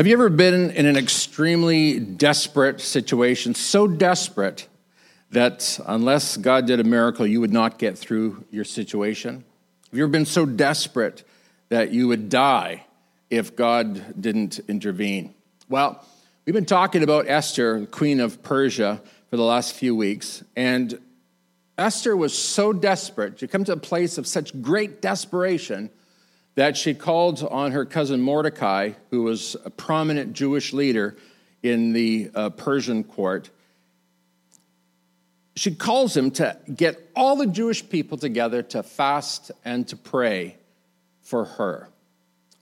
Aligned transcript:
Have 0.00 0.06
you 0.06 0.14
ever 0.14 0.30
been 0.30 0.70
in 0.70 0.86
an 0.86 0.96
extremely 0.96 2.00
desperate 2.00 2.80
situation, 2.80 3.54
so 3.54 3.86
desperate 3.86 4.66
that 5.30 5.78
unless 5.86 6.38
God 6.38 6.66
did 6.66 6.80
a 6.80 6.84
miracle, 6.84 7.26
you 7.26 7.38
would 7.42 7.52
not 7.52 7.78
get 7.78 7.98
through 7.98 8.46
your 8.50 8.64
situation? 8.64 9.44
Have 9.90 9.98
you 9.98 10.02
ever 10.04 10.10
been 10.10 10.24
so 10.24 10.46
desperate 10.46 11.22
that 11.68 11.92
you 11.92 12.08
would 12.08 12.30
die 12.30 12.86
if 13.28 13.54
God 13.54 14.18
didn't 14.18 14.58
intervene? 14.68 15.34
Well, 15.68 16.02
we've 16.46 16.54
been 16.54 16.64
talking 16.64 17.02
about 17.02 17.28
Esther, 17.28 17.84
queen 17.84 18.20
of 18.20 18.42
Persia, 18.42 19.02
for 19.28 19.36
the 19.36 19.44
last 19.44 19.74
few 19.74 19.94
weeks, 19.94 20.42
and 20.56 20.98
Esther 21.76 22.16
was 22.16 22.32
so 22.32 22.72
desperate, 22.72 23.38
she 23.38 23.46
come 23.46 23.64
to 23.64 23.72
a 23.72 23.76
place 23.76 24.16
of 24.16 24.26
such 24.26 24.62
great 24.62 25.02
desperation 25.02 25.90
that 26.54 26.76
she 26.76 26.94
called 26.94 27.46
on 27.50 27.72
her 27.72 27.84
cousin 27.84 28.20
Mordecai, 28.20 28.92
who 29.10 29.22
was 29.22 29.56
a 29.64 29.70
prominent 29.70 30.32
Jewish 30.32 30.72
leader 30.72 31.16
in 31.62 31.92
the 31.92 32.30
uh, 32.34 32.50
Persian 32.50 33.04
court. 33.04 33.50
She 35.56 35.74
calls 35.74 36.16
him 36.16 36.30
to 36.32 36.56
get 36.74 37.10
all 37.14 37.36
the 37.36 37.46
Jewish 37.46 37.88
people 37.88 38.18
together 38.18 38.62
to 38.62 38.82
fast 38.82 39.50
and 39.64 39.86
to 39.88 39.96
pray 39.96 40.56
for 41.22 41.44
her. 41.44 41.88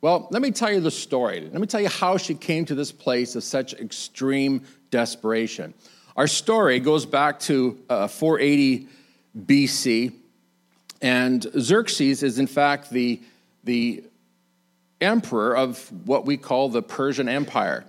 Well, 0.01 0.29
let 0.30 0.43
me 0.43 0.52
tell 0.52 0.70
you 0.70 0.80
the 0.80 0.91
story. 0.91 1.41
Let 1.41 1.60
me 1.60 1.66
tell 1.66 1.80
you 1.80 1.88
how 1.88 2.18
she 2.18 2.34
came 2.34 2.65
to 2.66 2.74
this 2.74 2.93
place 2.93 3.34
of 3.34 3.43
such 3.43 3.74
extreme 3.74 4.62
desperation. 4.91 5.74
Our 6.16 6.27
story 6.27 6.79
goes 6.79 7.05
back 7.05 7.41
to 7.41 7.79
uh, 7.88 8.09
480 8.09 8.88
BC, 9.37 10.12
and 11.01 11.43
Xerxes 11.59 12.23
is, 12.23 12.38
in 12.38 12.46
fact, 12.46 12.91
the 12.91 13.20
the 13.68 14.02
emperor 14.98 15.54
of 15.54 15.92
what 16.06 16.24
we 16.24 16.38
call 16.38 16.70
the 16.70 16.82
Persian 16.82 17.28
Empire. 17.28 17.84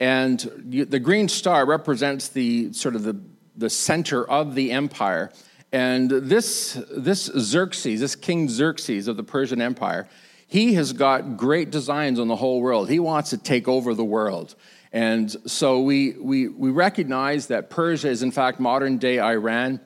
And 0.00 0.40
the 0.66 0.98
green 0.98 1.28
star 1.28 1.64
represents 1.64 2.28
the 2.28 2.72
sort 2.72 2.96
of 2.96 3.04
the, 3.04 3.16
the 3.56 3.70
center 3.70 4.28
of 4.28 4.56
the 4.56 4.72
empire. 4.72 5.30
And 5.70 6.10
this, 6.10 6.82
this 6.90 7.26
Xerxes, 7.26 8.00
this 8.00 8.16
King 8.16 8.48
Xerxes 8.48 9.06
of 9.06 9.16
the 9.16 9.22
Persian 9.22 9.62
Empire, 9.62 10.08
he 10.48 10.74
has 10.74 10.92
got 10.92 11.36
great 11.36 11.70
designs 11.70 12.18
on 12.18 12.26
the 12.26 12.36
whole 12.36 12.60
world. 12.60 12.90
He 12.90 12.98
wants 12.98 13.30
to 13.30 13.38
take 13.38 13.68
over 13.68 13.94
the 13.94 14.04
world. 14.04 14.56
And 14.92 15.30
so 15.46 15.80
we, 15.82 16.14
we, 16.18 16.48
we 16.48 16.70
recognize 16.70 17.46
that 17.46 17.70
Persia 17.70 18.08
is, 18.08 18.24
in 18.24 18.32
fact, 18.32 18.58
modern 18.58 18.98
day 18.98 19.20
Iran 19.20 19.78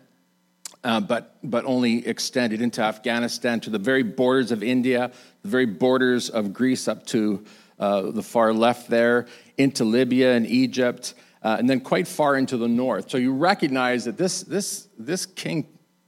uh, 0.84 1.00
but, 1.00 1.36
but 1.42 1.64
only 1.64 2.06
extended 2.06 2.60
into 2.60 2.82
Afghanistan 2.82 3.58
to 3.60 3.70
the 3.70 3.78
very 3.78 4.02
borders 4.02 4.52
of 4.52 4.62
India, 4.62 5.10
the 5.42 5.48
very 5.48 5.66
borders 5.66 6.28
of 6.30 6.52
Greece 6.52 6.86
up 6.86 7.06
to 7.06 7.44
uh, 7.78 8.10
the 8.10 8.22
far 8.22 8.52
left 8.52 8.88
there, 8.88 9.26
into 9.56 9.84
Libya 9.84 10.34
and 10.34 10.46
Egypt, 10.46 11.14
uh, 11.42 11.56
and 11.58 11.68
then 11.68 11.80
quite 11.80 12.06
far 12.06 12.36
into 12.36 12.56
the 12.56 12.68
north. 12.68 13.10
So 13.10 13.18
you 13.18 13.32
recognize 13.32 14.04
that 14.04 14.16
this, 14.16 14.42
this, 14.42 14.88
this 14.98 15.26
king 15.26 15.66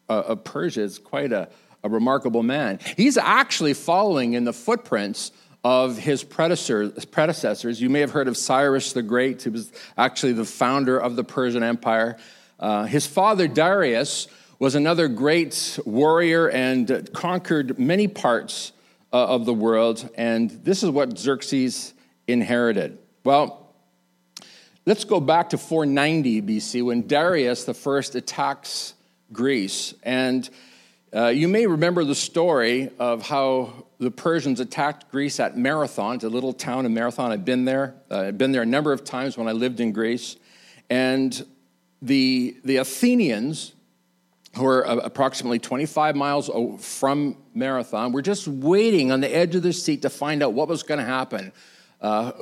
uh, 0.08 0.22
of 0.26 0.44
Persia 0.44 0.82
is 0.82 0.98
quite 0.98 1.32
a, 1.32 1.48
a 1.82 1.88
remarkable 1.88 2.42
man. 2.42 2.78
He's 2.96 3.16
actually 3.16 3.74
following 3.74 4.34
in 4.34 4.44
the 4.44 4.52
footprints 4.52 5.32
of 5.64 5.98
his 5.98 6.22
predecessors. 6.22 7.80
You 7.80 7.90
may 7.90 8.00
have 8.00 8.12
heard 8.12 8.28
of 8.28 8.36
Cyrus 8.36 8.92
the 8.92 9.02
Great, 9.02 9.42
who 9.42 9.50
was 9.50 9.72
actually 9.98 10.34
the 10.34 10.44
founder 10.44 10.96
of 10.96 11.16
the 11.16 11.24
Persian 11.24 11.64
Empire. 11.64 12.18
Uh, 12.60 12.84
his 12.84 13.06
father, 13.06 13.48
Darius, 13.48 14.28
was 14.58 14.74
another 14.74 15.08
great 15.08 15.78
warrior 15.84 16.48
and 16.48 17.10
conquered 17.12 17.78
many 17.78 18.08
parts 18.08 18.72
uh, 19.12 19.26
of 19.26 19.44
the 19.44 19.54
world. 19.54 20.08
And 20.16 20.50
this 20.50 20.82
is 20.82 20.90
what 20.90 21.18
Xerxes 21.18 21.94
inherited. 22.26 22.98
Well, 23.24 23.74
let's 24.86 25.04
go 25.04 25.20
back 25.20 25.50
to 25.50 25.58
490 25.58 26.42
BC 26.42 26.84
when 26.84 27.06
Darius 27.06 27.64
the 27.64 27.74
first 27.74 28.14
attacks 28.14 28.94
Greece. 29.32 29.94
And 30.02 30.48
uh, 31.14 31.28
you 31.28 31.48
may 31.48 31.66
remember 31.66 32.04
the 32.04 32.14
story 32.14 32.90
of 32.98 33.22
how 33.22 33.86
the 33.98 34.10
Persians 34.10 34.60
attacked 34.60 35.10
Greece 35.10 35.40
at 35.40 35.56
Marathon, 35.56 36.18
a 36.22 36.28
little 36.28 36.52
town 36.52 36.84
in 36.84 36.94
Marathon. 36.94 37.32
I've 37.32 37.44
been 37.44 37.64
there. 37.64 37.94
Uh, 38.10 38.20
I've 38.20 38.38
been 38.38 38.52
there 38.52 38.62
a 38.62 38.66
number 38.66 38.92
of 38.92 39.04
times 39.04 39.36
when 39.38 39.48
I 39.48 39.52
lived 39.52 39.80
in 39.80 39.92
Greece. 39.92 40.36
And 40.90 41.46
the, 42.02 42.56
the 42.64 42.76
Athenians, 42.76 43.72
who 44.56 44.66
are 44.66 44.82
approximately 44.82 45.58
25 45.58 46.16
miles 46.16 46.50
from 46.80 47.36
Marathon, 47.54 48.12
were 48.12 48.22
just 48.22 48.48
waiting 48.48 49.12
on 49.12 49.20
the 49.20 49.34
edge 49.34 49.54
of 49.54 49.62
their 49.62 49.72
seat 49.72 50.02
to 50.02 50.10
find 50.10 50.42
out 50.42 50.54
what 50.54 50.68
was 50.68 50.82
going 50.82 50.98
to 50.98 51.04
happen. 51.04 51.52
Uh, 52.00 52.32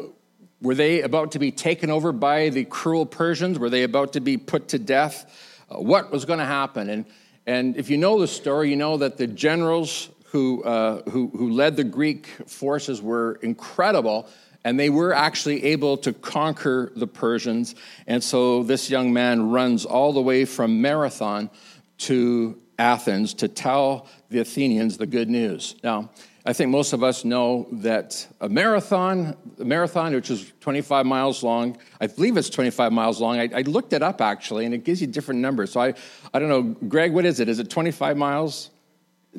were 0.62 0.74
they 0.74 1.02
about 1.02 1.32
to 1.32 1.38
be 1.38 1.50
taken 1.50 1.90
over 1.90 2.12
by 2.12 2.48
the 2.50 2.64
cruel 2.64 3.04
Persians? 3.04 3.58
Were 3.58 3.70
they 3.70 3.82
about 3.82 4.12
to 4.14 4.20
be 4.20 4.36
put 4.36 4.68
to 4.68 4.78
death? 4.78 5.30
Uh, 5.68 5.80
what 5.80 6.10
was 6.12 6.24
going 6.24 6.38
to 6.38 6.44
happen? 6.44 6.88
And, 6.88 7.04
and 7.46 7.76
if 7.76 7.90
you 7.90 7.98
know 7.98 8.20
the 8.20 8.28
story, 8.28 8.70
you 8.70 8.76
know 8.76 8.96
that 8.98 9.16
the 9.16 9.26
generals 9.26 10.08
who, 10.26 10.62
uh, 10.62 11.02
who, 11.10 11.28
who 11.28 11.50
led 11.50 11.76
the 11.76 11.84
Greek 11.84 12.26
forces 12.46 13.02
were 13.02 13.34
incredible 13.42 14.28
and 14.64 14.80
they 14.80 14.88
were 14.88 15.12
actually 15.12 15.62
able 15.64 15.98
to 15.98 16.12
conquer 16.12 16.90
the 16.96 17.06
Persians. 17.06 17.74
And 18.06 18.24
so 18.24 18.62
this 18.62 18.88
young 18.88 19.12
man 19.12 19.50
runs 19.50 19.84
all 19.84 20.14
the 20.14 20.22
way 20.22 20.46
from 20.46 20.80
Marathon 20.80 21.50
to 21.98 22.60
Athens 22.78 23.34
to 23.34 23.48
tell 23.48 24.08
the 24.30 24.40
Athenians 24.40 24.96
the 24.96 25.06
good 25.06 25.28
news. 25.28 25.76
Now, 25.82 26.10
I 26.46 26.52
think 26.52 26.70
most 26.70 26.92
of 26.92 27.02
us 27.02 27.24
know 27.24 27.66
that 27.72 28.26
a 28.40 28.48
marathon, 28.50 29.34
a 29.58 29.64
marathon 29.64 30.14
which 30.14 30.30
is 30.30 30.52
25 30.60 31.06
miles 31.06 31.42
long, 31.42 31.78
I 32.00 32.06
believe 32.06 32.36
it's 32.36 32.50
25 32.50 32.92
miles 32.92 33.20
long. 33.20 33.38
I, 33.38 33.48
I, 33.54 33.62
looked 33.62 33.94
it 33.94 34.02
up 34.02 34.20
actually, 34.20 34.66
and 34.66 34.74
it 34.74 34.84
gives 34.84 35.00
you 35.00 35.06
different 35.06 35.40
numbers. 35.40 35.72
So 35.72 35.80
I, 35.80 35.94
I 36.34 36.38
don't 36.38 36.50
know, 36.50 36.62
Greg, 36.86 37.14
what 37.14 37.24
is 37.24 37.40
it? 37.40 37.48
Is 37.48 37.60
it 37.60 37.70
25 37.70 38.18
miles? 38.18 38.70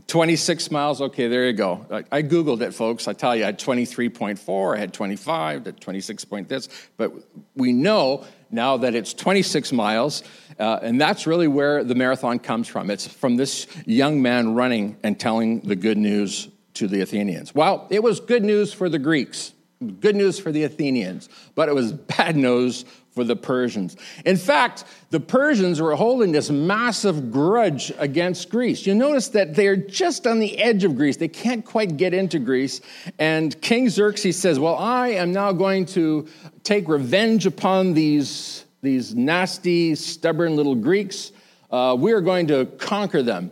26 0.08 0.72
miles? 0.72 1.00
Okay, 1.00 1.28
there 1.28 1.46
you 1.46 1.54
go. 1.54 1.86
I, 1.92 2.18
I 2.18 2.24
Googled 2.24 2.62
it, 2.62 2.74
folks. 2.74 3.08
I 3.08 3.14
tell 3.14 3.36
you, 3.36 3.44
I 3.44 3.48
had 3.48 3.60
23.4, 3.60 4.76
I 4.76 4.80
had 4.80 4.92
25, 4.92 5.68
at 5.68 5.80
26 5.80 6.26
point 6.26 6.50
this, 6.50 6.70
but 6.98 7.14
we 7.56 7.72
know 7.72 8.26
now 8.50 8.78
that 8.78 8.96
it's 8.96 9.14
26 9.14 9.72
miles, 9.72 10.24
uh, 10.60 10.80
and 10.82 11.00
that's 11.00 11.28
really 11.28 11.48
where 11.48 11.84
the 11.84 11.96
marathon 11.96 12.40
comes 12.40 12.68
from. 12.68 12.90
It's 12.90 13.08
from 13.08 13.36
this 13.36 13.68
young 13.86 14.22
man 14.22 14.56
running 14.56 14.98
and 15.04 15.20
telling 15.20 15.62
the 15.62 15.76
good 15.76 15.98
news 15.98 16.50
to 16.76 16.88
the 16.88 17.02
Athenians. 17.02 17.56
Well, 17.56 17.88
it 17.90 18.04
was 18.04 18.20
good 18.20 18.44
news 18.44 18.74
for 18.74 18.90
the 18.90 19.00
Greeks, 19.00 19.54
good 20.00 20.16
news 20.16 20.40
for 20.40 20.52
the 20.52 20.64
Athenians, 20.64 21.30
but 21.56 21.70
it 21.70 21.76
was 21.76 21.92
bad 22.18 22.36
news 22.36 22.86
for 23.16 23.24
the 23.24 23.36
Persians. 23.36 23.96
In 24.26 24.36
fact, 24.36 24.84
the 25.10 25.22
Persians 25.22 25.82
were 25.82 25.96
holding 25.96 26.34
this 26.34 26.50
massive 26.50 27.32
grudge 27.32 27.92
against 27.98 28.50
Greece. 28.50 28.86
You 28.86 28.94
notice 28.94 29.30
that 29.30 29.56
they're 29.56 29.78
just 29.78 30.28
on 30.28 30.40
the 30.40 30.60
edge 30.60 30.84
of 30.84 30.98
Greece. 30.98 31.16
They 31.16 31.30
can't 31.30 31.64
quite 31.64 31.96
get 31.96 32.14
into 32.14 32.40
Greece. 32.40 32.82
And 33.18 33.60
King 33.62 33.90
Xerxes 33.90 34.38
says, 34.38 34.60
Well, 34.60 34.76
I 34.76 35.10
am 35.10 35.32
now 35.32 35.54
going 35.54 35.86
to 35.88 36.28
take 36.64 36.90
revenge 36.90 37.46
upon 37.46 37.94
these, 37.94 38.65
these 38.86 39.16
nasty, 39.16 39.96
stubborn 39.96 40.56
little 40.56 40.76
Greeks. 40.76 41.32
Uh, 41.72 41.98
we 42.00 42.14
are 42.14 42.22
going 42.22 42.48
to 42.48 42.66
conquer 42.78 43.24
them. 43.24 43.52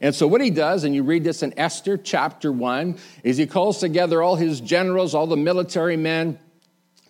And 0.00 0.14
so, 0.14 0.26
what 0.26 0.40
he 0.40 0.50
does, 0.50 0.84
and 0.84 0.94
you 0.94 1.04
read 1.04 1.22
this 1.22 1.42
in 1.42 1.56
Esther 1.58 1.96
chapter 1.96 2.50
1, 2.50 2.98
is 3.22 3.36
he 3.36 3.46
calls 3.46 3.78
together 3.78 4.22
all 4.22 4.36
his 4.36 4.60
generals, 4.60 5.14
all 5.14 5.26
the 5.26 5.36
military 5.36 5.96
men, 5.96 6.38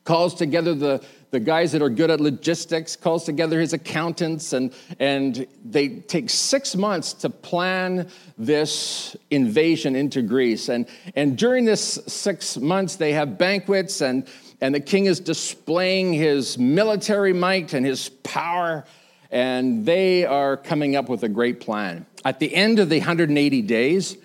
calls 0.05 0.35
together 0.35 0.75
the, 0.75 1.03
the 1.31 1.41
guys 1.41 1.73
that 1.73 1.81
are 1.81 1.89
good 1.89 2.11
at 2.11 2.21
logistics, 2.21 2.95
calls 2.95 3.25
together 3.25 3.59
his 3.59 3.73
accountants, 3.73 4.53
and, 4.53 4.75
and 4.99 5.47
they 5.65 5.89
take 5.89 6.29
six 6.29 6.77
months 6.77 7.15
to 7.15 7.31
plan 7.31 8.09
this 8.37 9.17
invasion 9.31 9.97
into 9.97 10.21
Greece. 10.21 10.69
And, 10.69 10.87
and 11.17 11.39
during 11.39 11.65
this 11.65 11.99
six 12.07 12.59
months, 12.59 12.97
they 12.97 13.13
have 13.15 13.39
banquets, 13.39 14.03
and, 14.03 14.27
and 14.63 14.73
the 14.73 14.81
king 14.81 15.07
is 15.07 15.19
displaying 15.19 16.13
his 16.13 16.57
military 16.57 17.33
might 17.33 17.75
and 17.75 17.85
his 17.85 18.09
power, 18.09 18.85
and 19.29 19.85
they 19.85 20.25
are 20.25 20.57
coming 20.57 20.95
up 20.95 21.09
with 21.09 21.25
a 21.25 21.29
great 21.29 21.59
plan. 21.59 22.07
At 22.25 22.39
the 22.39 22.55
end 22.55 22.79
of 22.79 22.89
the 22.89 22.99
180 22.99 23.63
days, 23.63 24.17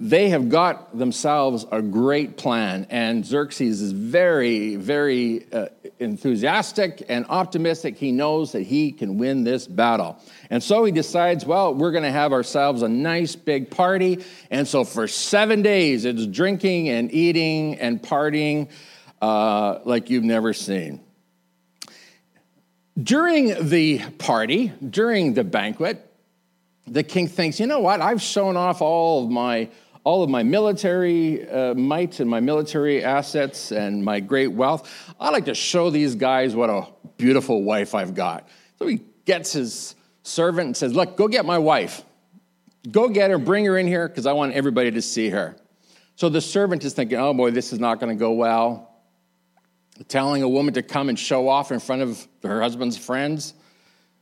they 0.00 0.30
have 0.30 0.48
got 0.48 0.98
themselves 0.98 1.64
a 1.70 1.80
great 1.80 2.36
plan, 2.36 2.88
and 2.90 3.24
Xerxes 3.24 3.80
is 3.80 3.92
very, 3.92 4.74
very 4.74 5.46
uh, 5.52 5.68
enthusiastic 6.00 7.04
and 7.08 7.24
optimistic. 7.28 7.96
He 7.96 8.10
knows 8.10 8.50
that 8.50 8.62
he 8.62 8.90
can 8.90 9.16
win 9.16 9.44
this 9.44 9.68
battle. 9.68 10.20
And 10.50 10.60
so 10.60 10.84
he 10.84 10.90
decides, 10.90 11.46
well, 11.46 11.72
we're 11.72 11.92
going 11.92 12.02
to 12.02 12.10
have 12.10 12.32
ourselves 12.32 12.82
a 12.82 12.88
nice 12.88 13.36
big 13.36 13.70
party. 13.70 14.24
And 14.50 14.66
so 14.66 14.82
for 14.82 15.06
seven 15.06 15.62
days, 15.62 16.04
it's 16.04 16.26
drinking 16.26 16.88
and 16.88 17.14
eating 17.14 17.76
and 17.76 18.02
partying 18.02 18.68
uh, 19.20 19.80
like 19.84 20.10
you've 20.10 20.24
never 20.24 20.52
seen. 20.52 21.00
During 23.00 23.68
the 23.68 23.98
party, 24.18 24.72
during 24.88 25.34
the 25.34 25.44
banquet, 25.44 26.02
the 26.86 27.02
king 27.02 27.28
thinks, 27.28 27.60
you 27.60 27.66
know 27.66 27.80
what? 27.80 28.00
I've 28.00 28.22
shown 28.22 28.56
off 28.56 28.80
all 28.80 29.24
of 29.24 29.30
my 29.30 29.68
all 30.04 30.22
of 30.22 30.30
my 30.30 30.44
military 30.44 31.50
uh, 31.50 31.74
might 31.74 32.20
and 32.20 32.30
my 32.30 32.38
military 32.38 33.02
assets 33.02 33.72
and 33.72 34.04
my 34.04 34.20
great 34.20 34.46
wealth. 34.46 34.88
I 35.18 35.30
like 35.30 35.46
to 35.46 35.54
show 35.54 35.90
these 35.90 36.14
guys 36.14 36.54
what 36.54 36.70
a 36.70 36.86
beautiful 37.16 37.64
wife 37.64 37.92
I've 37.92 38.14
got. 38.14 38.48
So 38.78 38.86
he 38.86 39.00
gets 39.24 39.52
his 39.52 39.96
servant 40.22 40.66
and 40.66 40.76
says, 40.76 40.94
Look, 40.94 41.16
go 41.16 41.26
get 41.26 41.44
my 41.44 41.58
wife. 41.58 42.04
Go 42.88 43.08
get 43.08 43.30
her, 43.30 43.38
bring 43.38 43.64
her 43.64 43.76
in 43.76 43.88
here, 43.88 44.06
because 44.06 44.26
I 44.26 44.32
want 44.32 44.52
everybody 44.52 44.92
to 44.92 45.02
see 45.02 45.30
her. 45.30 45.56
So 46.14 46.28
the 46.28 46.40
servant 46.40 46.84
is 46.84 46.94
thinking, 46.94 47.18
Oh 47.18 47.34
boy, 47.34 47.50
this 47.50 47.72
is 47.72 47.80
not 47.80 47.98
going 47.98 48.16
to 48.16 48.18
go 48.18 48.30
well. 48.30 48.95
Telling 50.08 50.42
a 50.42 50.48
woman 50.48 50.74
to 50.74 50.82
come 50.82 51.08
and 51.08 51.18
show 51.18 51.48
off 51.48 51.72
in 51.72 51.80
front 51.80 52.02
of 52.02 52.28
her 52.42 52.60
husband's 52.60 52.96
friends. 52.96 53.54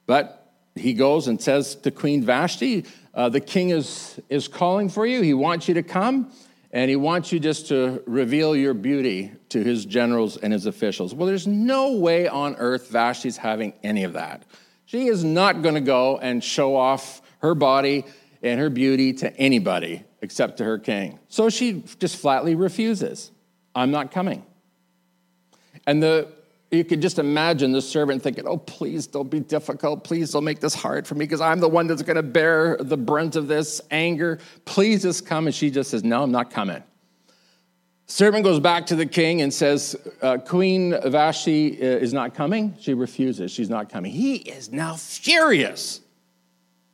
But 0.06 0.52
he 0.74 0.92
goes 0.94 1.28
and 1.28 1.40
says 1.40 1.74
to 1.76 1.90
Queen 1.90 2.24
Vashti, 2.24 2.84
uh, 3.12 3.28
the 3.28 3.40
king 3.40 3.70
is, 3.70 4.18
is 4.28 4.48
calling 4.48 4.88
for 4.88 5.06
you. 5.06 5.22
He 5.22 5.34
wants 5.34 5.68
you 5.68 5.74
to 5.74 5.82
come, 5.82 6.32
and 6.72 6.90
he 6.90 6.96
wants 6.96 7.32
you 7.32 7.38
just 7.38 7.68
to 7.68 8.02
reveal 8.06 8.56
your 8.56 8.74
beauty 8.74 9.32
to 9.50 9.62
his 9.62 9.84
generals 9.84 10.36
and 10.36 10.52
his 10.52 10.66
officials. 10.66 11.14
Well, 11.14 11.26
there's 11.26 11.46
no 11.46 11.92
way 11.92 12.26
on 12.26 12.56
earth 12.56 12.88
Vashti's 12.88 13.36
having 13.36 13.72
any 13.82 14.04
of 14.04 14.14
that. 14.14 14.44
She 14.84 15.06
is 15.06 15.24
not 15.24 15.62
going 15.62 15.76
to 15.76 15.80
go 15.80 16.18
and 16.18 16.42
show 16.42 16.76
off 16.76 17.22
her 17.38 17.54
body 17.54 18.04
and 18.42 18.60
her 18.60 18.70
beauty 18.70 19.12
to 19.14 19.34
anybody 19.36 20.02
except 20.20 20.58
to 20.58 20.64
her 20.64 20.78
king. 20.78 21.18
So 21.28 21.48
she 21.50 21.84
just 21.98 22.16
flatly 22.16 22.54
refuses. 22.54 23.30
I'm 23.74 23.90
not 23.90 24.10
coming. 24.10 24.44
And 25.86 26.02
the 26.02 26.28
you 26.70 26.84
could 26.84 27.00
just 27.00 27.18
imagine 27.18 27.72
the 27.72 27.82
servant 27.82 28.22
thinking, 28.22 28.46
Oh, 28.46 28.58
please 28.58 29.06
don't 29.06 29.30
be 29.30 29.40
difficult. 29.40 30.04
Please 30.04 30.32
don't 30.32 30.44
make 30.44 30.60
this 30.60 30.74
hard 30.74 31.06
for 31.06 31.14
me 31.14 31.24
because 31.24 31.40
I'm 31.40 31.60
the 31.60 31.68
one 31.68 31.86
that's 31.86 32.02
going 32.02 32.16
to 32.16 32.22
bear 32.22 32.76
the 32.78 32.96
brunt 32.96 33.36
of 33.36 33.48
this 33.48 33.80
anger. 33.90 34.38
Please 34.64 35.02
just 35.02 35.26
come. 35.26 35.46
And 35.46 35.54
she 35.54 35.70
just 35.70 35.90
says, 35.90 36.04
No, 36.04 36.22
I'm 36.22 36.32
not 36.32 36.50
coming. 36.50 36.82
Servant 38.06 38.44
goes 38.44 38.60
back 38.60 38.86
to 38.86 38.96
the 38.96 39.06
king 39.06 39.40
and 39.40 39.52
says, 39.52 39.96
uh, 40.20 40.36
Queen 40.36 40.94
Vashti 41.06 41.80
uh, 41.80 41.84
is 41.84 42.12
not 42.12 42.34
coming. 42.34 42.76
She 42.78 42.92
refuses. 42.92 43.50
She's 43.50 43.70
not 43.70 43.88
coming. 43.88 44.12
He 44.12 44.36
is 44.36 44.70
now 44.70 44.96
furious. 44.96 46.02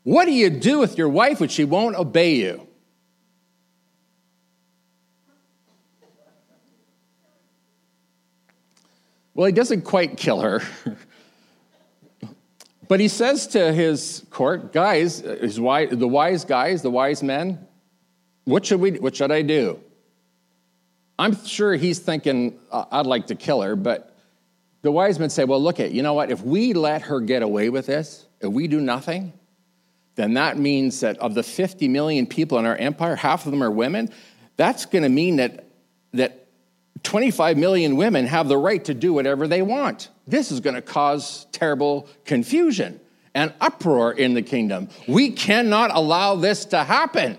What 0.05 0.27
do 0.27 0.33
you 0.33 0.51
do 0.51 0.79
with 0.79 0.97
your 0.97 1.09
wife 1.09 1.41
when 1.41 1.49
she 1.49 1.65
won't 1.65 1.97
obey 1.97 2.37
you? 2.37 2.67
Well, 9.35 9.47
he 9.47 9.53
doesn't 9.53 9.83
quite 9.83 10.17
kill 10.17 10.41
her. 10.41 10.61
but 12.89 13.01
he 13.01 13.09
says 13.09 13.47
to 13.49 13.73
his 13.73 14.25
court, 14.31 14.73
guys, 14.73 15.21
his 15.21 15.61
wise, 15.61 15.91
the 15.91 16.09
wise 16.09 16.45
guys, 16.45 16.83
the 16.83 16.91
wise 16.91 17.23
men, 17.23 17.67
what 18.45 18.67
should, 18.67 18.81
we, 18.81 18.93
what 18.93 19.17
should 19.17 19.31
I 19.31 19.43
do? 19.43 19.81
I'm 21.19 21.37
sure 21.45 21.75
he's 21.75 21.99
thinking, 21.99 22.59
I'd 22.73 23.07
like 23.07 23.27
to 23.29 23.35
kill 23.35 23.61
her, 23.63 23.77
but 23.77 24.17
the 24.83 24.91
wise 24.91 25.19
men 25.19 25.31
say, 25.31 25.45
well, 25.45 25.63
look 25.63 25.79
at, 25.79 25.93
you 25.93 26.03
know 26.03 26.15
what? 26.15 26.31
If 26.31 26.43
we 26.43 26.73
let 26.73 27.03
her 27.03 27.21
get 27.21 27.43
away 27.43 27.69
with 27.69 27.87
this, 27.87 28.27
if 28.41 28.51
we 28.51 28.67
do 28.67 28.81
nothing, 28.81 29.35
then 30.15 30.35
that 30.35 30.59
means 30.59 31.01
that 31.01 31.19
of 31.19 31.35
the 31.35 31.43
50 31.43 31.89
million 31.89 32.27
people 32.27 32.59
in 32.59 32.67
our 32.67 32.77
empire, 32.77 33.17
half 33.17 33.45
of 33.45 33.53
them 33.53 33.63
are 33.63 33.71
women. 33.71 34.09
That's 34.57 34.87
going 34.87 35.03
to 35.03 35.09
mean 35.09 35.37
that, 35.37 35.67
that 36.15 36.40
25 37.03 37.57
million 37.57 37.97
women 37.97 38.27
have 38.27 38.49
the 38.49 38.57
right 38.57 38.85
to 38.85 38.95
do 38.95 39.13
whatever 39.13 39.49
they 39.49 39.63
want. 39.63 40.09
This 40.27 40.53
is 40.53 40.61
going 40.61 40.75
to 40.75 40.83
cause 40.83 41.47
terrible 41.53 42.09
confusion 42.25 43.01
and 43.35 43.53
uproar 43.61 44.13
in 44.13 44.35
the 44.35 44.43
kingdom. 44.43 44.89
We 45.07 45.31
cannot 45.31 45.95
allow 45.95 46.35
this 46.37 46.65
to 46.67 46.85
happen. 46.85 47.39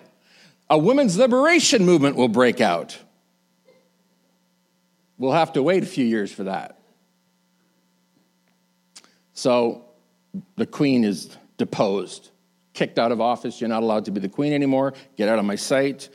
A 0.69 0.78
women's 0.78 1.18
liberation 1.18 1.86
movement 1.86 2.16
will 2.16 2.30
break 2.30 2.62
out. 2.62 2.98
We'll 5.18 5.34
have 5.34 5.54
to 5.54 5.64
wait 5.64 5.84
a 5.84 5.86
few 5.86 6.06
years 6.06 6.31
for 6.31 6.46
that. 6.46 6.80
So 9.34 9.86
the 10.56 10.66
queen 10.66 11.04
is 11.04 11.38
deposed, 11.57 12.31
kicked 12.74 12.98
out 12.98 13.12
of 13.12 13.22
office. 13.22 13.60
You're 13.60 13.69
not 13.69 13.84
allowed 13.84 14.06
to 14.06 14.12
be 14.12 14.19
the 14.19 14.30
queen 14.30 14.54
anymore. 14.54 14.94
Get 15.18 15.30
out 15.30 15.40
of 15.40 15.46
my 15.46 15.56
sight. 15.56 16.10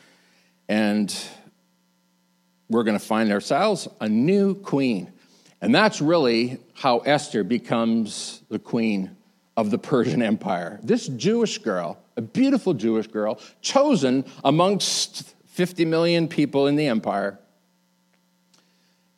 And 0.68 1.14
we're 2.68 2.82
going 2.82 2.98
to 2.98 3.04
find 3.04 3.32
ourselves 3.32 3.88
a 4.00 4.08
new 4.08 4.54
queen. 4.54 5.12
And 5.60 5.74
that's 5.74 6.00
really 6.00 6.58
how 6.74 6.98
Esther 6.98 7.44
becomes 7.44 8.42
the 8.48 8.58
queen 8.58 9.16
of 9.56 9.70
the 9.70 9.78
Persian 9.78 10.22
Empire. 10.22 10.78
This 10.82 11.06
Jewish 11.08 11.58
girl, 11.58 11.98
a 12.16 12.22
beautiful 12.22 12.74
Jewish 12.74 13.06
girl, 13.06 13.40
chosen 13.62 14.24
amongst 14.44 15.34
50 15.46 15.84
million 15.86 16.28
people 16.28 16.66
in 16.66 16.76
the 16.76 16.86
empire. 16.86 17.38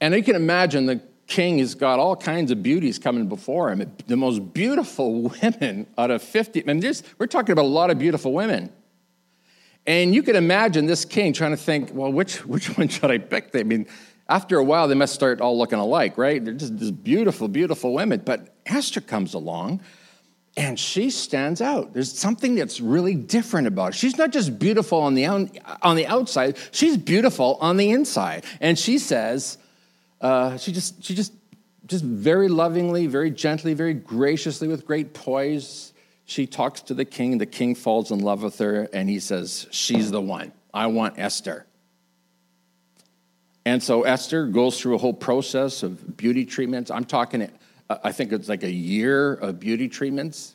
And 0.01 0.15
you 0.15 0.23
can 0.23 0.37
imagine 0.37 0.87
the 0.87 1.03
king 1.27 1.59
has 1.59 1.75
got 1.75 1.99
all 1.99 2.15
kinds 2.15 2.51
of 2.51 2.63
beauties 2.63 2.99
coming 2.99 3.29
before 3.29 3.71
him. 3.71 3.93
The 4.07 4.17
most 4.17 4.55
beautiful 4.55 5.23
women 5.43 5.87
out 5.97 6.11
of 6.11 6.23
50. 6.23 6.69
I 6.69 6.73
mean, 6.73 6.95
we're 7.19 7.27
talking 7.27 7.53
about 7.53 7.65
a 7.65 7.69
lot 7.69 7.91
of 7.91 7.99
beautiful 7.99 8.33
women. 8.33 8.73
And 9.89 10.15
you 10.15 10.23
can 10.23 10.37
imagine 10.37 10.85
this 10.85 11.07
king 11.07 11.33
trying 11.33 11.53
to 11.53 11.57
think, 11.57 11.93
well, 11.95 12.13
which, 12.13 12.45
which 12.47 12.77
one 12.77 12.89
should 12.89 13.11
I 13.11 13.17
pick? 13.17 13.51
I 13.55 13.63
mean, 13.63 13.87
after 14.29 14.59
a 14.59 14.65
while, 14.65 14.87
they 14.87 14.95
must 14.95 15.15
start 15.15 15.41
all 15.41 15.57
looking 15.57 15.79
alike, 15.79 16.19
right? 16.19 16.45
They're 16.45 16.53
just, 16.53 16.77
just 16.77 17.03
beautiful, 17.03 17.49
beautiful 17.49 17.95
women. 17.95 18.21
But 18.23 18.55
Esther 18.67 19.01
comes 19.01 19.33
along 19.33 19.81
and 20.59 20.79
she 20.79 21.09
stands 21.09 21.63
out. 21.63 21.95
There's 21.95 22.13
something 22.13 22.55
that's 22.55 22.83
really 22.83 23.15
different 23.15 23.67
about 23.67 23.87
her. 23.87 23.93
She's 23.93 24.19
not 24.19 24.31
just 24.31 24.59
beautiful 24.59 25.01
on 25.01 25.15
the, 25.15 25.27
on 25.27 25.97
the 25.97 26.07
outside, 26.07 26.59
she's 26.71 26.99
beautiful 26.99 27.57
on 27.63 27.79
the 27.79 27.91
inside. 27.91 28.45
And 28.61 28.79
she 28.79 28.99
says, 28.99 29.57
uh, 30.21 30.59
she 30.59 30.73
just, 30.73 31.03
she 31.03 31.15
just, 31.15 31.33
just 31.87 32.05
very 32.05 32.49
lovingly, 32.49 33.07
very 33.07 33.31
gently, 33.31 33.73
very 33.73 33.95
graciously, 33.95 34.69
with 34.69 34.85
great 34.85 35.15
poise, 35.15 35.95
she 36.29 36.47
talks 36.47 36.83
to 36.83 36.95
the 36.95 37.07
king. 37.07 37.39
The 37.39 37.47
king 37.47 37.75
falls 37.75 38.11
in 38.11 38.19
love 38.19 38.43
with 38.43 38.59
her, 38.59 38.87
and 38.93 39.09
he 39.09 39.19
says, 39.19 39.67
She's 39.71 40.11
the 40.11 40.21
one. 40.21 40.53
I 40.75 40.89
want 40.89 41.19
Esther. 41.19 41.65
And 43.65 43.83
so 43.83 44.03
Esther 44.03 44.47
goes 44.47 44.79
through 44.79 44.95
a 44.95 44.99
whole 44.99 45.15
process 45.15 45.83
of 45.83 46.19
beauty 46.19 46.45
treatments. 46.45 46.91
I'm 46.91 47.07
talking, 47.07 47.51
uh, 47.89 47.97
I 48.05 48.13
think 48.13 48.33
it's 48.33 48.47
like 48.47 48.63
a 48.63 48.71
year 48.71 49.33
of 49.33 49.59
beauty 49.59 49.89
treatments. 49.89 50.55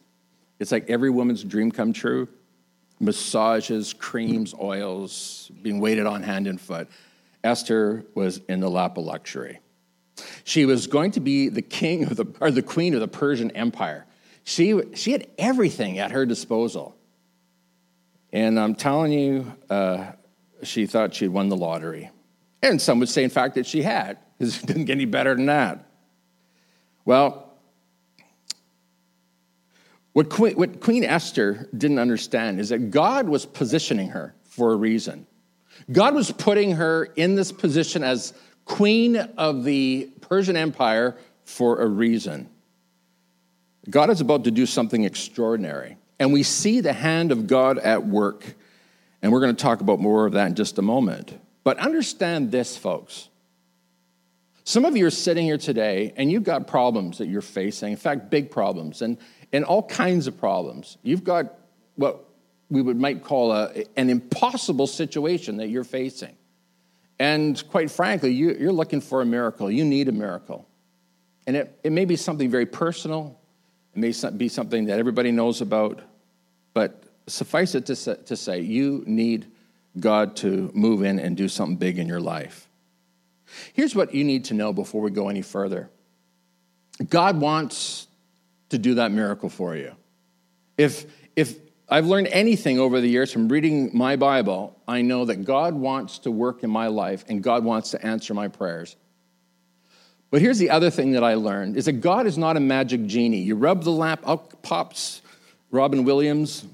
It's 0.60 0.72
like 0.72 0.92
every 0.92 1.10
woman's 1.10 1.44
dream 1.44 1.72
come 1.72 1.92
true 1.92 2.28
massages, 3.00 3.94
creams, 3.94 4.54
oils, 4.54 5.52
being 5.64 5.80
waited 5.80 6.06
on 6.06 6.22
hand 6.22 6.46
and 6.46 6.62
foot. 6.62 6.88
Esther 7.44 8.06
was 8.14 8.38
in 8.48 8.60
the 8.60 8.69
lap 8.69 8.97
of 8.97 9.06
luxury. 9.06 9.59
She 10.44 10.66
was 10.66 10.86
going 10.86 11.12
to 11.12 11.19
be 11.19 11.50
the 11.50 11.64
king 11.64 12.06
of 12.06 12.16
the, 12.16 12.28
or 12.40 12.52
the 12.52 12.62
queen 12.62 12.94
of 12.94 13.02
the 13.02 13.07
Persian 13.07 13.52
Empire. 13.52 14.06
She, 14.44 14.80
she 14.94 15.12
had 15.12 15.28
everything 15.38 16.00
at 16.00 16.12
her 16.12 16.26
disposal. 16.26 16.95
And 18.31 18.59
I'm 18.59 18.76
telling 18.76 19.12
you, 19.12 19.54
uh, 19.69 20.12
she 20.64 20.85
thought 20.85 21.14
she'd 21.14 21.30
won 21.30 21.50
the 21.50 21.56
lottery. 21.56 22.09
And 22.62 22.81
some 22.81 23.00
would 23.00 23.09
say, 23.09 23.23
in 23.23 23.30
fact, 23.30 23.56
that 23.56 23.66
she 23.66 23.81
had, 23.81 24.18
because 24.38 24.62
it 24.62 24.66
didn't 24.66 24.85
get 24.85 24.94
any 24.94 25.06
better 25.06 25.35
than 25.35 25.45
that. 25.47 25.85
Well, 27.06 27.54
what 30.14 30.30
Queen, 30.30 30.56
what 30.56 30.80
Queen 30.80 31.04
Esther 31.04 31.68
didn't 31.76 32.00
understand 32.00 32.59
is 32.59 32.69
that 32.69 32.92
God 32.92 33.28
was 33.28 33.45
positioning 33.45 34.09
her 34.09 34.35
for 34.44 34.71
a 34.71 34.76
reason. 34.76 35.26
God 35.92 36.14
was 36.16 36.31
putting 36.31 36.73
her 36.73 37.06
in 37.16 37.35
this 37.35 37.52
position 37.52 38.04
as 38.04 38.33
queen 38.66 39.18
of 39.18 39.64
the 39.64 40.09
Persian 40.21 40.56
Empire 40.56 41.18
for 41.45 41.81
a 41.81 41.88
reason. 41.88 42.50
God 43.90 44.09
is 44.09 44.21
about 44.21 44.45
to 44.45 44.52
do 44.52 44.66
something 44.66 45.04
extraordinary. 45.04 45.97
And 46.19 46.31
we 46.31 46.44
see 46.44 46.80
the 46.80 46.94
hand 46.94 47.31
of 47.31 47.47
God 47.47 47.78
at 47.78 48.06
work. 48.06 48.56
And 49.21 49.31
we're 49.31 49.42
going 49.42 49.56
to 49.56 49.61
talk 49.61 49.81
about 49.81 49.99
more 49.99 50.25
of 50.25 50.33
that 50.33 50.47
in 50.47 50.56
just 50.56 50.78
a 50.78 50.81
moment. 50.81 51.37
But 51.63 51.78
understand 51.80 52.52
this, 52.52 52.78
folks. 52.78 53.30
Some 54.63 54.85
of 54.85 54.95
you 54.95 55.06
are 55.06 55.11
sitting 55.11 55.45
here 55.45 55.57
today 55.57 56.13
and 56.16 56.31
you've 56.31 56.44
got 56.44 56.68
problems 56.68 57.18
that 57.18 57.28
you're 57.28 57.42
facing, 57.42 57.92
in 57.92 57.97
fact, 57.97 58.30
big 58.30 58.49
problems, 58.49 59.02
and, 59.02 59.18
and 59.52 59.66
all 59.66 59.83
kinds 59.83 60.28
of 60.28 60.37
problems. 60.37 60.97
You've 61.04 61.23
got 61.23 61.54
what 61.95 62.23
we 62.69 62.81
would 62.81 62.97
might 62.97 63.23
call 63.23 63.52
a, 63.52 63.83
an 63.97 64.09
impossible 64.09 64.87
situation 64.87 65.57
that 65.57 65.68
you're 65.68 65.83
facing. 65.83 66.35
And 67.19 67.61
quite 67.69 67.92
frankly, 67.92 68.31
you, 68.31 68.56
you're 68.57 68.73
looking 68.73 69.02
for 69.02 69.21
a 69.21 69.25
miracle. 69.25 69.69
You 69.69 69.85
need 69.85 70.07
a 70.07 70.11
miracle. 70.11 70.68
And 71.45 71.57
it, 71.57 71.80
it 71.83 71.92
may 71.92 72.06
be 72.06 72.16
something 72.16 72.49
very 72.49 72.66
personal, 72.66 73.40
it 73.95 73.97
may 73.97 74.14
be 74.38 74.50
something 74.50 74.85
that 74.85 75.00
everybody 75.00 75.31
knows 75.31 75.62
about, 75.62 76.02
but 76.73 77.04
suffice 77.28 77.76
it 77.76 77.85
to 77.88 77.95
say, 77.95 78.16
to 78.26 78.35
say, 78.35 78.59
you 78.59 79.04
need 79.06 79.47
God 80.00 80.35
to 80.38 80.71
move 80.73 81.04
in 81.04 81.19
and 81.19 81.38
do 81.38 81.47
something 81.47 81.78
big 81.78 82.00
in 82.00 82.07
your 82.07 82.19
life. 82.19 82.68
Here's 83.73 83.95
what 83.95 84.14
you 84.14 84.23
need 84.23 84.45
to 84.45 84.54
know 84.54 84.73
before 84.73 85.02
we 85.02 85.12
go 85.12 85.30
any 85.30 85.42
further 85.42 85.90
God 87.09 87.40
wants 87.40 88.07
to 88.69 88.78
do 88.78 88.95
that 88.95 89.12
miracle 89.12 89.50
for 89.50 89.76
you. 89.76 89.94
If, 90.78 91.06
if 91.35 91.57
I've 91.90 92.06
learned 92.07 92.28
anything 92.28 92.80
over 92.80 93.02
the 93.02 93.07
years 93.07 93.31
from 93.31 93.47
reading 93.47 93.92
my 93.95 94.16
Bible, 94.16 94.80
I 94.88 95.02
know 95.02 95.26
that 95.26 95.44
God 95.44 95.76
wants 95.76 96.19
to 96.19 96.31
work 96.31 96.64
in 96.64 96.69
my 96.69 96.88
life 96.88 97.23
and 97.28 97.44
God 97.44 97.64
wants 97.64 97.92
to 97.92 98.04
answer 98.06 98.33
my 98.33 98.47
prayers. 98.47 98.95
But 100.33 100.42
here's 100.42 100.57
the 100.57 100.71
other 100.71 100.90
thing 100.90 101.11
that 101.11 101.23
I 101.23 101.35
learned 101.35 101.78
is 101.78 101.85
that 101.85 102.02
God 102.02 102.25
is 102.25 102.40
not 102.40 102.57
a 102.57 102.59
magic 102.59 103.06
genie. 103.06 103.42
You 103.42 103.54
rub 103.54 103.83
the 103.83 103.92
lamp, 103.92 104.28
out 104.28 104.63
pops 104.63 105.21
Robin 105.69 106.06
Williams 106.06 106.66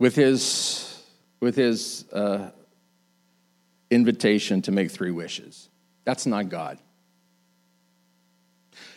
with 0.00 0.16
his, 0.16 1.00
with 1.38 1.54
his 1.54 2.04
uh, 2.12 2.50
invitation 3.92 4.60
to 4.62 4.72
make 4.72 4.90
three 4.90 5.12
wishes. 5.12 5.68
That's 6.02 6.26
not 6.26 6.48
God. 6.48 6.78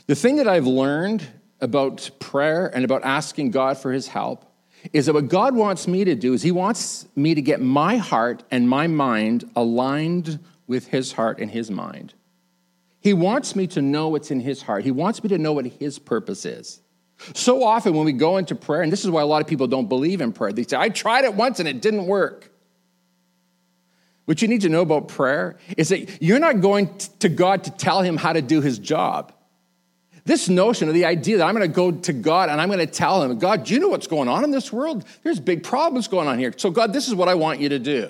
The 0.08 0.16
thing 0.16 0.38
that 0.38 0.48
I've 0.48 0.66
learned 0.66 1.28
about 1.62 2.10
prayer 2.18 2.66
and 2.66 2.84
about 2.84 3.04
asking 3.04 3.52
God 3.52 3.78
for 3.78 3.92
his 3.92 4.08
help 4.08 4.44
is 4.92 5.06
that 5.06 5.14
what 5.14 5.28
God 5.28 5.56
wants 5.56 5.88
me 5.88 6.04
to 6.04 6.16
do 6.16 6.34
is 6.34 6.42
he 6.42 6.52
wants 6.52 7.06
me 7.16 7.36
to 7.36 7.44
get 7.44 7.62
my 7.62 7.98
heart 7.98 8.42
and 8.50 8.68
my 8.68 8.88
mind 8.88 9.48
aligned 9.56 10.40
with 10.68 10.88
his 10.88 11.14
heart 11.14 11.40
and 11.40 11.52
his 11.52 11.70
mind. 11.70 12.14
He 13.00 13.14
wants 13.14 13.56
me 13.56 13.68
to 13.68 13.82
know 13.82 14.10
what's 14.10 14.32
in 14.32 14.40
his 14.40 14.64
heart. 14.64 14.84
He 14.84 14.92
wants 14.92 15.24
me 15.24 15.30
to 15.30 15.38
know 15.38 15.54
what 15.54 15.66
his 15.66 16.00
purpose 16.00 16.46
is. 16.46 16.82
So 17.34 17.64
often 17.64 17.94
when 17.94 18.06
we 18.06 18.14
go 18.14 18.38
into 18.38 18.56
prayer, 18.56 18.82
and 18.82 18.92
this 18.92 19.06
is 19.06 19.12
why 19.12 19.22
a 19.22 19.26
lot 19.26 19.42
of 19.42 19.48
people 19.48 19.68
don't 19.68 19.88
believe 19.88 20.22
in 20.22 20.34
prayer, 20.34 20.52
they 20.52 20.64
say, 20.64 20.78
I 20.78 20.90
tried 20.90 21.24
it 21.24 21.34
once 21.36 21.60
and 21.60 21.68
it 21.68 21.82
didn't 21.82 22.08
work. 22.08 22.52
What 24.26 24.42
you 24.42 24.48
need 24.48 24.62
to 24.62 24.70
know 24.70 24.82
about 24.82 25.08
prayer 25.08 25.58
is 25.78 25.90
that 25.90 26.22
you're 26.22 26.40
not 26.40 26.62
going 26.62 26.98
to 27.20 27.30
God 27.30 27.66
to 27.66 27.72
tell 27.72 28.02
him 28.02 28.18
how 28.18 28.34
to 28.34 28.42
do 28.42 28.60
his 28.60 28.80
job. 28.80 29.32
This 30.26 30.50
notion 30.50 30.88
of 30.88 30.96
the 30.96 31.06
idea 31.06 31.38
that 31.38 31.46
I'm 31.46 31.54
going 31.54 31.70
to 31.70 31.74
go 31.74 31.92
to 31.92 32.12
God 32.12 32.50
and 32.50 32.60
I'm 32.60 32.70
going 32.70 32.80
to 32.80 32.88
tell 32.88 33.22
him, 33.22 33.38
God, 33.38 33.66
do 33.66 33.76
you 33.76 33.80
know 33.80 33.90
what's 33.90 34.08
going 34.08 34.28
on 34.28 34.44
in 34.44 34.50
this 34.50 34.74
world? 34.74 35.06
There's 35.22 35.40
big 35.40 35.64
problems 35.64 36.08
going 36.08 36.28
on 36.28 36.40
here. 36.40 36.52
So, 36.58 36.72
God, 36.72 36.92
this 36.92 37.08
is 37.08 37.14
what 37.14 37.30
I 37.30 37.36
want 37.36 37.60
you 37.60 37.70
to 37.70 37.78
do. 37.78 38.10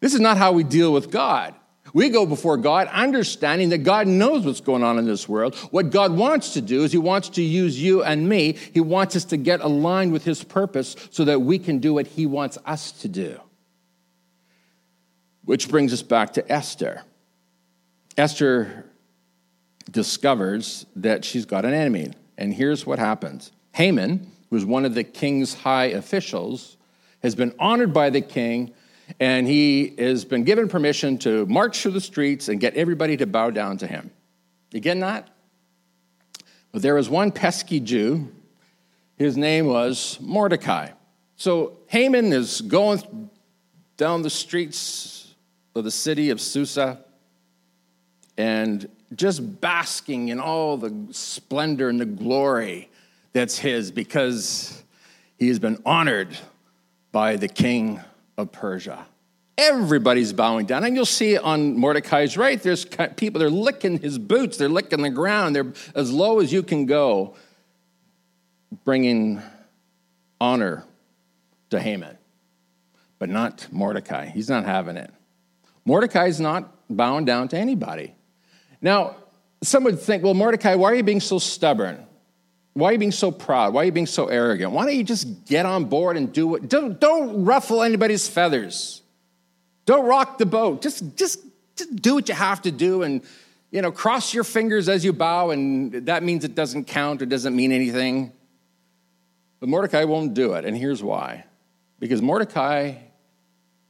This 0.00 0.14
is 0.14 0.20
not 0.20 0.36
how 0.36 0.52
we 0.52 0.64
deal 0.64 0.92
with 0.92 1.10
God. 1.10 1.54
We 1.92 2.08
go 2.08 2.26
before 2.26 2.56
God 2.56 2.88
understanding 2.88 3.70
that 3.70 3.78
God 3.78 4.06
knows 4.06 4.44
what's 4.44 4.60
going 4.60 4.82
on 4.82 4.98
in 4.98 5.06
this 5.06 5.28
world. 5.28 5.54
What 5.70 5.90
God 5.90 6.12
wants 6.12 6.54
to 6.54 6.60
do 6.60 6.82
is 6.82 6.92
He 6.92 6.98
wants 6.98 7.30
to 7.30 7.42
use 7.42 7.80
you 7.80 8.02
and 8.02 8.28
me. 8.28 8.56
He 8.74 8.80
wants 8.80 9.16
us 9.16 9.24
to 9.26 9.36
get 9.36 9.60
aligned 9.60 10.12
with 10.12 10.24
His 10.24 10.42
purpose 10.42 10.96
so 11.10 11.24
that 11.24 11.40
we 11.40 11.58
can 11.58 11.78
do 11.78 11.94
what 11.94 12.06
He 12.06 12.26
wants 12.26 12.58
us 12.66 12.92
to 12.92 13.08
do. 13.08 13.40
Which 15.44 15.68
brings 15.68 15.92
us 15.92 16.02
back 16.02 16.32
to 16.34 16.52
Esther. 16.52 17.02
Esther 18.16 18.84
discovers 19.90 20.86
that 20.96 21.24
she's 21.24 21.46
got 21.46 21.64
an 21.64 21.72
enemy. 21.72 22.12
And 22.36 22.52
here's 22.52 22.84
what 22.84 22.98
happens 22.98 23.52
Haman, 23.72 24.30
who's 24.50 24.64
one 24.64 24.84
of 24.84 24.94
the 24.94 25.04
king's 25.04 25.54
high 25.54 25.86
officials, 25.86 26.76
has 27.22 27.34
been 27.34 27.54
honored 27.58 27.92
by 27.92 28.10
the 28.10 28.20
king, 28.20 28.74
and 29.20 29.46
he 29.46 29.94
has 29.98 30.24
been 30.24 30.44
given 30.44 30.68
permission 30.68 31.18
to 31.18 31.46
march 31.46 31.80
through 31.80 31.92
the 31.92 32.00
streets 32.00 32.48
and 32.48 32.60
get 32.60 32.74
everybody 32.74 33.16
to 33.16 33.26
bow 33.26 33.50
down 33.50 33.78
to 33.78 33.86
him. 33.86 34.10
You 34.72 34.80
getting 34.80 35.00
that? 35.00 35.28
But 36.72 36.82
there 36.82 36.94
was 36.94 37.08
one 37.08 37.32
pesky 37.32 37.80
Jew. 37.80 38.32
His 39.16 39.36
name 39.36 39.66
was 39.66 40.18
Mordecai. 40.20 40.90
So 41.36 41.78
Haman 41.86 42.32
is 42.32 42.60
going 42.60 43.30
down 43.96 44.22
the 44.22 44.30
streets 44.30 45.34
of 45.74 45.84
the 45.84 45.90
city 45.90 46.30
of 46.30 46.40
Susa, 46.40 46.98
and 48.36 48.88
just 49.14 49.60
basking 49.60 50.28
in 50.28 50.40
all 50.40 50.76
the 50.76 50.92
splendor 51.10 51.88
and 51.88 52.00
the 52.00 52.06
glory 52.06 52.90
that's 53.32 53.58
his 53.58 53.90
because 53.90 54.82
he 55.38 55.48
has 55.48 55.58
been 55.58 55.80
honored 55.84 56.36
by 57.12 57.36
the 57.36 57.48
king 57.48 58.00
of 58.36 58.52
Persia. 58.52 59.06
Everybody's 59.58 60.32
bowing 60.32 60.66
down. 60.66 60.84
And 60.84 60.94
you'll 60.94 61.06
see 61.06 61.38
on 61.38 61.78
Mordecai's 61.78 62.36
right, 62.36 62.62
there's 62.62 62.84
people, 63.16 63.38
they're 63.38 63.48
licking 63.48 63.98
his 63.98 64.18
boots, 64.18 64.58
they're 64.58 64.68
licking 64.68 65.02
the 65.02 65.10
ground, 65.10 65.56
they're 65.56 65.72
as 65.94 66.12
low 66.12 66.40
as 66.40 66.52
you 66.52 66.62
can 66.62 66.84
go, 66.84 67.34
bringing 68.84 69.40
honor 70.40 70.84
to 71.70 71.80
Haman. 71.80 72.18
But 73.18 73.30
not 73.30 73.66
Mordecai. 73.72 74.26
He's 74.26 74.50
not 74.50 74.66
having 74.66 74.98
it. 74.98 75.10
Mordecai's 75.86 76.38
not 76.38 76.70
bowing 76.90 77.24
down 77.24 77.48
to 77.48 77.56
anybody. 77.56 78.14
Now, 78.82 79.16
some 79.62 79.84
would 79.84 79.98
think, 79.98 80.22
well, 80.22 80.34
Mordecai, 80.34 80.74
why 80.74 80.92
are 80.92 80.94
you 80.94 81.02
being 81.02 81.20
so 81.20 81.38
stubborn? 81.38 82.06
Why 82.76 82.90
are 82.90 82.92
you 82.92 82.98
being 82.98 83.10
so 83.10 83.30
proud? 83.30 83.72
Why 83.72 83.80
are 83.80 83.84
you 83.86 83.92
being 83.92 84.04
so 84.04 84.26
arrogant? 84.26 84.72
Why 84.72 84.84
don't 84.84 84.94
you 84.94 85.02
just 85.02 85.46
get 85.46 85.64
on 85.64 85.86
board 85.86 86.18
and 86.18 86.30
do 86.30 86.56
it? 86.56 86.68
Don't, 86.68 87.00
don't 87.00 87.46
ruffle 87.46 87.82
anybody's 87.82 88.28
feathers. 88.28 89.00
Don't 89.86 90.04
rock 90.04 90.36
the 90.36 90.44
boat. 90.44 90.82
Just, 90.82 91.16
just, 91.16 91.40
just 91.74 91.96
do 91.96 92.16
what 92.16 92.28
you 92.28 92.34
have 92.34 92.60
to 92.62 92.70
do 92.70 93.02
and, 93.02 93.22
you 93.70 93.80
know, 93.80 93.90
cross 93.90 94.34
your 94.34 94.44
fingers 94.44 94.90
as 94.90 95.06
you 95.06 95.14
bow, 95.14 95.52
and 95.52 96.04
that 96.04 96.22
means 96.22 96.44
it 96.44 96.54
doesn't 96.54 96.84
count 96.84 97.22
or 97.22 97.24
doesn't 97.24 97.56
mean 97.56 97.72
anything. 97.72 98.30
But 99.58 99.70
Mordecai 99.70 100.04
won't 100.04 100.34
do 100.34 100.52
it, 100.52 100.66
and 100.66 100.76
here's 100.76 101.02
why. 101.02 101.46
Because 101.98 102.20
Mordecai 102.20 102.96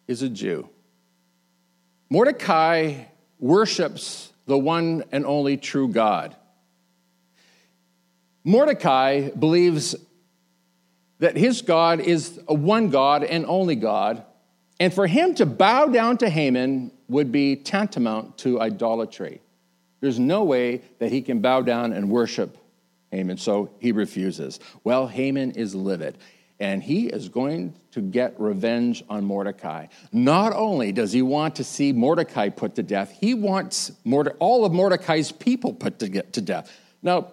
is 0.06 0.22
a 0.22 0.28
Jew. 0.28 0.68
Mordecai 2.08 3.06
worships 3.40 4.32
the 4.46 4.56
one 4.56 5.02
and 5.10 5.26
only 5.26 5.56
true 5.56 5.88
God. 5.88 6.36
Mordecai 8.46 9.30
believes 9.30 9.96
that 11.18 11.36
his 11.36 11.62
God 11.62 11.98
is 11.98 12.38
a 12.46 12.54
one 12.54 12.90
God 12.90 13.24
and 13.24 13.44
only 13.44 13.74
God, 13.74 14.22
and 14.78 14.94
for 14.94 15.08
him 15.08 15.34
to 15.34 15.46
bow 15.46 15.86
down 15.86 16.18
to 16.18 16.30
Haman 16.30 16.92
would 17.08 17.32
be 17.32 17.56
tantamount 17.56 18.38
to 18.38 18.60
idolatry. 18.60 19.40
There's 20.00 20.20
no 20.20 20.44
way 20.44 20.82
that 21.00 21.10
he 21.10 21.22
can 21.22 21.40
bow 21.40 21.62
down 21.62 21.92
and 21.92 22.08
worship 22.08 22.56
Haman, 23.10 23.38
so 23.38 23.70
he 23.80 23.90
refuses. 23.90 24.60
Well, 24.84 25.08
Haman 25.08 25.52
is 25.52 25.74
livid 25.74 26.16
and 26.60 26.80
he 26.80 27.08
is 27.08 27.28
going 27.28 27.74
to 27.90 28.00
get 28.00 28.38
revenge 28.38 29.02
on 29.10 29.24
Mordecai. 29.24 29.88
Not 30.12 30.52
only 30.52 30.92
does 30.92 31.12
he 31.12 31.20
want 31.20 31.56
to 31.56 31.64
see 31.64 31.92
Mordecai 31.92 32.48
put 32.50 32.76
to 32.76 32.84
death, 32.84 33.10
he 33.10 33.34
wants 33.34 33.90
all 34.38 34.64
of 34.64 34.72
Mordecai's 34.72 35.32
people 35.32 35.74
put 35.74 35.98
to, 35.98 36.22
to 36.22 36.40
death. 36.40 36.72
Now, 37.02 37.32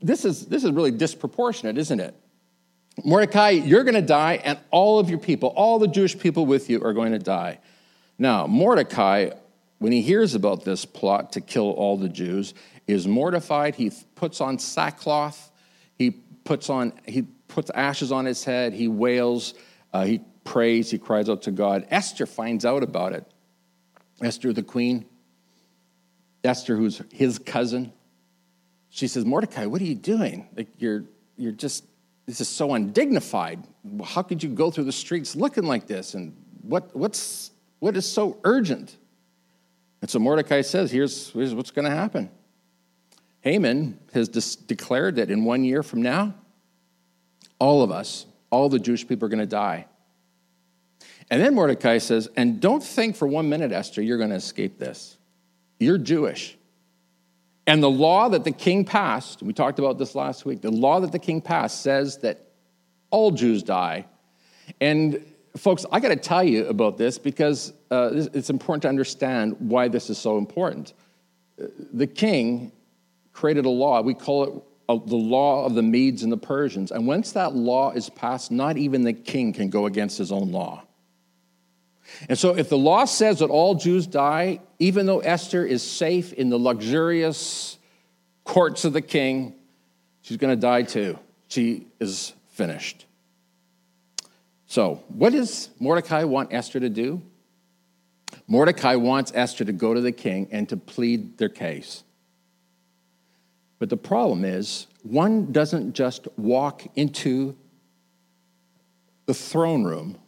this 0.00 0.24
is, 0.24 0.46
this 0.46 0.64
is 0.64 0.70
really 0.70 0.90
disproportionate, 0.90 1.78
isn't 1.78 2.00
it? 2.00 2.14
Mordecai, 3.04 3.50
you're 3.50 3.84
going 3.84 3.94
to 3.94 4.02
die, 4.02 4.40
and 4.42 4.58
all 4.70 4.98
of 4.98 5.08
your 5.08 5.18
people, 5.18 5.50
all 5.50 5.78
the 5.78 5.88
Jewish 5.88 6.18
people 6.18 6.46
with 6.46 6.68
you, 6.68 6.82
are 6.84 6.92
going 6.92 7.12
to 7.12 7.18
die. 7.18 7.58
Now, 8.18 8.46
Mordecai, 8.46 9.30
when 9.78 9.92
he 9.92 10.02
hears 10.02 10.34
about 10.34 10.64
this 10.64 10.84
plot 10.84 11.32
to 11.32 11.40
kill 11.40 11.70
all 11.70 11.96
the 11.96 12.08
Jews, 12.08 12.52
is 12.86 13.06
mortified. 13.06 13.76
He 13.76 13.92
puts 14.14 14.40
on 14.40 14.58
sackcloth. 14.58 15.50
He 15.96 16.10
puts 16.10 16.68
on, 16.68 16.92
he 17.06 17.22
puts 17.48 17.70
ashes 17.70 18.10
on 18.10 18.24
his 18.24 18.44
head, 18.44 18.72
he 18.72 18.88
wails, 18.88 19.54
uh, 19.92 20.04
he 20.04 20.20
prays, 20.44 20.90
he 20.90 20.98
cries 20.98 21.28
out 21.28 21.42
to 21.42 21.50
God. 21.50 21.86
Esther 21.90 22.26
finds 22.26 22.64
out 22.64 22.82
about 22.82 23.12
it. 23.12 23.24
Esther, 24.22 24.52
the 24.52 24.62
queen, 24.62 25.06
Esther, 26.42 26.76
who's 26.76 27.02
his 27.12 27.38
cousin, 27.38 27.92
she 28.90 29.06
says, 29.06 29.24
Mordecai, 29.24 29.66
what 29.66 29.80
are 29.80 29.84
you 29.84 29.94
doing? 29.94 30.48
Like 30.56 30.68
you're, 30.78 31.04
you're 31.36 31.52
just, 31.52 31.84
this 32.26 32.40
is 32.40 32.48
so 32.48 32.74
undignified. 32.74 33.64
How 34.04 34.22
could 34.22 34.42
you 34.42 34.50
go 34.50 34.70
through 34.70 34.84
the 34.84 34.92
streets 34.92 35.34
looking 35.34 35.64
like 35.64 35.86
this? 35.86 36.14
And 36.14 36.36
what, 36.62 36.94
what's, 36.94 37.52
what 37.78 37.96
is 37.96 38.10
so 38.10 38.38
urgent? 38.44 38.96
And 40.02 40.10
so 40.10 40.18
Mordecai 40.18 40.62
says, 40.62 40.90
here's, 40.90 41.30
here's 41.30 41.54
what's 41.54 41.70
going 41.70 41.84
to 41.84 41.94
happen. 41.94 42.30
Haman 43.42 43.98
has 44.12 44.28
declared 44.28 45.16
that 45.16 45.30
in 45.30 45.44
one 45.44 45.64
year 45.64 45.82
from 45.82 46.02
now, 46.02 46.34
all 47.58 47.82
of 47.82 47.90
us, 47.90 48.26
all 48.50 48.68
the 48.68 48.78
Jewish 48.78 49.06
people 49.06 49.26
are 49.26 49.28
going 49.28 49.38
to 49.38 49.46
die. 49.46 49.86
And 51.30 51.40
then 51.40 51.54
Mordecai 51.54 51.98
says, 51.98 52.28
and 52.36 52.60
don't 52.60 52.82
think 52.82 53.14
for 53.14 53.28
one 53.28 53.48
minute, 53.48 53.70
Esther, 53.70 54.02
you're 54.02 54.18
going 54.18 54.30
to 54.30 54.36
escape 54.36 54.78
this. 54.78 55.16
You're 55.78 55.98
Jewish. 55.98 56.58
And 57.70 57.80
the 57.80 57.88
law 57.88 58.28
that 58.30 58.42
the 58.42 58.50
king 58.50 58.84
passed, 58.84 59.44
we 59.44 59.52
talked 59.52 59.78
about 59.78 59.96
this 59.96 60.16
last 60.16 60.44
week, 60.44 60.60
the 60.60 60.72
law 60.72 60.98
that 60.98 61.12
the 61.12 61.20
king 61.20 61.40
passed 61.40 61.82
says 61.82 62.18
that 62.18 62.48
all 63.10 63.30
Jews 63.30 63.62
die. 63.62 64.06
And 64.80 65.24
folks, 65.56 65.86
I 65.92 66.00
got 66.00 66.08
to 66.08 66.16
tell 66.16 66.42
you 66.42 66.66
about 66.66 66.98
this 66.98 67.16
because 67.16 67.72
uh, 67.92 68.26
it's 68.34 68.50
important 68.50 68.82
to 68.82 68.88
understand 68.88 69.54
why 69.60 69.86
this 69.86 70.10
is 70.10 70.18
so 70.18 70.36
important. 70.36 70.94
The 71.92 72.08
king 72.08 72.72
created 73.32 73.66
a 73.66 73.70
law, 73.70 74.02
we 74.02 74.14
call 74.14 74.64
it 74.88 75.06
the 75.06 75.14
law 75.14 75.64
of 75.64 75.76
the 75.76 75.82
Medes 75.84 76.24
and 76.24 76.32
the 76.32 76.36
Persians. 76.36 76.90
And 76.90 77.06
once 77.06 77.30
that 77.32 77.54
law 77.54 77.92
is 77.92 78.10
passed, 78.10 78.50
not 78.50 78.78
even 78.78 79.04
the 79.04 79.12
king 79.12 79.52
can 79.52 79.70
go 79.70 79.86
against 79.86 80.18
his 80.18 80.32
own 80.32 80.50
law. 80.50 80.82
And 82.28 82.38
so, 82.38 82.56
if 82.56 82.68
the 82.68 82.78
law 82.78 83.04
says 83.04 83.38
that 83.38 83.50
all 83.50 83.74
Jews 83.74 84.06
die, 84.06 84.60
even 84.78 85.06
though 85.06 85.20
Esther 85.20 85.64
is 85.64 85.82
safe 85.82 86.32
in 86.32 86.50
the 86.50 86.58
luxurious 86.58 87.78
courts 88.44 88.84
of 88.84 88.92
the 88.92 89.02
king, 89.02 89.54
she's 90.22 90.36
going 90.36 90.54
to 90.54 90.60
die 90.60 90.82
too. 90.82 91.18
she 91.48 91.86
is 91.98 92.32
finished. 92.48 93.06
So, 94.66 95.02
what 95.08 95.32
does 95.32 95.70
Mordecai 95.78 96.24
want 96.24 96.52
Esther 96.52 96.80
to 96.80 96.88
do? 96.88 97.22
Mordecai 98.46 98.96
wants 98.96 99.32
Esther 99.34 99.64
to 99.64 99.72
go 99.72 99.94
to 99.94 100.00
the 100.00 100.12
king 100.12 100.48
and 100.50 100.68
to 100.68 100.76
plead 100.76 101.38
their 101.38 101.48
case. 101.48 102.04
But 103.78 103.88
the 103.88 103.96
problem 103.96 104.44
is, 104.44 104.86
one 105.02 105.52
doesn't 105.52 105.94
just 105.94 106.28
walk 106.36 106.86
into 106.94 107.56
the 109.26 109.34
throne 109.34 109.84
room 109.84 110.18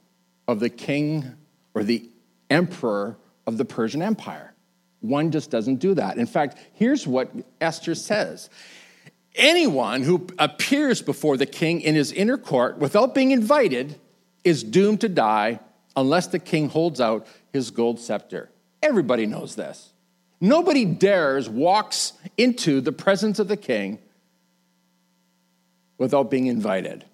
of 0.48 0.58
the 0.58 0.70
king 0.70 1.34
or 1.74 1.82
the 1.84 2.08
emperor 2.50 3.16
of 3.46 3.58
the 3.58 3.64
Persian 3.64 4.02
Empire. 4.02 4.52
One 5.00 5.30
just 5.30 5.50
doesn't 5.50 5.76
do 5.76 5.94
that. 5.94 6.16
In 6.16 6.26
fact, 6.26 6.58
here's 6.74 7.06
what 7.06 7.30
Esther 7.60 7.94
says 7.94 8.50
Anyone 9.34 10.02
who 10.02 10.26
appears 10.38 11.00
before 11.00 11.36
the 11.36 11.46
king 11.46 11.80
in 11.80 11.94
his 11.94 12.12
inner 12.12 12.36
court 12.36 12.78
without 12.78 13.14
being 13.14 13.30
invited 13.30 13.98
is 14.44 14.62
doomed 14.62 15.00
to 15.00 15.08
die 15.08 15.60
unless 15.96 16.26
the 16.26 16.38
king 16.38 16.68
holds 16.68 17.00
out 17.00 17.26
his 17.52 17.70
gold 17.70 17.98
scepter. 17.98 18.50
Everybody 18.82 19.26
knows 19.26 19.54
this. 19.54 19.92
Nobody 20.40 20.84
dares 20.84 21.48
walks 21.48 22.12
into 22.36 22.80
the 22.80 22.92
presence 22.92 23.38
of 23.38 23.48
the 23.48 23.56
king 23.56 24.00
without 25.98 26.30
being 26.30 26.46
invited. 26.46 27.04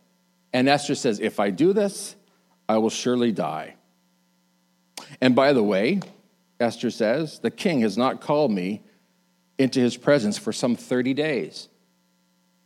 And 0.53 0.69
Esther 0.69 0.95
says, 0.95 1.21
If 1.21 1.39
I 1.39 1.51
do 1.51 1.73
this, 1.73 2.17
I 2.69 2.79
will 2.79 2.91
surely 2.91 3.33
die. 3.33 3.75
And 5.21 5.35
by 5.35 5.53
the 5.53 5.63
way, 5.63 6.01
Esther 6.61 6.91
says, 6.91 7.39
the 7.39 7.51
king 7.51 7.81
has 7.81 7.97
not 7.97 8.21
called 8.21 8.51
me 8.51 8.83
into 9.59 9.81
his 9.81 9.97
presence 9.97 10.39
for 10.39 10.53
some 10.53 10.77
30 10.77 11.15
days. 11.15 11.69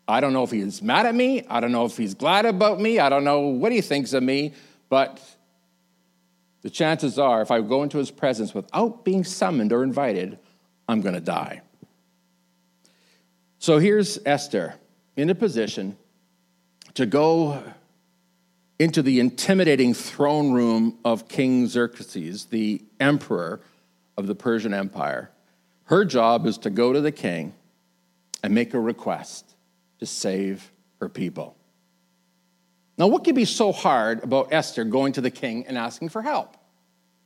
I 0.07 0.21
don't 0.21 0.33
know 0.33 0.43
if 0.43 0.51
he's 0.51 0.83
mad 0.83 1.07
at 1.07 1.15
me. 1.15 1.45
I 1.49 1.61
don't 1.61 1.73
know 1.73 1.85
if 1.85 1.97
he's 1.97 2.15
glad 2.15 2.45
about 2.45 2.81
me. 2.81 2.99
I 2.99 3.09
don't 3.09 3.25
know 3.25 3.41
what 3.41 3.73
he 3.73 3.81
thinks 3.81 4.13
of 4.13 4.23
me. 4.23 4.53
But 4.89 5.21
the 6.63 6.71
chances 6.71 7.19
are, 7.19 7.41
if 7.43 7.51
I 7.51 7.61
go 7.61 7.83
into 7.83 7.99
his 7.99 8.11
presence 8.11 8.55
without 8.55 9.05
being 9.05 9.25
summoned 9.25 9.73
or 9.73 9.83
invited, 9.83 10.39
I'm 10.89 11.01
going 11.01 11.15
to 11.15 11.21
die. 11.21 11.63
So 13.59 13.79
here's 13.79 14.19
Esther 14.27 14.75
in 15.17 15.31
a 15.31 15.35
position 15.35 15.97
to 16.95 17.07
go 17.07 17.63
into 18.83 19.01
the 19.01 19.21
intimidating 19.21 19.95
throne 19.95 20.53
room 20.53 20.99
of 21.05 21.29
King 21.29 21.69
Xerxes, 21.69 22.47
the 22.47 22.83
emperor 22.99 23.61
of 24.17 24.27
the 24.27 24.35
Persian 24.35 24.75
Empire. 24.75 25.31
Her 25.85 26.05
job 26.05 26.47
is 26.47 26.59
to 26.59 26.71
go 26.71 26.93
to 26.93 27.01
the 27.01 27.12
king 27.12 27.55
and 28.43 28.53
make 28.53 28.75
a 28.75 28.81
request 28.81 29.55
to 30.01 30.07
save 30.07 30.73
her 30.99 31.09
people. 31.09 31.57
Now, 32.99 33.07
what 33.07 33.23
could 33.23 33.37
be 33.37 33.45
so 33.45 33.71
hard 33.71 34.25
about 34.25 34.53
Esther 34.53 34.85
going 34.85 35.12
to 35.12 35.21
the 35.21 35.31
king 35.31 35.65
and 35.67 35.79
asking 35.79 36.09
for 36.09 36.21
help? 36.21 36.57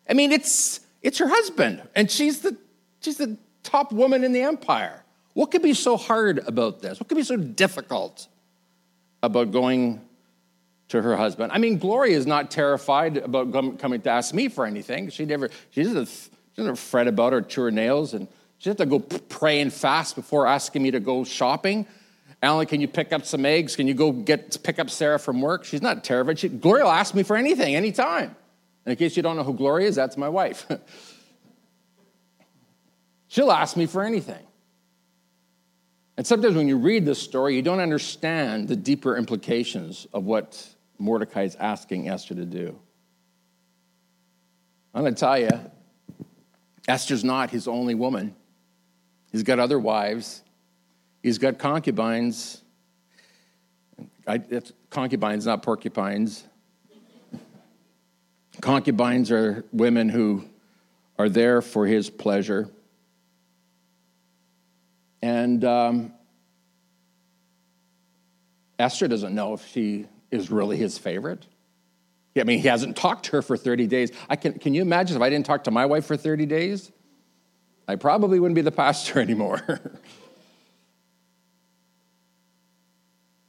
I 0.09 0.13
mean, 0.13 0.33
it's, 0.33 0.81
it's 1.01 1.19
her 1.19 1.29
husband, 1.29 1.83
and 1.95 2.11
she's 2.11 2.43
the, 2.43 2.55
she's 3.01 3.17
the 3.17 3.39
top 3.63 3.93
woman 3.93 4.25
in 4.25 4.33
the 4.33 4.43
empire. 4.43 5.03
What 5.33 5.51
could 5.51 5.63
be 5.63 5.75
so 5.75 5.97
hard 5.97 6.39
about 6.47 6.83
this? 6.83 7.01
What 7.01 7.09
could 7.09 7.17
be 7.17 7.25
so 7.25 7.37
difficult 7.37 8.29
about 9.23 9.53
going 9.53 10.06
to 10.89 11.03
her 11.03 11.17
husband? 11.17 11.53
I 11.53 11.59
mean, 11.59 11.79
Gloria 11.79 12.17
is 12.17 12.27
not 12.27 12.51
terrified 12.51 13.19
about 13.19 13.79
coming 13.79 14.01
to 14.01 14.11
ask 14.11 14.35
me 14.35 14.49
for 14.49 14.67
anything. 14.67 15.11
She 15.11 15.25
never, 15.25 15.51
she 15.71 15.83
doesn't, 15.83 16.09
she 16.09 16.31
doesn't 16.57 16.77
fret 16.77 17.09
about 17.09 17.33
her 17.33 17.43
to 17.43 17.63
her 17.63 17.71
nails, 17.71 18.15
and 18.15 18.29
she 18.59 18.71
doesn't 18.71 18.89
go 18.89 19.01
pray 19.01 19.61
and 19.61 19.73
fast 19.73 20.17
before 20.17 20.47
asking 20.47 20.83
me 20.83 20.91
to 20.93 21.01
go 21.01 21.25
shopping. 21.25 21.87
Alan, 22.43 22.67
can 22.67 22.81
you 22.81 22.89
pick 22.89 23.13
up 23.13 23.25
some 23.25 23.47
eggs? 23.47 23.77
Can 23.77 23.87
you 23.87 23.95
go 23.95 24.13
get 24.13 24.63
pick 24.63 24.79
up 24.79 24.91
Sarah 24.91 25.19
from 25.19 25.41
work? 25.41 25.65
She's 25.65 25.83
not 25.83 26.05
terrified. 26.05 26.39
She, 26.39 26.49
Gloria 26.49 26.85
will 26.85 26.93
ask 26.93 27.15
me 27.15 27.23
for 27.23 27.37
anything, 27.37 27.75
anytime. 27.75 28.37
And 28.85 28.93
in 28.93 28.97
case 28.97 29.17
you 29.17 29.23
don't 29.23 29.37
know 29.37 29.43
who 29.43 29.55
Gloria 29.55 29.89
is, 29.89 29.97
that's 29.97 30.17
my 30.17 30.29
wife. 30.29 30.67
She'll 33.29 33.51
ask 33.51 33.77
me 33.77 33.87
for 33.87 34.05
anything. 34.05 34.45
And 36.17 36.27
sometimes 36.27 36.55
when 36.55 36.69
you 36.69 36.79
read 36.79 37.05
this 37.05 37.21
story, 37.21 37.57
you 37.57 37.63
don't 37.63 37.81
understand 37.81 38.69
the 38.69 38.77
deeper 38.77 39.17
implications 39.17 40.07
of 40.15 40.25
what 40.25 40.67
Mordecai 40.99 41.43
is 41.43 41.57
asking 41.57 42.09
Esther 42.09 42.35
to 42.35 42.45
do. 42.45 42.79
I'm 44.95 45.03
going 45.03 45.15
to 45.15 45.21
tell 45.21 45.39
you, 45.39 45.51
Esther's 46.89 47.25
not 47.25 47.51
his 47.51 47.69
only 47.69 47.95
woman. 47.95 48.35
He's 49.31 49.43
got 49.43 49.59
other 49.59 49.79
wives. 49.79 50.43
He's 51.23 51.39
got 51.39 51.59
concubines. 51.59 52.63
I, 54.27 54.41
concubines, 54.91 55.47
not 55.47 55.63
porcupines. 55.63 56.45
Concubines 58.61 59.31
are 59.31 59.65
women 59.73 60.09
who 60.09 60.45
are 61.19 61.29
there 61.29 61.61
for 61.61 61.87
his 61.87 62.09
pleasure. 62.09 62.71
And 65.21 65.65
um, 65.65 66.13
Esther 68.79 69.09
doesn't 69.09 69.35
know 69.35 69.55
if 69.55 69.67
she 69.67 70.07
is 70.37 70.51
really 70.51 70.77
his 70.77 70.99
favorite. 70.99 71.47
I 72.39 72.45
mean, 72.45 72.61
he 72.61 72.69
hasn't 72.69 72.97
talked 72.97 73.27
to 73.27 73.33
her 73.33 73.43
for 73.43 73.57
30 73.57 73.87
days. 73.87 74.13
I 74.29 74.37
can, 74.37 74.59
can 74.59 74.75
you 74.75 74.83
imagine 74.83 75.17
if 75.17 75.23
I 75.23 75.31
didn't 75.31 75.47
talk 75.47 75.65
to 75.65 75.71
my 75.71 75.87
wife 75.87 76.05
for 76.05 76.17
30 76.17 76.47
days? 76.47 76.93
I 77.89 77.97
probably 77.97 78.39
wouldn't 78.39 78.57
be 78.57 78.63
the 78.63 78.73
pastor 78.73 79.21
anymore. 79.27 79.81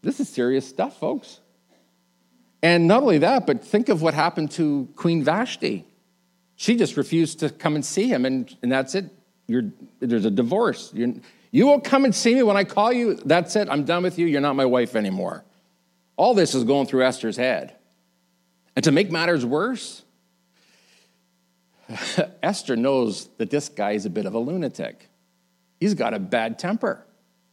This 0.02 0.21
is 0.21 0.30
serious 0.30 0.65
stuff, 0.65 0.97
folks. 1.00 1.41
And 2.63 2.88
not 2.88 3.04
only 3.04 3.17
that, 3.17 3.45
but 3.45 3.63
think 3.63 3.89
of 3.89 4.02
what 4.02 4.13
happened 4.13 4.52
to 4.52 4.88
Queen 4.95 5.21
Vashti. 5.23 5.86
She 6.56 6.78
just 6.78 6.95
refused 6.95 7.39
to 7.39 7.50
come 7.50 7.76
and 7.76 7.86
see 7.86 8.08
him, 8.08 8.26
and, 8.26 8.56
and 8.63 8.71
that's 8.71 8.95
it. 8.95 9.12
You're, 9.47 9.71
there's 10.00 10.26
a 10.26 10.32
divorce. 10.32 10.91
You're, 10.93 11.13
you 11.52 11.67
will 11.67 11.82
come 11.82 12.06
and 12.06 12.15
see 12.15 12.36
me 12.36 12.43
when 12.43 12.58
I 12.58 12.63
call 12.63 12.91
you. 12.93 13.15
That's 13.15 13.56
it. 13.56 13.67
I'm 13.69 13.84
done 13.84 14.04
with 14.04 14.17
you. 14.17 14.28
You're 14.28 14.41
not 14.41 14.56
my 14.56 14.65
wife 14.65 14.95
anymore. 14.95 15.43
All 16.17 16.34
this 16.34 16.56
is 16.56 16.63
going 16.63 16.88
through 16.88 17.03
Esther's 17.03 17.38
head. 17.38 17.75
And 18.75 18.84
to 18.84 18.91
make 18.91 19.12
matters 19.12 19.45
worse, 19.45 20.03
Esther 22.43 22.75
knows 22.75 23.27
that 23.38 23.49
this 23.49 23.69
guy 23.69 23.91
is 23.91 24.06
a 24.06 24.10
bit 24.10 24.25
of 24.25 24.34
a 24.34 24.39
lunatic. 24.39 25.10
He's 25.80 25.93
got 25.93 26.13
a 26.13 26.19
bad 26.19 26.60
temper, 26.60 27.06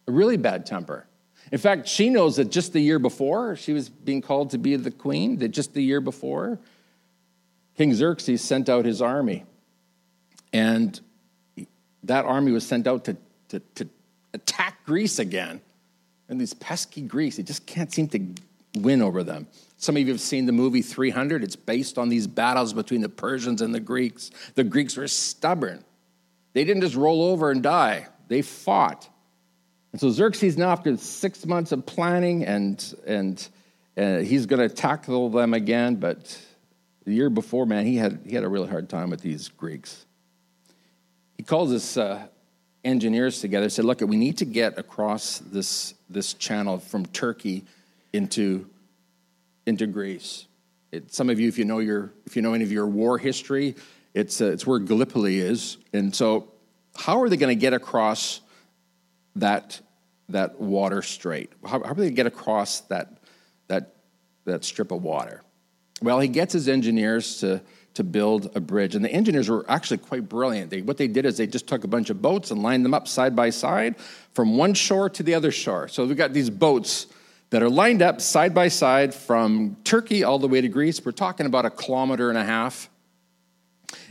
a 0.08 0.12
really 0.12 0.38
bad 0.38 0.66
temper. 0.66 1.06
In 1.52 1.58
fact, 1.58 1.88
she 1.88 2.08
knows 2.08 2.36
that 2.36 2.50
just 2.50 2.72
the 2.72 2.80
year 2.80 2.98
before 2.98 3.54
she 3.54 3.72
was 3.72 3.88
being 3.88 4.22
called 4.22 4.50
to 4.50 4.58
be 4.58 4.76
the 4.76 4.90
queen, 4.90 5.36
that 5.38 5.48
just 5.48 5.74
the 5.74 5.82
year 5.82 6.00
before, 6.00 6.58
King 7.76 7.92
Xerxes 7.94 8.42
sent 8.42 8.68
out 8.68 8.84
his 8.84 9.02
army. 9.02 9.44
And 10.52 10.98
that 12.04 12.24
army 12.24 12.52
was 12.52 12.66
sent 12.66 12.86
out 12.86 13.04
to, 13.04 13.16
to, 13.48 13.60
to 13.74 13.88
attack 14.32 14.84
Greece 14.86 15.18
again. 15.18 15.60
And 16.28 16.40
these 16.40 16.54
pesky 16.54 17.02
Greeks, 17.02 17.36
they 17.36 17.42
just 17.42 17.66
can't 17.66 17.92
seem 17.92 18.08
to 18.08 18.18
win 18.74 19.02
over 19.02 19.22
them. 19.22 19.46
Some 19.76 19.96
of 19.96 20.02
you 20.02 20.08
have 20.08 20.20
seen 20.20 20.46
the 20.46 20.52
movie 20.52 20.82
300. 20.82 21.44
It's 21.44 21.56
based 21.56 21.98
on 21.98 22.08
these 22.08 22.26
battles 22.26 22.72
between 22.72 23.00
the 23.00 23.08
Persians 23.08 23.60
and 23.60 23.74
the 23.74 23.80
Greeks. 23.80 24.30
The 24.54 24.64
Greeks 24.64 24.96
were 24.96 25.08
stubborn. 25.08 25.84
They 26.54 26.64
didn't 26.64 26.82
just 26.82 26.94
roll 26.94 27.24
over 27.24 27.50
and 27.50 27.62
die, 27.62 28.06
they 28.28 28.42
fought. 28.42 29.08
And 29.92 30.00
so 30.00 30.10
Xerxes, 30.10 30.56
now 30.56 30.70
after 30.70 30.96
six 30.96 31.44
months 31.46 31.70
of 31.72 31.84
planning, 31.86 32.44
and, 32.44 32.94
and, 33.06 33.48
uh, 33.96 34.18
he's 34.18 34.46
going 34.46 34.66
to 34.66 34.74
tackle 34.74 35.28
them 35.30 35.54
again, 35.54 35.96
but 35.96 36.40
the 37.04 37.12
year 37.12 37.30
before, 37.30 37.66
man, 37.66 37.86
he 37.86 37.96
had, 37.96 38.20
he 38.26 38.34
had 38.34 38.42
a 38.42 38.48
really 38.48 38.68
hard 38.68 38.88
time 38.88 39.10
with 39.10 39.20
these 39.20 39.48
Greeks. 39.48 40.06
He 41.36 41.42
calls 41.42 41.70
his 41.70 41.96
uh, 41.96 42.26
engineers 42.84 43.40
together, 43.40 43.68
said, 43.68 43.84
look, 43.84 44.00
we 44.00 44.16
need 44.16 44.38
to 44.38 44.44
get 44.44 44.78
across 44.78 45.38
this, 45.38 45.94
this 46.08 46.34
channel 46.34 46.78
from 46.78 47.06
Turkey 47.06 47.64
into, 48.14 48.70
into 49.66 49.86
Greece. 49.88 50.46
It, 50.92 51.12
some 51.12 51.28
of 51.28 51.40
you, 51.40 51.48
if 51.48 51.58
you 51.58 51.64
know 51.64 51.80
your, 51.80 52.12
if 52.24 52.36
you 52.36 52.42
know 52.42 52.54
any 52.54 52.62
of 52.62 52.70
your 52.70 52.86
war 52.86 53.18
history, 53.18 53.74
it's, 54.14 54.40
uh, 54.40 54.52
it's 54.52 54.64
where 54.64 54.78
Gallipoli 54.78 55.40
is. 55.40 55.78
And 55.92 56.14
so 56.14 56.52
how 56.96 57.20
are 57.20 57.28
they 57.28 57.36
going 57.36 57.54
to 57.54 57.60
get 57.60 57.72
across 57.72 58.40
that, 59.34 59.80
that 60.28 60.60
water 60.60 61.02
strait? 61.02 61.50
How, 61.64 61.82
how 61.82 61.92
do 61.92 62.02
they 62.02 62.12
get 62.12 62.26
across 62.26 62.82
that, 62.82 63.18
that, 63.66 63.96
that 64.44 64.64
strip 64.64 64.92
of 64.92 65.02
water? 65.02 65.42
Well, 66.00 66.20
he 66.20 66.28
gets 66.28 66.52
his 66.52 66.68
engineers 66.68 67.40
to, 67.40 67.62
to 67.94 68.04
build 68.04 68.54
a 68.54 68.60
bridge. 68.60 68.94
And 68.94 69.04
the 69.04 69.10
engineers 69.10 69.48
were 69.48 69.64
actually 69.68 69.98
quite 69.98 70.28
brilliant. 70.28 70.70
They, 70.70 70.82
what 70.82 70.98
they 70.98 71.08
did 71.08 71.26
is 71.26 71.36
they 71.36 71.48
just 71.48 71.66
took 71.66 71.82
a 71.82 71.88
bunch 71.88 72.10
of 72.10 72.22
boats 72.22 72.52
and 72.52 72.62
lined 72.62 72.84
them 72.84 72.94
up 72.94 73.08
side 73.08 73.34
by 73.34 73.50
side 73.50 73.96
from 74.34 74.56
one 74.56 74.74
shore 74.74 75.10
to 75.10 75.24
the 75.24 75.34
other 75.34 75.50
shore. 75.50 75.88
So 75.88 76.06
we've 76.06 76.16
got 76.16 76.32
these 76.32 76.50
boats 76.50 77.06
that 77.54 77.62
are 77.62 77.70
lined 77.70 78.02
up 78.02 78.20
side 78.20 78.52
by 78.52 78.66
side 78.66 79.14
from 79.14 79.76
Turkey 79.84 80.24
all 80.24 80.40
the 80.40 80.48
way 80.48 80.60
to 80.60 80.66
Greece. 80.66 81.04
We're 81.04 81.12
talking 81.12 81.46
about 81.46 81.64
a 81.64 81.70
kilometer 81.70 82.28
and 82.28 82.36
a 82.36 82.42
half. 82.42 82.90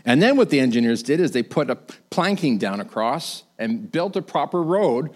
And 0.05 0.21
then 0.21 0.37
what 0.37 0.49
the 0.49 0.61
engineers 0.61 1.03
did 1.03 1.19
is 1.19 1.31
they 1.31 1.43
put 1.43 1.69
a 1.69 1.75
planking 1.75 2.57
down 2.57 2.79
across 2.79 3.43
and 3.59 3.91
built 3.91 4.15
a 4.15 4.21
proper 4.21 4.63
road 4.63 5.09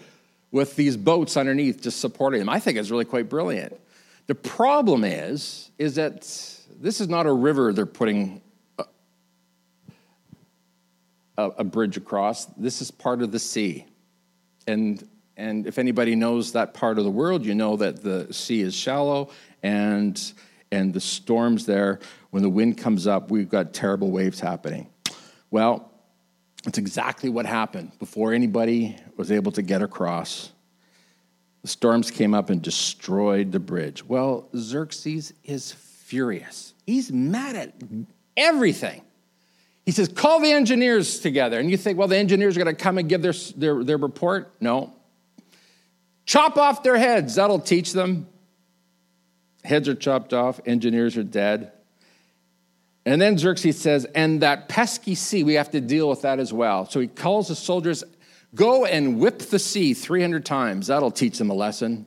with 0.50 0.76
these 0.76 0.94
boats 0.94 1.38
underneath 1.38 1.80
just 1.80 2.02
supporting 2.02 2.40
them. 2.40 2.50
I 2.50 2.60
think 2.60 2.76
it's 2.76 2.90
really 2.90 3.06
quite 3.06 3.30
brilliant. 3.30 3.80
The 4.26 4.34
problem 4.34 5.04
is, 5.04 5.70
is 5.78 5.94
that 5.94 6.20
this 6.78 7.00
is 7.00 7.08
not 7.08 7.24
a 7.24 7.32
river 7.32 7.72
they're 7.72 7.86
putting 7.86 8.42
a, 8.78 8.84
a, 11.38 11.44
a 11.44 11.64
bridge 11.64 11.96
across. 11.96 12.44
This 12.58 12.82
is 12.82 12.90
part 12.90 13.22
of 13.22 13.32
the 13.32 13.38
sea. 13.38 13.86
And, 14.66 15.02
and 15.38 15.68
if 15.68 15.78
anybody 15.78 16.16
knows 16.16 16.52
that 16.52 16.74
part 16.74 16.98
of 16.98 17.04
the 17.04 17.10
world, 17.10 17.46
you 17.46 17.54
know 17.54 17.76
that 17.76 18.02
the 18.02 18.32
sea 18.34 18.60
is 18.60 18.74
shallow 18.74 19.30
and, 19.62 20.32
and 20.72 20.92
the 20.92 21.00
storms 21.00 21.64
there, 21.64 22.00
when 22.30 22.42
the 22.42 22.50
wind 22.50 22.76
comes 22.76 23.06
up, 23.06 23.30
we've 23.30 23.48
got 23.48 23.72
terrible 23.72 24.10
waves 24.10 24.40
happening. 24.40 24.88
Well, 25.52 25.90
it's 26.66 26.76
exactly 26.76 27.30
what 27.30 27.46
happened 27.46 27.92
before 28.00 28.34
anybody 28.34 28.96
was 29.16 29.30
able 29.30 29.52
to 29.52 29.62
get 29.62 29.80
across. 29.80 30.50
The 31.62 31.68
storms 31.68 32.10
came 32.10 32.34
up 32.34 32.50
and 32.50 32.60
destroyed 32.60 33.52
the 33.52 33.60
bridge. 33.60 34.04
Well, 34.04 34.48
Xerxes 34.56 35.32
is 35.44 35.70
furious. 35.72 36.74
He's 36.84 37.12
mad 37.12 37.54
at 37.54 37.74
everything. 38.36 39.02
He 39.86 39.92
says, 39.92 40.08
Call 40.08 40.40
the 40.40 40.50
engineers 40.50 41.20
together. 41.20 41.60
And 41.60 41.70
you 41.70 41.76
think, 41.76 41.96
well, 41.96 42.08
the 42.08 42.16
engineers 42.16 42.56
are 42.56 42.64
going 42.64 42.74
to 42.74 42.82
come 42.82 42.98
and 42.98 43.08
give 43.08 43.22
their, 43.22 43.34
their, 43.56 43.84
their 43.84 43.96
report? 43.98 44.52
No. 44.60 44.94
Chop 46.28 46.58
off 46.58 46.82
their 46.82 46.98
heads. 46.98 47.36
That'll 47.36 47.58
teach 47.58 47.94
them. 47.94 48.26
Heads 49.64 49.88
are 49.88 49.94
chopped 49.94 50.34
off, 50.34 50.60
engineers 50.66 51.16
are 51.16 51.22
dead. 51.22 51.72
And 53.06 53.18
then 53.18 53.38
Xerxes 53.38 53.80
says, 53.80 54.04
and 54.14 54.42
that 54.42 54.68
pesky 54.68 55.14
sea, 55.14 55.42
we 55.42 55.54
have 55.54 55.70
to 55.70 55.80
deal 55.80 56.06
with 56.06 56.22
that 56.22 56.38
as 56.38 56.52
well. 56.52 56.84
So 56.84 57.00
he 57.00 57.06
calls 57.06 57.48
the 57.48 57.54
soldiers 57.54 58.04
Go 58.54 58.84
and 58.84 59.18
whip 59.18 59.38
the 59.38 59.58
sea 59.58 59.94
300 59.94 60.44
times. 60.44 60.88
That'll 60.88 61.10
teach 61.10 61.38
them 61.38 61.48
a 61.48 61.54
lesson. 61.54 62.06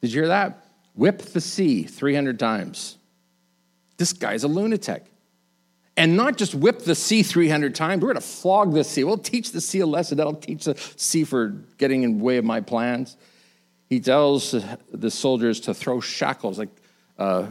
Did 0.00 0.12
you 0.12 0.22
hear 0.22 0.28
that? 0.28 0.64
Whip 0.94 1.20
the 1.20 1.40
sea 1.40 1.84
300 1.84 2.38
times. 2.38 2.96
This 3.98 4.12
guy's 4.14 4.44
a 4.44 4.48
lunatic. 4.48 5.04
And 5.96 6.16
not 6.16 6.38
just 6.38 6.54
whip 6.54 6.80
the 6.80 6.94
sea 6.94 7.22
300 7.22 7.74
times, 7.74 8.02
we're 8.02 8.12
going 8.12 8.22
to 8.22 8.26
flog 8.26 8.72
the 8.72 8.82
sea. 8.82 9.04
We'll 9.04 9.18
teach 9.18 9.52
the 9.52 9.60
sea 9.60 9.80
a 9.80 9.86
lesson. 9.86 10.16
That'll 10.16 10.34
teach 10.34 10.64
the 10.64 10.74
sea 10.96 11.24
for 11.24 11.48
getting 11.76 12.02
in 12.02 12.18
the 12.18 12.24
way 12.24 12.38
of 12.38 12.44
my 12.44 12.60
plans. 12.60 13.16
He 13.90 14.00
tells 14.00 14.54
the 14.90 15.10
soldiers 15.10 15.60
to 15.60 15.74
throw 15.74 16.00
shackles, 16.00 16.58
like 16.58 16.70
uh, 17.18 17.48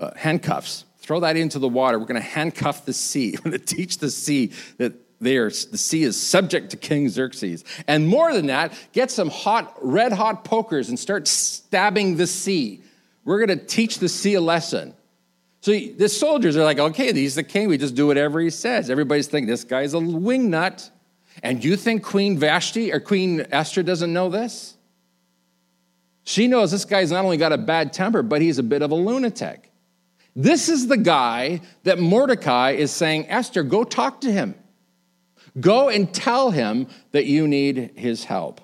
uh, 0.00 0.10
handcuffs. 0.16 0.86
Throw 1.00 1.20
that 1.20 1.36
into 1.36 1.58
the 1.58 1.68
water. 1.68 1.98
We're 1.98 2.06
going 2.06 2.22
to 2.22 2.26
handcuff 2.26 2.86
the 2.86 2.94
sea. 2.94 3.36
We're 3.44 3.50
going 3.50 3.60
to 3.60 3.66
teach 3.66 3.98
the 3.98 4.10
sea 4.10 4.52
that 4.78 4.94
there. 5.20 5.50
The 5.50 5.78
sea 5.78 6.04
is 6.04 6.20
subject 6.20 6.70
to 6.70 6.78
King 6.78 7.08
Xerxes. 7.10 7.64
And 7.86 8.08
more 8.08 8.32
than 8.32 8.46
that, 8.46 8.72
get 8.92 9.10
some 9.10 9.28
hot, 9.28 9.76
red 9.82 10.12
hot 10.12 10.44
pokers 10.44 10.88
and 10.88 10.98
start 10.98 11.28
stabbing 11.28 12.16
the 12.16 12.26
sea. 12.26 12.82
We're 13.24 13.44
going 13.44 13.58
to 13.58 13.64
teach 13.64 13.98
the 13.98 14.08
sea 14.08 14.34
a 14.34 14.40
lesson. 14.40 14.94
So 15.64 15.72
the 15.72 16.10
soldiers 16.10 16.58
are 16.58 16.62
like, 16.62 16.78
okay, 16.78 17.10
he's 17.14 17.36
the 17.36 17.42
king. 17.42 17.68
We 17.68 17.78
just 17.78 17.94
do 17.94 18.06
whatever 18.06 18.38
he 18.38 18.50
says. 18.50 18.90
Everybody's 18.90 19.28
thinking 19.28 19.48
this 19.48 19.64
guy's 19.64 19.94
a 19.94 19.96
wingnut. 19.96 20.90
And 21.42 21.64
you 21.64 21.78
think 21.78 22.02
Queen 22.02 22.36
Vashti 22.36 22.92
or 22.92 23.00
Queen 23.00 23.46
Esther 23.50 23.82
doesn't 23.82 24.12
know 24.12 24.28
this? 24.28 24.76
She 26.24 26.48
knows 26.48 26.70
this 26.70 26.84
guy's 26.84 27.10
not 27.10 27.24
only 27.24 27.38
got 27.38 27.54
a 27.54 27.56
bad 27.56 27.94
temper, 27.94 28.22
but 28.22 28.42
he's 28.42 28.58
a 28.58 28.62
bit 28.62 28.82
of 28.82 28.90
a 28.90 28.94
lunatic. 28.94 29.72
This 30.36 30.68
is 30.68 30.86
the 30.86 30.98
guy 30.98 31.62
that 31.84 31.98
Mordecai 31.98 32.72
is 32.72 32.90
saying, 32.90 33.30
Esther, 33.30 33.62
go 33.62 33.84
talk 33.84 34.20
to 34.20 34.30
him. 34.30 34.56
Go 35.58 35.88
and 35.88 36.12
tell 36.12 36.50
him 36.50 36.88
that 37.12 37.24
you 37.24 37.48
need 37.48 37.92
his 37.96 38.24
help. 38.24 38.60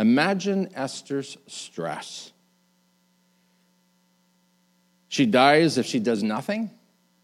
Imagine 0.00 0.70
Esther's 0.74 1.38
stress. 1.46 2.32
She 5.14 5.26
dies 5.26 5.78
if 5.78 5.86
she 5.86 6.00
does 6.00 6.24
nothing 6.24 6.72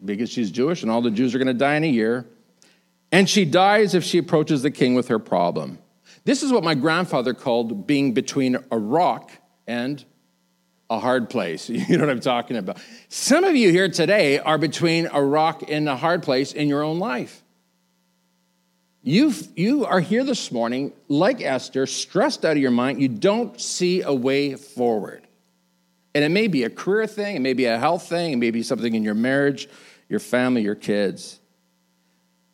because 0.04 0.30
she's 0.30 0.52
Jewish 0.52 0.82
and 0.82 0.92
all 0.92 1.02
the 1.02 1.10
Jews 1.10 1.34
are 1.34 1.38
going 1.38 1.48
to 1.48 1.54
die 1.54 1.74
in 1.74 1.82
a 1.82 1.88
year. 1.88 2.24
And 3.10 3.28
she 3.28 3.44
dies 3.44 3.96
if 3.96 4.04
she 4.04 4.18
approaches 4.18 4.62
the 4.62 4.70
king 4.70 4.94
with 4.94 5.08
her 5.08 5.18
problem. 5.18 5.80
This 6.24 6.44
is 6.44 6.52
what 6.52 6.62
my 6.62 6.76
grandfather 6.76 7.34
called 7.34 7.88
being 7.88 8.14
between 8.14 8.58
a 8.70 8.78
rock 8.78 9.32
and 9.66 10.04
a 10.88 11.00
hard 11.00 11.30
place. 11.30 11.68
You 11.68 11.98
know 11.98 12.04
what 12.04 12.10
I'm 12.10 12.20
talking 12.20 12.56
about. 12.56 12.78
Some 13.08 13.42
of 13.42 13.56
you 13.56 13.72
here 13.72 13.88
today 13.88 14.38
are 14.38 14.56
between 14.56 15.08
a 15.12 15.20
rock 15.20 15.64
and 15.66 15.88
a 15.88 15.96
hard 15.96 16.22
place 16.22 16.52
in 16.52 16.68
your 16.68 16.84
own 16.84 17.00
life. 17.00 17.42
You, 19.02 19.34
you 19.56 19.84
are 19.84 19.98
here 19.98 20.22
this 20.22 20.52
morning, 20.52 20.92
like 21.08 21.40
Esther, 21.40 21.86
stressed 21.86 22.44
out 22.44 22.52
of 22.52 22.58
your 22.58 22.70
mind. 22.70 23.02
You 23.02 23.08
don't 23.08 23.60
see 23.60 24.02
a 24.02 24.14
way 24.14 24.54
forward. 24.54 25.26
And 26.14 26.24
it 26.24 26.30
may 26.30 26.48
be 26.48 26.64
a 26.64 26.70
career 26.70 27.06
thing, 27.06 27.36
it 27.36 27.40
may 27.40 27.52
be 27.52 27.66
a 27.66 27.78
health 27.78 28.08
thing, 28.08 28.32
it 28.32 28.36
may 28.36 28.50
be 28.50 28.62
something 28.62 28.94
in 28.94 29.04
your 29.04 29.14
marriage, 29.14 29.68
your 30.08 30.20
family, 30.20 30.62
your 30.62 30.74
kids. 30.74 31.40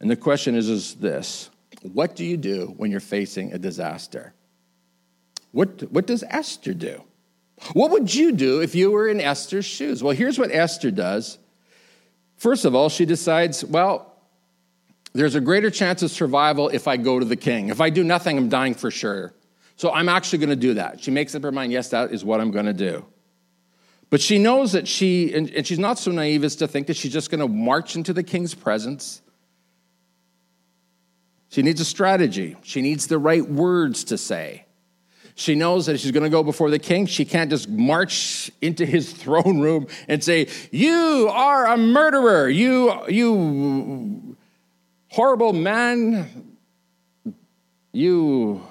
And 0.00 0.10
the 0.10 0.16
question 0.16 0.54
is, 0.54 0.68
is 0.68 0.94
this 0.94 1.50
What 1.82 2.16
do 2.16 2.24
you 2.24 2.36
do 2.36 2.74
when 2.76 2.90
you're 2.90 3.00
facing 3.00 3.52
a 3.52 3.58
disaster? 3.58 4.34
What, 5.52 5.90
what 5.90 6.06
does 6.06 6.22
Esther 6.28 6.74
do? 6.74 7.02
What 7.72 7.90
would 7.90 8.14
you 8.14 8.32
do 8.32 8.60
if 8.60 8.74
you 8.74 8.90
were 8.90 9.08
in 9.08 9.20
Esther's 9.20 9.64
shoes? 9.64 10.02
Well, 10.02 10.14
here's 10.14 10.38
what 10.38 10.50
Esther 10.50 10.90
does. 10.90 11.38
First 12.36 12.66
of 12.66 12.74
all, 12.74 12.90
she 12.90 13.06
decides, 13.06 13.64
well, 13.64 14.12
there's 15.14 15.34
a 15.34 15.40
greater 15.40 15.70
chance 15.70 16.02
of 16.02 16.10
survival 16.10 16.68
if 16.68 16.86
I 16.86 16.98
go 16.98 17.18
to 17.18 17.24
the 17.24 17.36
king. 17.36 17.70
If 17.70 17.80
I 17.80 17.88
do 17.88 18.04
nothing, 18.04 18.36
I'm 18.36 18.50
dying 18.50 18.74
for 18.74 18.90
sure. 18.90 19.32
So 19.76 19.90
I'm 19.90 20.10
actually 20.10 20.40
going 20.40 20.50
to 20.50 20.56
do 20.56 20.74
that. 20.74 21.00
She 21.00 21.10
makes 21.10 21.34
up 21.34 21.42
her 21.42 21.52
mind, 21.52 21.72
yes, 21.72 21.88
that 21.88 22.12
is 22.12 22.22
what 22.22 22.40
I'm 22.42 22.50
going 22.50 22.66
to 22.66 22.74
do. 22.74 23.06
But 24.08 24.20
she 24.20 24.38
knows 24.38 24.72
that 24.72 24.86
she, 24.86 25.34
and, 25.34 25.66
she's 25.66 25.78
not 25.78 25.98
so 25.98 26.12
naive 26.12 26.44
as 26.44 26.56
to 26.56 26.68
think 26.68 26.86
that 26.86 26.96
she's 26.96 27.12
just 27.12 27.30
going 27.30 27.40
to 27.40 27.48
march 27.48 27.96
into 27.96 28.12
the 28.12 28.22
king's 28.22 28.54
presence. 28.54 29.20
She 31.48 31.62
needs 31.62 31.80
a 31.80 31.84
strategy, 31.84 32.56
she 32.62 32.82
needs 32.82 33.06
the 33.06 33.18
right 33.18 33.46
words 33.48 34.04
to 34.04 34.18
say. 34.18 34.66
She 35.38 35.54
knows 35.54 35.84
that 35.84 36.00
she's 36.00 36.12
going 36.12 36.24
to 36.24 36.30
go 36.30 36.42
before 36.42 36.70
the 36.70 36.78
king. 36.78 37.04
She 37.04 37.26
can't 37.26 37.50
just 37.50 37.68
march 37.68 38.50
into 38.62 38.86
his 38.86 39.12
throne 39.22 39.60
room 39.60 39.86
and 40.08 40.24
say, 40.24 40.48
You 40.70 41.28
are 41.30 41.66
a 41.66 41.76
murderer. 41.76 42.48
You, 42.48 43.06
you 43.06 44.36
horrible 45.10 45.52
man, 45.52 46.56
you 47.92 48.62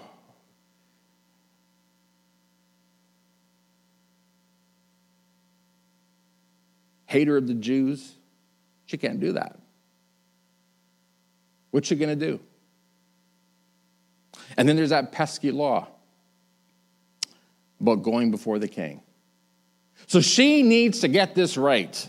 hater 7.05 7.37
of 7.37 7.47
the 7.47 7.53
Jews. 7.53 8.13
She 8.85 8.97
can't 8.97 9.19
do 9.19 9.33
that. 9.33 9.57
What's 11.71 11.87
she 11.87 11.95
going 11.95 12.17
to 12.17 12.25
do? 12.25 12.39
And 14.57 14.67
then 14.67 14.75
there's 14.75 14.91
that 14.91 15.11
pesky 15.11 15.51
law 15.51 15.87
about 17.81 18.03
going 18.03 18.31
before 18.31 18.59
the 18.59 18.67
king. 18.67 19.01
So 20.07 20.21
she 20.21 20.63
needs 20.63 20.99
to 21.01 21.07
get 21.07 21.35
this 21.35 21.57
right. 21.57 22.07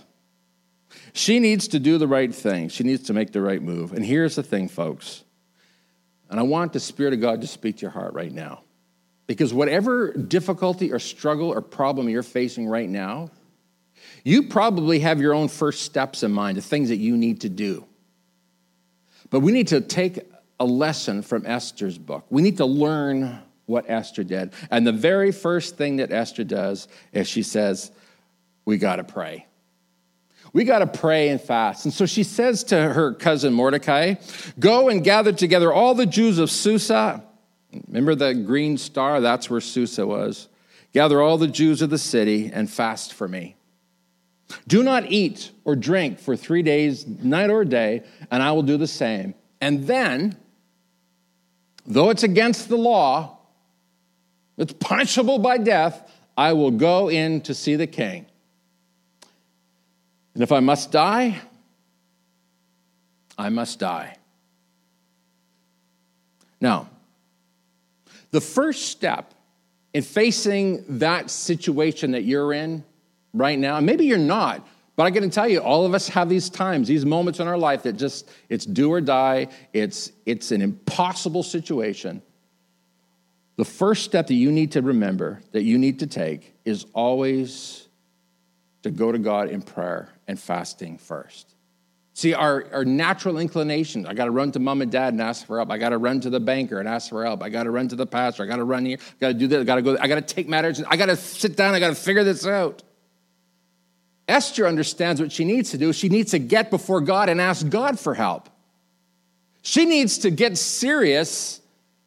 She 1.13 1.41
needs 1.41 1.69
to 1.69 1.79
do 1.79 1.99
the 1.99 2.07
right 2.07 2.35
thing. 2.35 2.69
She 2.69 2.85
needs 2.85 3.05
to 3.05 3.13
make 3.13 3.33
the 3.33 3.41
right 3.41 3.63
move. 3.63 3.93
And 3.93 4.05
here's 4.05 4.37
the 4.37 4.43
thing, 4.43 4.69
folks. 4.69 5.25
And 6.29 6.39
I 6.39 6.43
want 6.43 6.73
the 6.73 6.81
Spirit 6.81 7.15
of 7.15 7.21
God 7.21 7.41
to 7.41 7.47
speak 7.47 7.79
to 7.79 7.83
your 7.83 7.91
heart 7.91 8.15
right 8.15 8.33
now. 8.33 8.63
Because 9.27 9.53
whatever 9.53 10.13
difficulty 10.13 10.93
or 10.93 10.99
struggle 10.99 11.49
or 11.49 11.61
problem 11.61 12.09
you're 12.09 12.23
facing 12.23 12.69
right 12.69 12.89
now, 12.89 13.31
you 14.27 14.43
probably 14.43 14.99
have 14.99 15.21
your 15.21 15.35
own 15.35 15.47
first 15.47 15.83
steps 15.83 16.25
in 16.25 16.33
mind, 16.33 16.57
the 16.57 16.63
things 16.63 16.89
that 16.89 16.97
you 16.97 17.17
need 17.17 17.43
to 17.43 17.49
do. 17.49 17.87
But 19.31 19.39
we 19.41 19.53
need 19.53 19.69
to 19.69 19.81
take 19.81 20.19
a 20.59 20.65
lesson 20.65 21.23
from 21.23 21.47
Esther's 21.47 21.97
book. 21.97 22.27
We 22.29 22.43
need 22.43 22.57
to 22.57 22.67
learn 22.67 23.39
what 23.67 23.89
Esther 23.89 24.25
did. 24.25 24.53
And 24.69 24.85
the 24.85 24.93
very 24.93 25.31
first 25.31 25.77
thing 25.77 25.99
that 25.99 26.11
Esther 26.11 26.43
does 26.43 26.89
is 27.13 27.29
she 27.29 27.45
says, 27.45 27.93
We 28.65 28.79
got 28.79 28.97
to 28.97 29.05
pray. 29.05 29.47
We 30.53 30.65
got 30.65 30.81
to 30.81 30.89
pray 30.89 31.29
and 31.29 31.41
fast. 31.41 31.85
And 31.85 31.95
so 31.95 32.05
she 32.05 32.25
says 32.25 32.65
to 32.65 32.77
her 32.77 33.15
cousin 33.15 33.53
Mordecai, 33.53 34.15
Go 34.59 34.89
and 34.89 35.05
gather 35.05 35.31
together 35.31 35.73
all 35.73 35.95
the 35.95 36.07
Jews 36.07 36.41
of 36.41 36.51
Susa. 36.51 37.23
Remember 37.87 38.17
the 38.17 38.35
green 38.35 38.77
star? 38.77 39.21
That's 39.21 39.49
where 39.49 39.61
Susa 39.61 40.05
was. 40.05 40.49
Gather 40.93 41.23
all 41.23 41.39
the 41.39 41.47
Jews 41.47 41.81
of 41.81 41.91
the 41.91 41.99
city 41.99 42.51
and 42.53 42.69
fast 42.69 43.15
for 43.15 43.29
me. 43.29 43.57
Do 44.69 44.83
not 44.83 45.11
eat 45.11 45.51
or 45.65 45.77
drink 45.77 46.19
for 46.19 46.37
three 46.37 46.63
days, 46.63 47.07
night 47.07 47.51
or 47.51 47.65
day, 47.65 48.03
and 48.31 48.43
I 48.43 48.53
will 48.53 48.63
do 48.63 48.77
the 48.77 48.87
same. 48.87 49.35
And 49.61 49.87
then, 49.87 50.37
though 51.85 52.11
it's 52.11 52.23
against 52.23 52.69
the 52.69 52.77
law, 52.77 53.39
it's 54.57 54.73
punishable 54.73 55.39
by 55.39 55.59
death, 55.59 56.11
I 56.37 56.53
will 56.53 56.71
go 56.71 57.11
in 57.11 57.41
to 57.43 57.55
see 57.55 57.77
the 57.77 57.87
king. 57.87 58.27
And 60.35 60.43
if 60.43 60.53
I 60.53 60.61
must 60.61 60.93
die, 60.93 61.41
I 63.39 63.49
must 63.49 63.79
die. 63.79 64.17
Now, 66.61 66.89
the 68.31 68.41
first 68.41 68.87
step 68.89 69.33
in 69.95 70.03
facing 70.03 70.99
that 70.99 71.31
situation 71.31 72.11
that 72.13 72.25
you're 72.25 72.53
in 72.53 72.85
right 73.37 73.59
now, 73.59 73.77
and 73.77 73.87
maybe 73.87 74.07
you're 74.07 74.19
not, 74.19 74.67
but 74.97 75.05
I 75.05 75.11
to 75.11 75.29
tell 75.29 75.47
you, 75.47 75.61
all 75.61 75.85
of 75.85 75.95
us 75.95 76.09
have 76.09 76.31
these 76.31 76.49
times, 76.49 76.89
these 76.89 77.05
moments 77.05 77.39
in 77.39 77.47
our 77.47 77.59
life 77.59 77.83
that 77.83 77.95
just, 77.95 78.31
it's 78.49 78.65
do 78.65 78.91
or 78.91 79.03
die. 79.03 79.49
It's, 79.75 80.11
it's 80.25 80.53
an 80.53 80.63
impossible 80.63 81.43
situation. 81.43 82.23
The 83.57 83.65
first 83.67 84.05
step 84.05 84.27
that 84.29 84.35
you 84.35 84.51
need 84.51 84.73
to 84.73 84.81
remember, 84.81 85.43
that 85.53 85.65
you 85.65 85.77
need 85.77 85.99
to 85.99 86.07
take, 86.07 86.55
is 86.65 86.87
always 86.95 87.89
to 88.85 88.91
go 88.91 89.13
to 89.13 89.19
God 89.19 89.51
in 89.51 89.61
prayer 89.61 90.09
and 90.27 90.41
fasting 90.41 90.97
first. 90.97 91.55
See, 92.15 92.33
our, 92.33 92.67
our 92.73 92.85
natural 92.87 93.39
inclination, 93.39 94.07
I 94.07 94.15
got 94.15 94.25
to 94.25 94.31
run 94.31 94.51
to 94.53 94.59
mom 94.59 94.81
and 94.81 94.91
dad 94.91 95.13
and 95.13 95.21
ask 95.21 95.47
for 95.47 95.59
help. 95.59 95.71
I 95.71 95.77
got 95.77 95.91
to 95.91 95.99
run 95.99 96.21
to 96.21 96.31
the 96.31 96.41
banker 96.41 96.81
and 96.81 96.89
ask 96.89 97.11
for 97.11 97.23
help. 97.23 97.43
I 97.43 97.51
got 97.51 97.65
to 97.65 97.71
run 97.71 97.89
to 97.89 97.97
the 97.97 98.07
pastor. 98.07 98.45
I 98.45 98.47
got 98.47 98.57
to 98.57 98.65
run 98.65 98.87
here. 98.87 98.97
I 98.99 99.17
got 99.21 99.29
to 99.29 99.35
do 99.35 99.47
this. 99.47 99.61
I 99.61 99.65
got 99.65 99.75
to 99.75 99.83
go. 99.83 99.99
I 100.01 100.09
got 100.09 100.15
to 100.27 100.35
take 100.35 100.49
matters. 100.49 100.83
I 100.83 100.97
got 100.97 101.07
to 101.07 101.17
sit 101.17 101.57
down. 101.57 101.75
I 101.75 101.81
got 101.81 101.91
to 101.91 101.95
figure 101.95 102.25
this 102.25 102.47
out. 102.47 102.83
Esther 104.29 104.67
understands 104.67 105.21
what 105.21 105.31
she 105.31 105.45
needs 105.45 105.71
to 105.71 105.79
do. 105.79 105.93
She 105.93 106.09
needs 106.09 106.33
to 106.33 106.39
get 106.39 106.71
before 106.71 107.01
God 107.01 107.29
and 107.29 107.41
ask 107.41 107.69
God 107.69 107.99
for 107.99 108.15
help. 108.15 108.49
She 109.63 109.85
needs 109.85 110.19
to 110.19 110.31
get 110.31 110.57
serious 110.59 111.61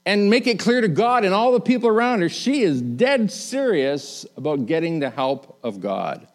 and 0.05 0.29
make 0.29 0.47
it 0.47 0.59
clear 0.59 0.81
to 0.81 0.87
God 0.87 1.23
and 1.23 1.33
all 1.33 1.51
the 1.51 1.59
people 1.59 1.89
around 1.89 2.21
her 2.21 2.29
she 2.29 2.61
is 2.61 2.81
dead 2.81 3.31
serious 3.31 4.25
about 4.37 4.65
getting 4.65 4.99
the 4.99 5.09
help 5.09 5.59
of 5.63 5.79
God. 5.79 6.27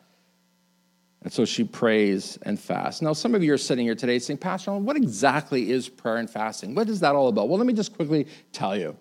And 1.23 1.33
so 1.33 1.47
she 1.47 1.65
prays 1.65 2.39
and 2.43 2.61
fasts. 2.61 3.01
Now, 3.01 3.15
some 3.15 3.35
of 3.35 3.43
you 3.43 3.55
are 3.55 3.59
sitting 3.59 3.87
here 3.87 3.95
today 3.95 4.19
saying, 4.19 4.39
Pastor, 4.39 4.73
what 4.75 4.95
exactly 4.95 5.71
is 5.71 5.89
prayer 5.89 6.17
and 6.17 6.29
fasting? 6.29 6.75
What 6.75 6.91
is 6.91 7.01
that 7.01 7.15
all 7.15 7.29
about? 7.29 7.49
Well, 7.49 7.57
let 7.57 7.67
me 7.67 7.73
just 7.73 7.97
quickly 7.97 8.27
tell 8.53 8.77
you. 8.77 8.95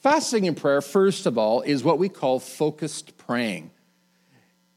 Fasting 0.00 0.46
and 0.46 0.56
prayer, 0.56 0.82
first 0.82 1.24
of 1.24 1.38
all, 1.38 1.62
is 1.62 1.82
what 1.82 1.98
we 1.98 2.10
call 2.10 2.38
focused 2.38 3.16
praying. 3.16 3.70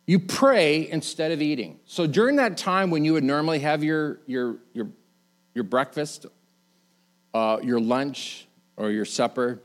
You 0.05 0.19
pray 0.19 0.89
instead 0.89 1.31
of 1.31 1.41
eating. 1.41 1.79
So 1.85 2.07
during 2.07 2.37
that 2.37 2.57
time 2.57 2.89
when 2.89 3.05
you 3.05 3.13
would 3.13 3.23
normally 3.23 3.59
have 3.59 3.83
your, 3.83 4.19
your, 4.27 4.57
your, 4.73 4.89
your 5.53 5.63
breakfast, 5.63 6.25
uh, 7.33 7.59
your 7.61 7.79
lunch, 7.79 8.47
or 8.77 8.91
your 8.91 9.05
supper, 9.05 9.61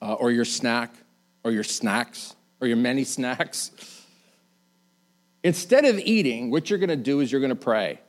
uh, 0.00 0.14
or 0.14 0.30
your 0.30 0.44
snack, 0.44 0.94
or 1.44 1.52
your 1.52 1.64
snacks, 1.64 2.34
or 2.60 2.66
your 2.66 2.76
many 2.76 3.04
snacks, 3.16 3.70
Instead 5.44 5.84
of 5.84 5.98
eating, 5.98 6.50
what 6.50 6.70
you're 6.70 6.78
going 6.78 6.88
to 6.88 6.96
do 6.96 7.20
is 7.20 7.32
you're 7.32 7.40
going 7.40 7.50
to 7.50 7.56
pray. 7.56 8.00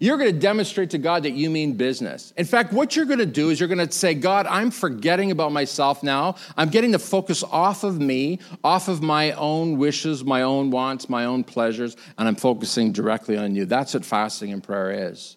You're 0.00 0.18
going 0.18 0.32
to 0.32 0.38
demonstrate 0.38 0.90
to 0.90 0.98
God 0.98 1.22
that 1.22 1.32
you 1.32 1.48
mean 1.50 1.72
business. 1.74 2.32
In 2.36 2.44
fact, 2.44 2.72
what 2.72 2.94
you're 2.94 3.06
going 3.06 3.18
to 3.18 3.26
do 3.26 3.50
is 3.50 3.58
you're 3.58 3.68
going 3.68 3.86
to 3.86 3.90
say, 3.90 4.14
God, 4.14 4.46
I'm 4.46 4.70
forgetting 4.70 5.30
about 5.30 5.52
myself 5.52 6.02
now. 6.02 6.36
I'm 6.56 6.68
getting 6.68 6.90
the 6.90 6.98
focus 6.98 7.42
off 7.42 7.84
of 7.84 7.98
me, 7.98 8.38
off 8.62 8.88
of 8.88 9.02
my 9.02 9.32
own 9.32 9.78
wishes, 9.78 10.24
my 10.24 10.42
own 10.42 10.70
wants, 10.70 11.08
my 11.08 11.24
own 11.24 11.42
pleasures, 11.42 11.96
and 12.18 12.28
I'm 12.28 12.36
focusing 12.36 12.92
directly 12.92 13.36
on 13.36 13.54
you. 13.54 13.64
That's 13.64 13.94
what 13.94 14.04
fasting 14.04 14.52
and 14.52 14.62
prayer 14.62 15.10
is. 15.10 15.36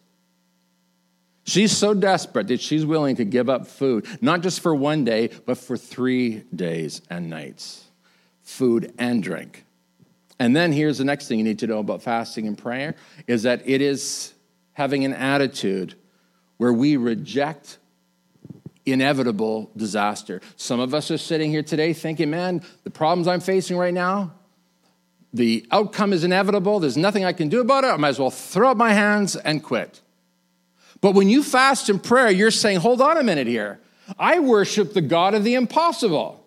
She's 1.44 1.76
so 1.76 1.94
desperate 1.94 2.48
that 2.48 2.62
she's 2.62 2.86
willing 2.86 3.16
to 3.16 3.26
give 3.26 3.50
up 3.50 3.68
food, 3.68 4.06
not 4.22 4.42
just 4.42 4.60
for 4.60 4.76
one 4.76 5.04
day, 5.04 5.32
but 5.46 5.58
for 5.58 5.76
three 5.76 6.44
days 6.56 7.02
and 7.10 7.30
nights 7.30 7.86
food 8.42 8.94
and 9.00 9.24
drink. 9.24 9.66
And 10.40 10.56
then 10.56 10.74
here's 10.74 10.98
the 10.98 11.06
next 11.06 11.28
thing 11.28 11.38
you 11.38 11.44
need 11.44 11.60
to 11.60 11.68
know 11.68 11.80
about 11.80 12.02
fasting 12.02 12.48
and 12.48 12.58
prayer 12.58 12.96
is 13.28 13.44
that 13.44 13.62
it 13.70 13.80
is 13.80 14.34
having 14.74 15.06
an 15.06 15.14
attitude 15.14 15.96
where 16.58 16.74
we 16.74 16.98
reject 16.98 17.78
inevitable 18.86 19.72
disaster. 19.78 20.42
Some 20.56 20.80
of 20.80 20.94
us 20.94 21.12
are 21.12 21.18
sitting 21.18 21.52
here 21.52 21.64
today 21.64 21.94
thinking, 21.94 22.30
man, 22.30 22.62
the 22.84 22.90
problems 22.90 23.28
I'm 23.28 23.40
facing 23.40 23.78
right 23.78 23.94
now, 23.94 24.34
the 25.34 25.66
outcome 25.72 26.14
is 26.14 26.24
inevitable. 26.24 26.80
There's 26.80 26.98
nothing 26.98 27.24
I 27.24 27.34
can 27.34 27.48
do 27.50 27.62
about 27.62 27.84
it. 27.84 27.88
I 27.88 27.98
might 27.98 28.10
as 28.10 28.20
well 28.20 28.32
throw 28.32 28.72
up 28.72 28.78
my 28.78 28.94
hands 28.94 29.36
and 29.36 29.64
quit. 29.64 30.02
But 31.00 31.14
when 31.16 31.30
you 31.30 31.42
fast 31.42 31.90
and 31.90 32.04
prayer, 32.04 32.30
you're 32.30 32.52
saying, 32.52 32.80
hold 32.80 33.02
on 33.02 33.18
a 33.18 33.24
minute 33.24 33.48
here. 33.48 33.80
I 34.20 34.40
worship 34.40 34.94
the 34.94 35.02
God 35.02 35.34
of 35.34 35.44
the 35.44 35.56
impossible. 35.56 36.46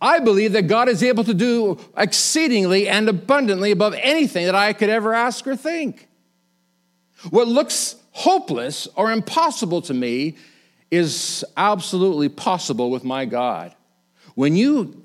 I 0.00 0.18
believe 0.18 0.52
that 0.52 0.66
God 0.66 0.88
is 0.88 1.02
able 1.02 1.24
to 1.24 1.34
do 1.34 1.78
exceedingly 1.96 2.88
and 2.88 3.08
abundantly 3.08 3.70
above 3.70 3.94
anything 4.00 4.46
that 4.46 4.54
I 4.54 4.72
could 4.72 4.88
ever 4.88 5.12
ask 5.12 5.46
or 5.46 5.54
think. 5.54 6.08
What 7.30 7.48
looks 7.48 7.96
hopeless 8.12 8.86
or 8.96 9.12
impossible 9.12 9.82
to 9.82 9.94
me 9.94 10.36
is 10.90 11.44
absolutely 11.56 12.28
possible 12.28 12.90
with 12.90 13.04
my 13.04 13.24
God. 13.24 13.74
When 14.34 14.56
you 14.56 15.02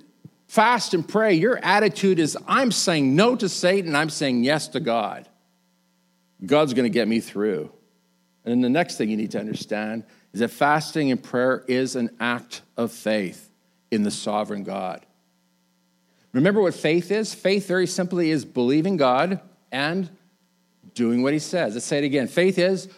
fast 0.48 0.94
and 0.94 1.08
pray, 1.08 1.34
your 1.34 1.58
attitude 1.64 2.20
is 2.20 2.38
I'm 2.48 2.72
saying 2.72 3.16
no 3.16 3.36
to 3.36 3.50
Satan, 3.50 3.96
I'm 3.96 4.10
saying 4.10 4.44
yes 4.44 4.68
to 4.70 4.80
God. 4.80 5.28
God's 6.46 6.74
going 6.74 6.86
to 6.86 6.94
get 6.94 7.08
me 7.08 7.20
through. 7.20 7.72
And 8.46 8.52
then 8.52 8.62
the 8.62 8.70
next 8.70 8.98
thing 8.98 9.10
you 9.10 9.18
need 9.18 9.32
to 9.32 9.40
understand 9.40 10.04
is 10.34 10.40
that 10.40 10.50
fasting 10.50 11.12
and 11.12 11.22
prayer 11.22 11.64
is 11.68 11.96
an 11.96 12.10
act 12.20 12.62
of 12.78 12.92
faith 12.92 13.50
in 13.92 14.04
the 14.04 14.12
sovereign 14.12 14.64
God. 14.64 15.06
Remember 16.32 16.62
what 16.62 16.76
faith 16.76 17.12
is? 17.12 17.34
Faith, 17.34 17.68
very 17.68 17.88
simply, 17.88 18.30
is 18.30 18.46
believing 18.46 18.98
God 18.98 19.40
and 19.72 20.10
doing 21.00 21.24
what 21.24 21.32
He 21.34 21.40
says. 21.40 21.74
Let's 21.74 21.86
say 21.86 22.00
it 22.00 22.04
again. 22.04 22.28
Faith 22.28 22.60
is 22.60 22.90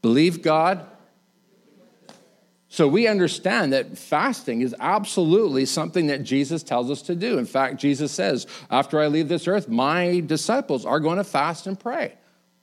believe 0.00 0.42
God. 0.42 0.84
So 2.68 2.88
we 2.88 3.06
understand 3.06 3.74
that 3.74 3.98
fasting 3.98 4.62
is 4.62 4.74
absolutely 4.80 5.66
something 5.66 6.06
that 6.06 6.22
Jesus 6.22 6.62
tells 6.62 6.90
us 6.90 7.02
to 7.02 7.14
do. 7.14 7.36
In 7.36 7.44
fact, 7.44 7.76
Jesus 7.78 8.10
says, 8.10 8.46
After 8.70 8.98
I 8.98 9.08
leave 9.08 9.28
this 9.28 9.46
earth, 9.46 9.68
my 9.68 10.20
disciples 10.20 10.86
are 10.86 10.98
going 10.98 11.18
to 11.18 11.24
fast 11.24 11.66
and 11.66 11.78
pray. 11.78 12.14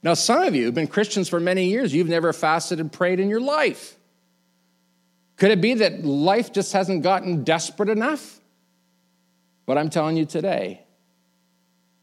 Now, 0.01 0.15
some 0.15 0.41
of 0.41 0.55
you 0.55 0.65
have 0.65 0.73
been 0.73 0.87
Christians 0.87 1.29
for 1.29 1.39
many 1.39 1.65
years. 1.65 1.93
You've 1.93 2.09
never 2.09 2.33
fasted 2.33 2.79
and 2.79 2.91
prayed 2.91 3.19
in 3.19 3.29
your 3.29 3.39
life. 3.39 3.97
Could 5.37 5.51
it 5.51 5.61
be 5.61 5.75
that 5.75 6.03
life 6.03 6.51
just 6.51 6.73
hasn't 6.73 7.03
gotten 7.03 7.43
desperate 7.43 7.89
enough? 7.89 8.39
But 9.67 9.77
I'm 9.77 9.91
telling 9.91 10.17
you 10.17 10.25
today, 10.25 10.87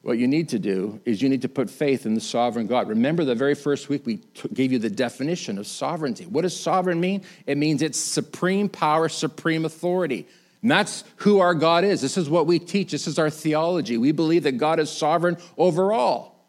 what 0.07 0.19
you 0.19 0.29
need 0.29 0.51
to 0.51 0.61
do 0.61 1.01
is 1.05 1.21
you 1.21 1.29
need 1.29 1.43
to 1.43 1.49
put 1.49 1.69
faith 1.69 2.07
in 2.07 2.15
the 2.15 2.21
sovereign 2.21 2.69
God. 2.69 2.89
Remember 2.89 3.25
the 3.25 3.35
very 3.35 3.57
first 3.57 3.89
week 3.89 4.07
we 4.07 4.19
t- 4.19 4.49
gave 4.55 4.71
you 4.71 4.79
the 4.79 4.89
definition 4.89 5.59
of 5.59 5.67
sovereignty. 5.67 6.27
What 6.27 6.43
does 6.43 6.57
sovereign 6.57 7.01
mean? 7.01 7.25
It 7.45 7.59
means 7.59 7.83
it's 7.83 7.99
supreme 7.99 8.69
power, 8.69 9.09
supreme 9.09 9.65
authority. 9.65 10.29
And 10.63 10.71
that's 10.71 11.03
who 11.17 11.41
our 11.41 11.55
God 11.55 11.83
is. 11.83 12.01
This 12.01 12.17
is 12.17 12.31
what 12.31 12.47
we 12.47 12.61
teach. 12.61 12.93
This 12.93 13.09
is 13.09 13.19
our 13.19 13.31
theology. 13.31 13.99
We 13.99 14.13
believe 14.13 14.45
that 14.45 14.59
God 14.59 14.79
is 14.79 14.91
sovereign 14.91 15.39
over 15.59 15.93
all. 15.93 16.47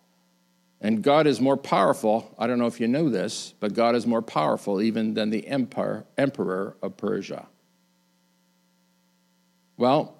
And 0.79 1.01
God 1.01 1.25
is 1.25 1.41
more 1.41 1.57
powerful. 1.57 2.35
I 2.37 2.45
don't 2.45 2.59
know 2.59 2.67
if 2.67 2.79
you 2.79 2.87
know 2.87 3.09
this, 3.09 3.55
but 3.59 3.73
God 3.73 3.95
is 3.95 4.05
more 4.05 4.21
powerful 4.21 4.83
even 4.83 5.15
than 5.15 5.31
the 5.31 5.47
empire, 5.47 6.05
emperor 6.15 6.77
of 6.83 6.95
Persia. 6.95 7.47
Well, 9.77 10.16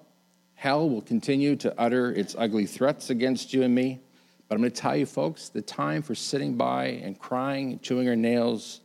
hell 0.58 0.90
will 0.90 1.02
continue 1.02 1.54
to 1.54 1.72
utter 1.78 2.10
its 2.10 2.34
ugly 2.36 2.66
threats 2.66 3.10
against 3.10 3.52
you 3.52 3.62
and 3.62 3.72
me. 3.72 4.00
But 4.48 4.56
I'm 4.56 4.60
going 4.60 4.72
to 4.72 4.80
tell 4.80 4.96
you, 4.96 5.06
folks, 5.06 5.50
the 5.50 5.62
time 5.62 6.02
for 6.02 6.16
sitting 6.16 6.56
by 6.56 6.86
and 6.86 7.16
crying 7.16 7.78
chewing 7.78 8.08
our 8.08 8.16
nails 8.16 8.80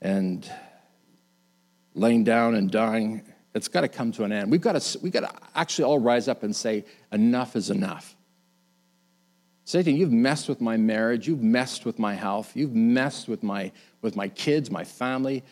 and 0.00 0.50
laying 1.94 2.24
down 2.24 2.54
and 2.54 2.70
dying, 2.70 3.20
it's 3.54 3.68
got 3.68 3.82
to 3.82 3.88
come 3.88 4.10
to 4.12 4.24
an 4.24 4.32
end. 4.32 4.50
We've 4.50 4.62
got 4.62 4.80
to, 4.80 4.98
we've 5.00 5.12
got 5.12 5.20
to 5.20 5.30
actually 5.54 5.84
all 5.84 5.98
rise 5.98 6.28
up 6.28 6.44
and 6.44 6.56
say, 6.56 6.86
enough 7.12 7.54
is 7.54 7.68
enough. 7.68 8.16
Satan, 9.66 9.96
you've 9.96 10.12
messed 10.12 10.48
with 10.48 10.62
my 10.62 10.78
marriage, 10.78 11.28
you've 11.28 11.42
messed 11.42 11.84
with 11.84 11.98
my 11.98 12.14
health, 12.14 12.52
you've 12.56 12.74
messed 12.74 13.28
with 13.28 13.42
my, 13.42 13.70
with 14.00 14.16
my 14.16 14.28
kids, 14.28 14.70
my 14.70 14.84
family. 14.84 15.44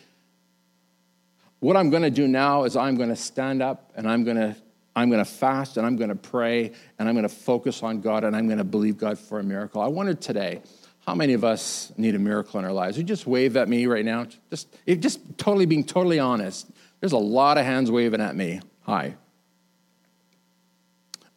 What 1.59 1.77
I'm 1.77 1.91
going 1.91 2.01
to 2.01 2.09
do 2.09 2.27
now 2.27 2.63
is 2.63 2.75
I'm 2.75 2.95
going 2.95 3.09
to 3.09 3.15
stand 3.15 3.61
up 3.61 3.91
and 3.95 4.09
I'm 4.09 4.23
going 4.23 4.37
to 4.37 4.55
I'm 4.95 5.09
going 5.09 5.23
to 5.23 5.29
fast 5.29 5.77
and 5.77 5.85
I'm 5.85 5.95
going 5.95 6.09
to 6.09 6.15
pray 6.15 6.73
and 6.99 7.07
I'm 7.07 7.15
going 7.15 7.27
to 7.27 7.33
focus 7.33 7.81
on 7.83 8.01
God 8.01 8.23
and 8.23 8.35
I'm 8.35 8.47
going 8.47 8.57
to 8.57 8.63
believe 8.63 8.97
God 8.97 9.17
for 9.17 9.39
a 9.39 9.43
miracle. 9.43 9.81
I 9.81 9.87
wonder 9.87 10.13
today, 10.13 10.61
how 11.05 11.15
many 11.15 11.33
of 11.33 11.43
us 11.43 11.91
need 11.97 12.13
a 12.15 12.19
miracle 12.19 12.59
in 12.59 12.65
our 12.65 12.73
lives? 12.73 12.97
You 12.97 13.03
just 13.03 13.25
wave 13.25 13.57
at 13.57 13.67
me 13.67 13.85
right 13.87 14.05
now. 14.05 14.27
Just, 14.49 14.67
just 14.99 15.19
totally 15.37 15.65
being 15.65 15.83
totally 15.83 16.19
honest. 16.19 16.69
There's 16.99 17.13
a 17.13 17.17
lot 17.17 17.57
of 17.57 17.65
hands 17.65 17.89
waving 17.89 18.21
at 18.21 18.35
me. 18.35 18.61
Hi. 18.81 19.15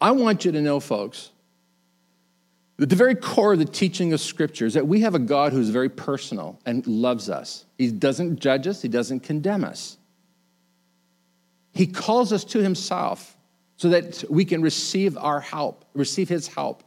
I 0.01 0.11
want 0.11 0.45
you 0.45 0.53
to 0.53 0.61
know, 0.61 0.81
folks, 0.81 1.31
that 2.77 2.90
the 2.90 2.97
very 2.97 3.14
core 3.14 3.53
of 3.53 3.59
the 3.59 3.64
teaching 3.64 4.12
of 4.12 4.21
Scripture 4.21 4.67
is 4.67 4.75
that 4.75 4.87
we 4.87 5.01
have 5.01 5.14
a 5.14 5.19
God 5.19 5.53
who's 5.53 5.69
very 5.69 5.88
personal 5.88 6.61
and 6.67 6.87
loves 6.87 7.31
us. 7.31 7.64
He 7.79 7.90
doesn't 7.90 8.40
judge 8.40 8.67
us, 8.67 8.83
He 8.83 8.88
doesn't 8.88 9.21
condemn 9.21 9.64
us. 9.64 9.97
He 11.73 11.87
calls 11.87 12.33
us 12.33 12.45
to 12.47 12.59
Himself 12.59 13.34
so 13.77 13.89
that 13.91 14.25
we 14.31 14.45
can 14.45 14.63
receive 14.63 15.17
our 15.17 15.41
help, 15.41 15.85
receive 15.95 16.29
His 16.29 16.47
help, 16.49 16.83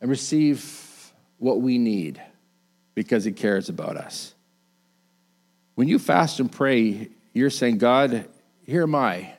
and 0.00 0.10
receive 0.10 1.12
what 1.38 1.60
we 1.60 1.78
need 1.78 2.20
because 2.94 3.24
He 3.24 3.32
cares 3.32 3.68
about 3.68 3.96
us. 3.96 4.34
When 5.74 5.88
you 5.88 5.98
fast 5.98 6.40
and 6.40 6.50
pray, 6.50 7.08
you're 7.32 7.50
saying, 7.50 7.78
God, 7.78 8.26
here 8.66 8.82
am 8.82 8.94
I. 8.94 9.34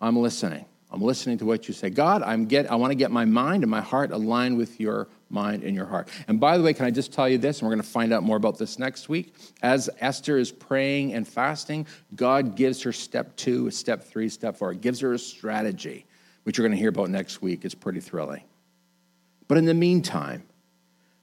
I'm 0.00 0.16
listening. 0.16 0.64
I'm 0.90 1.02
listening 1.02 1.38
to 1.38 1.44
what 1.44 1.68
you 1.68 1.74
say. 1.74 1.90
God, 1.90 2.22
I'm 2.22 2.46
get, 2.46 2.70
I 2.70 2.76
want 2.76 2.92
to 2.92 2.94
get 2.94 3.10
my 3.10 3.24
mind 3.24 3.62
and 3.62 3.70
my 3.70 3.80
heart 3.80 4.10
aligned 4.10 4.56
with 4.56 4.80
your 4.80 5.08
mind 5.30 5.62
and 5.62 5.74
your 5.74 5.86
heart. 5.86 6.08
And 6.26 6.40
by 6.40 6.56
the 6.56 6.64
way, 6.64 6.74
can 6.74 6.86
I 6.86 6.90
just 6.90 7.12
tell 7.12 7.28
you 7.28 7.38
this? 7.38 7.58
And 7.58 7.68
we're 7.68 7.74
going 7.74 7.84
to 7.84 7.88
find 7.88 8.12
out 8.12 8.22
more 8.22 8.36
about 8.36 8.58
this 8.58 8.78
next 8.78 9.08
week. 9.08 9.34
As 9.62 9.90
Esther 10.00 10.38
is 10.38 10.50
praying 10.50 11.14
and 11.14 11.26
fasting, 11.26 11.86
God 12.14 12.56
gives 12.56 12.82
her 12.82 12.92
step 12.92 13.36
two, 13.36 13.70
step 13.70 14.04
three, 14.04 14.28
step 14.28 14.56
four. 14.56 14.72
It 14.72 14.80
gives 14.80 15.00
her 15.00 15.12
a 15.12 15.18
strategy, 15.18 16.06
which 16.44 16.58
you're 16.58 16.66
going 16.66 16.76
to 16.76 16.80
hear 16.80 16.90
about 16.90 17.10
next 17.10 17.42
week. 17.42 17.64
It's 17.64 17.74
pretty 17.74 18.00
thrilling. 18.00 18.42
But 19.48 19.58
in 19.58 19.64
the 19.64 19.74
meantime, 19.74 20.44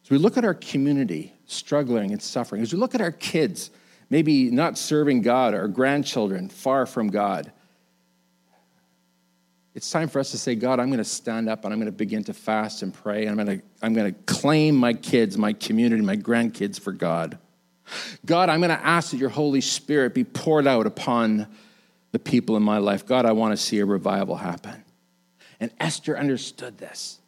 as 0.04 0.10
we 0.10 0.18
look 0.18 0.38
at 0.38 0.46
our 0.46 0.54
community 0.54 1.34
struggling 1.46 2.12
and 2.12 2.22
suffering, 2.22 2.62
as 2.62 2.74
we 2.74 2.80
look 2.80 2.96
at 2.96 3.02
our 3.02 3.12
kids, 3.12 3.72
maybe 4.10 4.52
not 4.52 4.78
serving 4.78 5.22
God, 5.22 5.54
our 5.54 5.68
grandchildren 5.68 6.50
far 6.50 6.86
from 6.86 7.10
God, 7.10 7.52
it's 9.76 9.92
time 9.92 10.08
for 10.08 10.20
us 10.20 10.32
to 10.32 10.38
say, 10.38 10.56
God, 10.56 10.80
I'm 10.80 10.88
going 10.88 11.00
to 11.00 11.04
stand 11.04 11.50
up 11.50 11.66
and 11.66 11.74
I'm 11.74 11.80
going 11.80 11.92
to 11.92 11.98
begin 11.98 12.24
to 12.24 12.34
fast 12.34 12.82
and 12.82 12.94
pray. 12.94 13.26
And 13.26 13.32
I'm 13.32 13.46
going 13.46 13.60
to, 13.60 13.66
I'm 13.82 13.94
going 13.94 14.14
to 14.14 14.20
claim 14.22 14.76
my 14.76 14.94
kids, 14.94 15.38
my 15.38 15.52
community, 15.52 16.02
my 16.02 16.16
grandkids 16.16 16.80
for 16.80 16.94
God. 16.94 17.38
God, 18.26 18.50
I'm 18.50 18.62
going 18.62 18.76
to 18.76 18.84
ask 18.84 19.12
that 19.12 19.18
your 19.18 19.30
Holy 19.30 19.60
Spirit 19.60 20.14
be 20.14 20.24
poured 20.24 20.66
out 20.66 20.88
upon 20.88 21.48
the 22.14 22.20
people 22.20 22.56
in 22.56 22.64
my 22.64 22.78
life. 22.78 23.06
God, 23.06 23.26
I 23.26 23.34
want 23.34 23.52
to 23.52 23.58
see 23.58 23.80
a 23.80 23.86
revival 23.86 24.38
happen. 24.38 24.82
And 25.60 25.72
Esther 25.78 26.18
understood 26.18 26.78
this. 26.78 27.20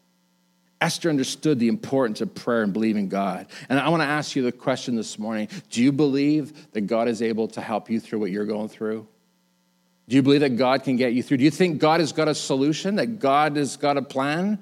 Esther 0.79 1.09
understood 1.09 1.59
the 1.59 1.67
importance 1.67 2.21
of 2.21 2.33
prayer 2.33 2.63
and 2.63 2.71
believing 2.71 3.09
God. 3.09 3.47
And 3.67 3.77
I 3.77 3.89
want 3.89 4.01
to 4.01 4.07
ask 4.07 4.35
you 4.37 4.43
the 4.43 4.51
question 4.53 4.95
this 4.95 5.19
morning 5.19 5.49
Do 5.69 5.83
you 5.83 5.91
believe 5.91 6.71
that 6.71 6.81
God 6.81 7.09
is 7.09 7.21
able 7.21 7.49
to 7.49 7.61
help 7.61 7.89
you 7.89 7.99
through 7.99 8.19
what 8.19 8.31
you're 8.31 8.45
going 8.45 8.69
through? 8.69 9.05
Do 10.07 10.15
you 10.15 10.21
believe 10.21 10.41
that 10.41 10.55
God 10.55 10.83
can 10.83 10.95
get 10.95 11.13
you 11.13 11.21
through? 11.21 11.37
Do 11.37 11.43
you 11.43 11.51
think 11.51 11.79
God 11.79 11.99
has 11.99 12.13
got 12.13 12.27
a 12.27 12.35
solution, 12.35 12.95
that 12.95 13.19
God 13.19 13.57
has 13.57 13.75
got 13.75 13.97
a 13.97 14.01
plan? 14.01 14.59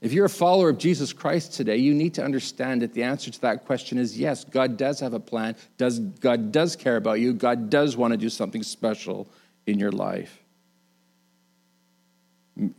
If 0.00 0.12
you're 0.12 0.26
a 0.26 0.30
follower 0.30 0.70
of 0.70 0.78
Jesus 0.78 1.12
Christ 1.12 1.54
today, 1.54 1.76
you 1.76 1.94
need 1.94 2.14
to 2.14 2.24
understand 2.24 2.82
that 2.82 2.94
the 2.94 3.02
answer 3.02 3.30
to 3.30 3.40
that 3.42 3.66
question 3.66 3.98
is 3.98 4.18
yes, 4.18 4.44
God 4.44 4.76
does 4.76 5.00
have 5.00 5.12
a 5.12 5.20
plan. 5.20 5.56
Does, 5.76 5.98
God 5.98 6.52
does 6.52 6.76
care 6.76 6.96
about 6.96 7.20
you. 7.20 7.32
God 7.32 7.70
does 7.70 7.96
want 7.96 8.12
to 8.12 8.16
do 8.16 8.30
something 8.30 8.62
special 8.62 9.28
in 9.66 9.78
your 9.78 9.92
life. 9.92 10.42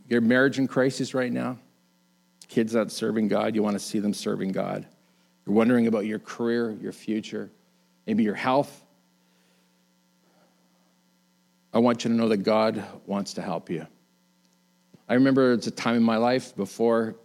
Your 0.08 0.20
marriage 0.20 0.58
in 0.58 0.66
crisis 0.66 1.14
right 1.14 1.30
now, 1.30 1.58
kids 2.48 2.74
not 2.74 2.90
serving 2.90 3.28
God, 3.28 3.54
you 3.54 3.62
want 3.62 3.74
to 3.74 3.84
see 3.84 4.00
them 4.00 4.12
serving 4.12 4.50
God. 4.50 4.86
You're 5.46 5.54
wondering 5.54 5.86
about 5.86 6.04
your 6.04 6.18
career, 6.18 6.76
your 6.80 6.92
future, 6.92 7.50
maybe 8.06 8.24
your 8.24 8.34
health, 8.34 8.84
I 11.72 11.78
want 11.78 12.04
you 12.04 12.10
to 12.10 12.16
know 12.16 12.28
that 12.28 12.38
God 12.38 12.82
wants 13.06 13.34
to 13.34 13.42
help 13.42 13.68
you. 13.70 13.86
I 15.08 15.14
remember 15.14 15.52
it's 15.52 15.66
a 15.66 15.70
time 15.70 15.96
in 15.96 16.02
my 16.02 16.16
life 16.16 16.54
before 16.56 17.16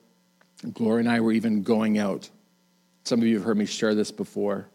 Gloria 0.73 0.99
and 0.99 1.10
I 1.10 1.19
were 1.19 1.32
even 1.32 1.63
going 1.63 1.97
out. 1.97 2.29
Some 3.03 3.19
of 3.19 3.27
you 3.27 3.36
have 3.36 3.43
heard 3.43 3.58
me 3.58 3.65
share 3.65 3.93
this 3.95 4.12
before. 4.12 4.67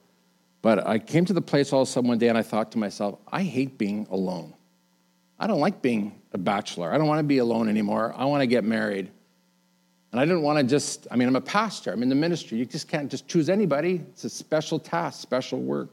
But 0.61 0.87
I 0.87 0.99
came 0.99 1.25
to 1.25 1.33
the 1.33 1.41
place 1.41 1.73
all 1.73 1.83
of 1.83 1.89
a 1.89 1.91
sudden 1.91 2.09
one 2.09 2.19
day 2.19 2.29
and 2.29 2.37
I 2.37 2.43
thought 2.43 2.73
to 2.73 2.79
myself, 2.79 3.19
I 3.29 3.43
hate 3.43 3.79
being 3.79 4.07
alone. 4.11 4.55
I 5.39 5.47
don't 5.47 5.61
like 5.61 5.81
being 5.81 6.21
a 6.33 6.39
bachelor. 6.39 6.93
I 6.93 6.99
don't 6.99 7.07
want 7.07 7.21
to 7.21 7.25
be 7.25 7.39
alone 7.39 7.69
anymore. 7.69 8.13
I 8.17 8.25
want 8.25 8.43
to 8.43 8.47
get 8.47 8.65
married. 8.65 9.11
And 10.11 10.21
I 10.21 10.25
didn't 10.25 10.43
want 10.43 10.59
to 10.59 10.65
just, 10.65 11.07
I 11.11 11.17
mean, 11.17 11.29
I'm 11.29 11.37
a 11.37 11.41
pastor, 11.41 11.93
I'm 11.93 12.03
in 12.03 12.09
the 12.09 12.15
ministry. 12.15 12.59
You 12.59 12.65
just 12.65 12.89
can't 12.89 13.11
just 13.11 13.29
choose 13.29 13.49
anybody. 13.49 14.03
It's 14.11 14.25
a 14.25 14.31
special 14.31 14.79
task, 14.79 15.21
special 15.21 15.61
work. 15.61 15.91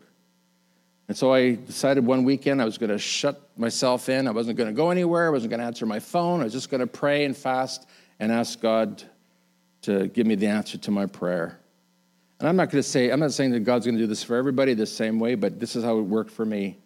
And 1.07 1.15
so 1.15 1.33
I 1.33 1.55
decided 1.55 2.05
one 2.05 2.23
weekend 2.23 2.61
I 2.61 2.65
was 2.65 2.77
going 2.77 2.89
to 2.89 2.97
shut 2.97 3.49
myself 3.57 4.09
in. 4.09 4.27
I 4.27 4.31
wasn't 4.31 4.57
going 4.57 4.69
to 4.69 4.75
go 4.75 4.89
anywhere. 4.89 5.27
I 5.27 5.29
wasn't 5.29 5.51
going 5.51 5.59
to 5.59 5.65
answer 5.65 5.85
my 5.85 5.99
phone. 5.99 6.41
I 6.41 6.45
was 6.45 6.53
just 6.53 6.69
going 6.69 6.81
to 6.81 6.87
pray 6.87 7.25
and 7.25 7.37
fast 7.37 7.87
and 8.19 8.31
ask 8.31 8.59
God 8.59 9.03
to 9.83 10.07
give 10.07 10.25
me 10.25 10.35
the 10.35 10.47
answer 10.47 10.77
to 10.79 10.91
my 10.91 11.05
prayer. 11.05 11.59
And 12.39 12.49
I'm 12.49 12.55
not 12.55 12.71
going 12.71 12.81
to 12.81 12.89
say, 12.89 13.11
I'm 13.11 13.19
not 13.19 13.33
saying 13.33 13.51
that 13.51 13.61
God's 13.61 13.85
going 13.85 13.95
to 13.95 14.01
do 14.01 14.07
this 14.07 14.23
for 14.23 14.35
everybody 14.35 14.73
the 14.73 14.85
same 14.85 15.19
way, 15.19 15.35
but 15.35 15.59
this 15.59 15.75
is 15.75 15.83
how 15.83 15.99
it 15.99 16.03
worked 16.03 16.31
for 16.31 16.45
me. 16.45 16.77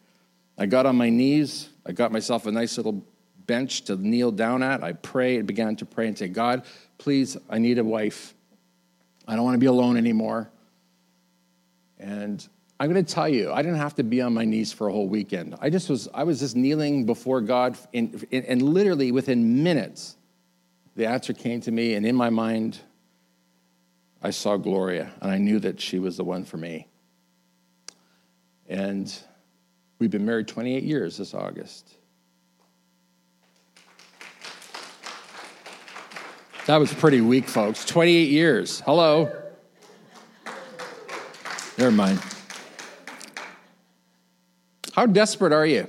I 0.58 0.66
got 0.66 0.86
on 0.86 0.98
my 0.98 1.10
knees. 1.10 1.70
I 1.86 1.94
got 1.94 2.12
myself 2.12 2.46
a 2.46 2.52
nice 2.52 2.76
little 2.78 3.04
bench 3.48 3.84
to 3.84 3.96
kneel 3.96 4.32
down 4.32 4.62
at. 4.62 4.84
I 4.84 4.94
prayed, 4.94 5.48
began 5.48 5.76
to 5.78 5.86
pray 5.86 6.08
and 6.08 6.18
say, 6.18 6.28
God, 6.28 6.66
please, 6.98 7.38
I 7.50 7.58
need 7.58 7.80
a 7.80 7.84
wife. 7.84 8.36
I 9.28 9.36
don't 9.36 9.46
want 9.46 9.56
to 9.56 9.60
be 9.60 9.66
alone 9.66 9.96
anymore. 9.96 10.50
And 11.98 12.48
I'm 12.80 12.92
going 12.92 13.04
to 13.04 13.14
tell 13.14 13.28
you, 13.28 13.52
I 13.52 13.62
didn't 13.62 13.78
have 13.78 13.96
to 13.96 14.04
be 14.04 14.22
on 14.22 14.34
my 14.34 14.46
knees 14.46 14.72
for 14.72 14.88
a 14.88 14.92
whole 14.92 15.08
weekend. 15.08 15.56
I 15.60 15.70
just 15.70 15.90
was, 15.90 16.08
I 16.14 16.24
was 16.24 16.40
just 16.40 16.56
kneeling 16.56 17.06
before 17.06 17.42
God, 17.42 17.78
in, 17.92 18.26
in, 18.32 18.46
and 18.46 18.62
literally 18.62 19.12
within 19.12 19.64
minutes, 19.64 20.16
the 20.96 21.06
answer 21.06 21.34
came 21.34 21.60
to 21.62 21.72
me, 21.72 21.96
and 21.96 22.06
in 22.06 22.16
my 22.16 22.30
mind, 22.30 22.80
I 24.22 24.30
saw 24.30 24.56
Gloria, 24.56 25.12
and 25.22 25.30
I 25.30 25.38
knew 25.38 25.60
that 25.60 25.82
she 25.82 26.00
was 26.00 26.16
the 26.16 26.24
one 26.24 26.46
for 26.46 26.56
me. 26.56 26.88
And 28.68 29.14
we've 30.00 30.12
been 30.12 30.26
married 30.26 30.48
28 30.48 30.84
years 30.84 31.18
this 31.18 31.34
August. 31.34 31.96
That 36.66 36.78
was 36.78 36.94
pretty 36.94 37.20
weak, 37.20 37.48
folks. 37.48 37.84
28 37.84 38.30
years. 38.30 38.80
Hello. 38.82 39.32
Never 41.78 41.92
mind. 41.92 42.20
How 45.00 45.06
desperate 45.06 45.54
are 45.54 45.66
you? 45.66 45.88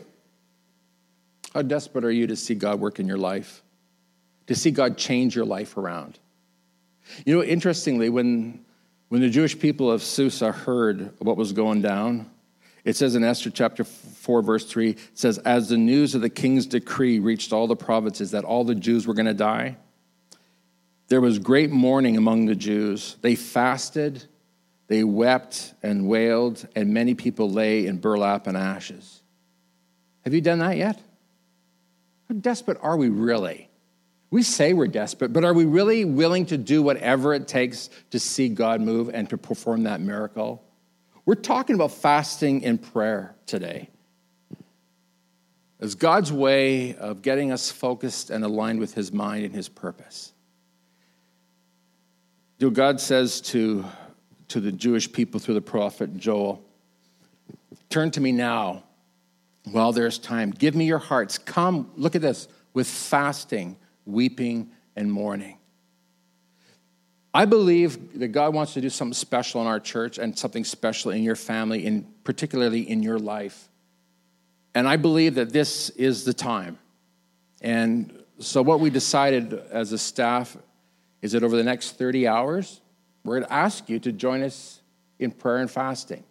How 1.52 1.62
desperate 1.62 2.04
are 2.04 2.12
you 2.12 2.28
to 2.28 2.36
see 2.36 2.54
God 2.54 2.78
work 2.78 3.00
in 3.00 3.08
your 3.08 3.18
life? 3.18 3.60
To 4.46 4.54
see 4.54 4.70
God 4.70 4.96
change 4.96 5.34
your 5.34 5.44
life 5.44 5.76
around? 5.76 6.16
You 7.26 7.34
know, 7.34 7.42
interestingly, 7.42 8.08
when, 8.08 8.64
when 9.08 9.20
the 9.20 9.28
Jewish 9.28 9.58
people 9.58 9.90
of 9.90 10.04
Susa 10.04 10.52
heard 10.52 11.12
what 11.18 11.36
was 11.36 11.52
going 11.52 11.82
down, 11.82 12.30
it 12.84 12.94
says 12.94 13.16
in 13.16 13.24
Esther 13.24 13.50
chapter 13.50 13.82
4, 13.82 14.42
verse 14.42 14.64
3, 14.64 14.90
it 14.90 14.98
says, 15.14 15.38
As 15.38 15.68
the 15.68 15.76
news 15.76 16.14
of 16.14 16.20
the 16.20 16.30
king's 16.30 16.66
decree 16.66 17.18
reached 17.18 17.52
all 17.52 17.66
the 17.66 17.74
provinces 17.74 18.30
that 18.30 18.44
all 18.44 18.62
the 18.62 18.76
Jews 18.76 19.08
were 19.08 19.14
going 19.14 19.26
to 19.26 19.34
die, 19.34 19.76
there 21.08 21.20
was 21.20 21.40
great 21.40 21.72
mourning 21.72 22.16
among 22.16 22.46
the 22.46 22.54
Jews. 22.54 23.16
They 23.22 23.34
fasted 23.34 24.26
they 24.90 25.04
wept 25.04 25.72
and 25.84 26.08
wailed, 26.08 26.66
and 26.74 26.92
many 26.92 27.14
people 27.14 27.48
lay 27.48 27.86
in 27.86 27.98
burlap 27.98 28.48
and 28.48 28.56
ashes. 28.56 29.22
Have 30.24 30.34
you 30.34 30.40
done 30.40 30.58
that 30.58 30.76
yet? 30.76 31.00
How 32.28 32.34
desperate 32.34 32.76
are 32.82 32.96
we 32.96 33.08
really? 33.08 33.70
We 34.32 34.42
say 34.42 34.72
we're 34.72 34.88
desperate, 34.88 35.32
but 35.32 35.44
are 35.44 35.54
we 35.54 35.64
really 35.64 36.04
willing 36.04 36.44
to 36.46 36.58
do 36.58 36.82
whatever 36.82 37.34
it 37.34 37.46
takes 37.46 37.88
to 38.10 38.18
see 38.18 38.48
God 38.48 38.80
move 38.80 39.10
and 39.14 39.30
to 39.30 39.38
perform 39.38 39.84
that 39.84 40.00
miracle? 40.00 40.60
We're 41.24 41.36
talking 41.36 41.76
about 41.76 41.92
fasting 41.92 42.64
and 42.64 42.82
prayer 42.82 43.36
today. 43.46 43.90
As 45.78 45.94
God's 45.94 46.32
way 46.32 46.96
of 46.96 47.22
getting 47.22 47.52
us 47.52 47.70
focused 47.70 48.30
and 48.30 48.42
aligned 48.42 48.80
with 48.80 48.94
His 48.94 49.12
mind 49.12 49.44
and 49.44 49.54
His 49.54 49.68
purpose. 49.68 50.32
Do 52.58 52.72
God 52.72 53.00
says 53.00 53.40
to 53.42 53.84
to 54.50 54.60
the 54.60 54.72
Jewish 54.72 55.10
people 55.10 55.40
through 55.40 55.54
the 55.54 55.60
prophet 55.60 56.16
Joel 56.16 56.62
Turn 57.88 58.12
to 58.12 58.20
me 58.20 58.32
now 58.32 58.84
while 59.64 59.92
there's 59.92 60.18
time. 60.18 60.50
Give 60.50 60.74
me 60.74 60.86
your 60.86 60.98
hearts. 60.98 61.38
Come, 61.38 61.90
look 61.96 62.14
at 62.14 62.22
this, 62.22 62.48
with 62.72 62.86
fasting, 62.86 63.76
weeping, 64.06 64.70
and 64.96 65.10
mourning. 65.10 65.58
I 67.32 67.44
believe 67.44 68.18
that 68.18 68.28
God 68.28 68.54
wants 68.54 68.74
to 68.74 68.80
do 68.80 68.90
something 68.90 69.14
special 69.14 69.60
in 69.60 69.66
our 69.66 69.78
church 69.78 70.18
and 70.18 70.36
something 70.36 70.64
special 70.64 71.10
in 71.10 71.22
your 71.22 71.36
family, 71.36 71.86
and 71.86 72.06
particularly 72.24 72.88
in 72.88 73.02
your 73.02 73.18
life. 73.18 73.68
And 74.74 74.88
I 74.88 74.96
believe 74.96 75.34
that 75.34 75.52
this 75.52 75.90
is 75.90 76.24
the 76.24 76.34
time. 76.34 76.78
And 77.60 78.22
so, 78.38 78.62
what 78.62 78.80
we 78.80 78.90
decided 78.90 79.52
as 79.52 79.92
a 79.92 79.98
staff 79.98 80.56
is 81.22 81.32
that 81.32 81.44
over 81.44 81.56
the 81.56 81.64
next 81.64 81.98
30 81.98 82.26
hours, 82.26 82.80
we're 83.24 83.36
going 83.36 83.46
to 83.46 83.52
ask 83.52 83.88
you 83.88 83.98
to 84.00 84.12
join 84.12 84.42
us 84.42 84.80
in 85.18 85.30
prayer 85.30 85.58
and 85.58 85.70
fasting. 85.70 86.24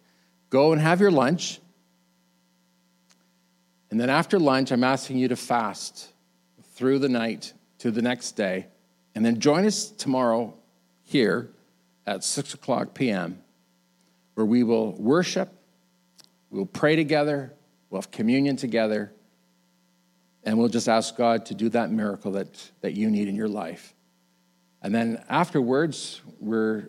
Go 0.48 0.72
and 0.72 0.80
have 0.80 1.00
your 1.00 1.10
lunch. 1.10 1.60
And 3.90 4.00
then 4.00 4.10
after 4.10 4.38
lunch, 4.38 4.72
I'm 4.72 4.84
asking 4.84 5.18
you 5.18 5.28
to 5.28 5.36
fast 5.36 6.08
through 6.74 6.98
the 6.98 7.08
night 7.08 7.52
to 7.78 7.90
the 7.90 8.02
next 8.02 8.32
day. 8.32 8.66
And 9.14 9.24
then 9.24 9.40
join 9.40 9.66
us 9.66 9.90
tomorrow 9.90 10.54
here 11.04 11.50
at 12.06 12.24
6 12.24 12.54
o'clock 12.54 12.94
p.m., 12.94 13.42
where 14.34 14.46
we 14.46 14.62
will 14.62 14.92
worship, 14.92 15.52
we'll 16.50 16.66
pray 16.66 16.96
together, 16.96 17.52
we'll 17.90 18.00
have 18.00 18.10
communion 18.10 18.56
together, 18.56 19.12
and 20.44 20.58
we'll 20.58 20.68
just 20.68 20.88
ask 20.88 21.16
God 21.16 21.46
to 21.46 21.54
do 21.54 21.68
that 21.70 21.90
miracle 21.90 22.32
that, 22.32 22.70
that 22.80 22.94
you 22.94 23.10
need 23.10 23.28
in 23.28 23.36
your 23.36 23.48
life. 23.48 23.94
And 24.82 24.94
then 24.94 25.22
afterwards, 25.28 26.20
we're, 26.38 26.88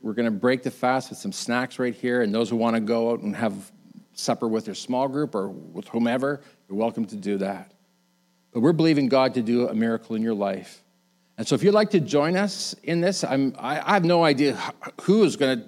we're 0.00 0.14
going 0.14 0.26
to 0.26 0.30
break 0.30 0.62
the 0.62 0.70
fast 0.70 1.10
with 1.10 1.18
some 1.18 1.32
snacks 1.32 1.78
right 1.78 1.94
here. 1.94 2.22
And 2.22 2.34
those 2.34 2.50
who 2.50 2.56
want 2.56 2.74
to 2.76 2.80
go 2.80 3.12
out 3.12 3.20
and 3.20 3.34
have 3.36 3.70
supper 4.14 4.48
with 4.48 4.66
your 4.66 4.74
small 4.74 5.08
group 5.08 5.34
or 5.34 5.48
with 5.48 5.86
whomever, 5.88 6.40
you're 6.68 6.78
welcome 6.78 7.04
to 7.06 7.16
do 7.16 7.38
that. 7.38 7.72
But 8.52 8.60
we're 8.60 8.72
believing 8.72 9.08
God 9.08 9.34
to 9.34 9.42
do 9.42 9.68
a 9.68 9.74
miracle 9.74 10.16
in 10.16 10.22
your 10.22 10.34
life. 10.34 10.82
And 11.36 11.46
so 11.46 11.54
if 11.54 11.62
you'd 11.62 11.74
like 11.74 11.90
to 11.90 12.00
join 12.00 12.36
us 12.36 12.74
in 12.82 13.00
this, 13.00 13.22
I'm, 13.22 13.54
I, 13.58 13.78
I 13.78 13.94
have 13.94 14.04
no 14.04 14.24
idea 14.24 14.58
who 15.02 15.22
is 15.22 15.36
going 15.36 15.60
to 15.60 15.64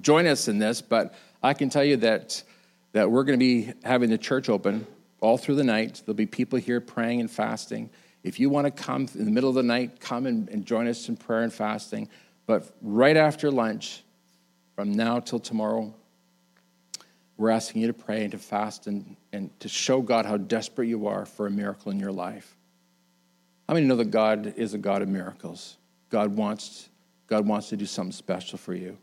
join 0.00 0.26
us 0.26 0.48
in 0.48 0.58
this, 0.58 0.82
but 0.82 1.14
I 1.42 1.54
can 1.54 1.70
tell 1.70 1.84
you 1.84 1.96
that, 1.98 2.42
that 2.92 3.10
we're 3.10 3.24
going 3.24 3.38
to 3.38 3.42
be 3.42 3.72
having 3.84 4.10
the 4.10 4.18
church 4.18 4.50
open 4.50 4.86
all 5.20 5.38
through 5.38 5.54
the 5.54 5.64
night. 5.64 6.02
There'll 6.04 6.14
be 6.14 6.26
people 6.26 6.58
here 6.58 6.80
praying 6.80 7.20
and 7.20 7.30
fasting. 7.30 7.88
If 8.24 8.40
you 8.40 8.50
want 8.50 8.64
to 8.64 8.70
come 8.70 9.06
in 9.14 9.26
the 9.26 9.30
middle 9.30 9.50
of 9.50 9.54
the 9.54 9.62
night, 9.62 10.00
come 10.00 10.26
and, 10.26 10.48
and 10.48 10.66
join 10.66 10.88
us 10.88 11.08
in 11.08 11.16
prayer 11.16 11.42
and 11.42 11.52
fasting. 11.52 12.08
But 12.46 12.74
right 12.82 13.16
after 13.16 13.50
lunch, 13.50 14.02
from 14.74 14.92
now 14.92 15.20
till 15.20 15.38
tomorrow, 15.38 15.94
we're 17.36 17.50
asking 17.50 17.82
you 17.82 17.88
to 17.88 17.92
pray 17.92 18.22
and 18.22 18.32
to 18.32 18.38
fast 18.38 18.86
and, 18.86 19.16
and 19.32 19.50
to 19.60 19.68
show 19.68 20.00
God 20.00 20.24
how 20.24 20.36
desperate 20.36 20.88
you 20.88 21.06
are 21.06 21.26
for 21.26 21.46
a 21.46 21.50
miracle 21.50 21.92
in 21.92 22.00
your 22.00 22.12
life. 22.12 22.56
How 23.68 23.74
many 23.74 23.86
know 23.86 23.96
that 23.96 24.10
God 24.10 24.54
is 24.56 24.74
a 24.74 24.78
God 24.78 25.02
of 25.02 25.08
miracles? 25.08 25.76
God 26.10 26.36
wants, 26.36 26.88
God 27.26 27.46
wants 27.46 27.68
to 27.70 27.76
do 27.76 27.86
something 27.86 28.12
special 28.12 28.58
for 28.58 28.74
you. 28.74 28.96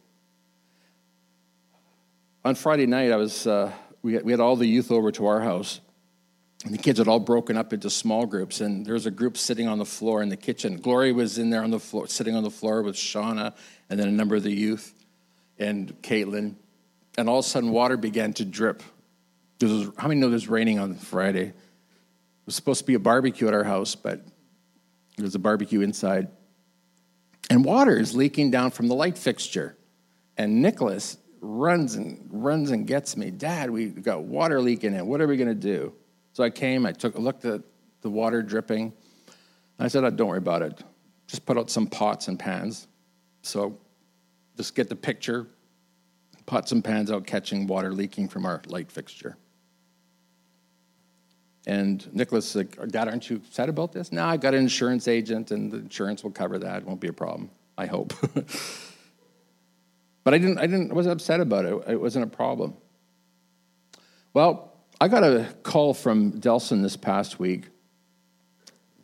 On 2.43 2.55
Friday 2.55 2.87
night, 2.87 3.11
I 3.11 3.17
was, 3.17 3.45
uh, 3.45 3.71
we, 4.01 4.13
had, 4.13 4.23
we 4.23 4.31
had 4.31 4.39
all 4.39 4.55
the 4.55 4.65
youth 4.65 4.91
over 4.91 5.11
to 5.11 5.27
our 5.27 5.41
house, 5.41 5.79
and 6.63 6.73
the 6.73 6.77
kids 6.77 6.99
had 6.99 7.07
all 7.07 7.19
broken 7.19 7.57
up 7.57 7.73
into 7.73 7.89
small 7.89 8.25
groups, 8.25 8.61
and 8.61 8.85
there 8.85 8.93
was 8.93 9.05
a 9.05 9.11
group 9.11 9.37
sitting 9.37 9.67
on 9.67 9.79
the 9.79 9.85
floor 9.85 10.21
in 10.21 10.29
the 10.29 10.37
kitchen. 10.37 10.77
Glory 10.77 11.11
was 11.11 11.37
in 11.37 11.49
there 11.49 11.63
on 11.63 11.71
the 11.71 11.79
floor, 11.79 12.07
sitting 12.07 12.35
on 12.35 12.43
the 12.43 12.51
floor 12.51 12.83
with 12.83 12.95
Shauna 12.95 13.55
and 13.89 13.99
then 13.99 14.07
a 14.07 14.11
number 14.11 14.35
of 14.35 14.43
the 14.43 14.51
youth 14.51 14.93
and 15.57 15.99
Caitlin 16.01 16.55
and 17.17 17.29
all 17.29 17.39
of 17.39 17.45
a 17.45 17.47
sudden 17.47 17.71
water 17.71 17.97
began 17.97 18.33
to 18.33 18.45
drip. 18.45 18.83
Was, 19.61 19.89
how 19.97 20.07
many 20.07 20.19
know 20.19 20.29
there's 20.29 20.47
raining 20.47 20.79
on 20.79 20.95
Friday? 20.95 21.47
It 21.47 21.55
was 22.45 22.55
supposed 22.55 22.79
to 22.79 22.85
be 22.85 22.95
a 22.95 22.99
barbecue 22.99 23.47
at 23.47 23.53
our 23.53 23.63
house, 23.63 23.95
but 23.95 24.25
there's 25.17 25.35
a 25.35 25.39
barbecue 25.39 25.81
inside. 25.81 26.29
And 27.49 27.65
water 27.65 27.97
is 27.97 28.15
leaking 28.15 28.51
down 28.51 28.71
from 28.71 28.87
the 28.87 28.95
light 28.95 29.17
fixture. 29.17 29.77
And 30.37 30.61
Nicholas 30.61 31.17
runs 31.41 31.95
and 31.95 32.27
runs 32.31 32.71
and 32.71 32.87
gets 32.87 33.17
me, 33.17 33.29
Dad, 33.29 33.69
we 33.69 33.87
got 33.87 34.23
water 34.23 34.61
leaking 34.61 34.93
in. 34.93 35.05
What 35.05 35.21
are 35.21 35.27
we 35.27 35.37
going 35.37 35.49
to 35.49 35.55
do? 35.55 35.93
So 36.33 36.43
I 36.43 36.49
came, 36.49 36.85
I 36.85 36.91
took 36.91 37.15
a 37.15 37.21
look 37.21 37.43
at 37.45 37.61
the 38.01 38.09
water 38.09 38.41
dripping. 38.41 38.93
I 39.79 39.87
said, 39.87 40.03
oh, 40.03 40.09
Don't 40.09 40.27
worry 40.27 40.37
about 40.37 40.61
it. 40.61 40.83
Just 41.27 41.45
put 41.45 41.57
out 41.57 41.69
some 41.69 41.87
pots 41.87 42.27
and 42.27 42.37
pans. 42.37 42.87
So 43.41 43.77
just 44.57 44.75
get 44.75 44.89
the 44.89 44.95
picture, 44.95 45.47
pots 46.45 46.71
and 46.71 46.83
pans 46.83 47.09
out 47.09 47.25
catching 47.25 47.67
water 47.67 47.91
leaking 47.93 48.27
from 48.27 48.45
our 48.45 48.61
light 48.67 48.91
fixture. 48.91 49.37
And 51.67 52.13
Nicholas 52.13 52.47
said, 52.49 52.71
Dad, 52.91 53.07
aren't 53.07 53.29
you 53.29 53.37
upset 53.37 53.69
about 53.69 53.91
this? 53.91 54.11
No, 54.11 54.25
I've 54.25 54.41
got 54.41 54.53
an 54.53 54.61
insurance 54.61 55.07
agent, 55.07 55.51
and 55.51 55.71
the 55.71 55.77
insurance 55.77 56.23
will 56.23 56.31
cover 56.31 56.57
that. 56.59 56.81
It 56.81 56.87
won't 56.87 56.99
be 56.99 57.07
a 57.07 57.13
problem, 57.13 57.51
I 57.77 57.85
hope. 57.85 58.13
but 60.23 60.33
I 60.33 60.39
didn't, 60.39 60.57
I 60.57 60.65
didn't, 60.65 60.91
I 60.91 60.93
wasn't 60.95 61.13
upset 61.13 61.39
about 61.39 61.65
it. 61.65 61.83
It 61.87 62.01
wasn't 62.01 62.25
a 62.25 62.27
problem. 62.27 62.75
Well, 64.33 64.70
I 65.01 65.07
got 65.07 65.23
a 65.23 65.47
call 65.63 65.95
from 65.95 66.33
Delson 66.33 66.83
this 66.83 66.95
past 66.95 67.39
week 67.39 67.69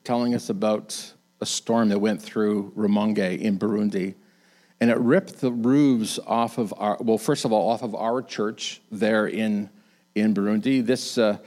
telling 0.04 0.36
us 0.36 0.52
about 0.52 1.12
a 1.42 1.46
storm 1.48 1.90
that 1.90 1.98
went 1.98 2.22
through 2.22 2.72
Rumonge 2.78 3.40
in 3.42 3.58
Burundi 3.58 4.14
and 4.80 4.92
it 4.92 4.98
ripped 5.00 5.42
the 5.42 5.52
roofs 5.52 6.20
off 6.28 6.60
of 6.60 6.72
our 6.78 6.98
well 7.00 7.18
first 7.18 7.46
of 7.46 7.52
all 7.52 7.68
off 7.72 7.82
of 7.82 7.96
our 7.96 8.22
church 8.22 8.80
there 8.92 9.26
in 9.26 9.72
in 10.14 10.36
burundi. 10.36 10.86
This 10.86 11.18
uh, 11.18 11.40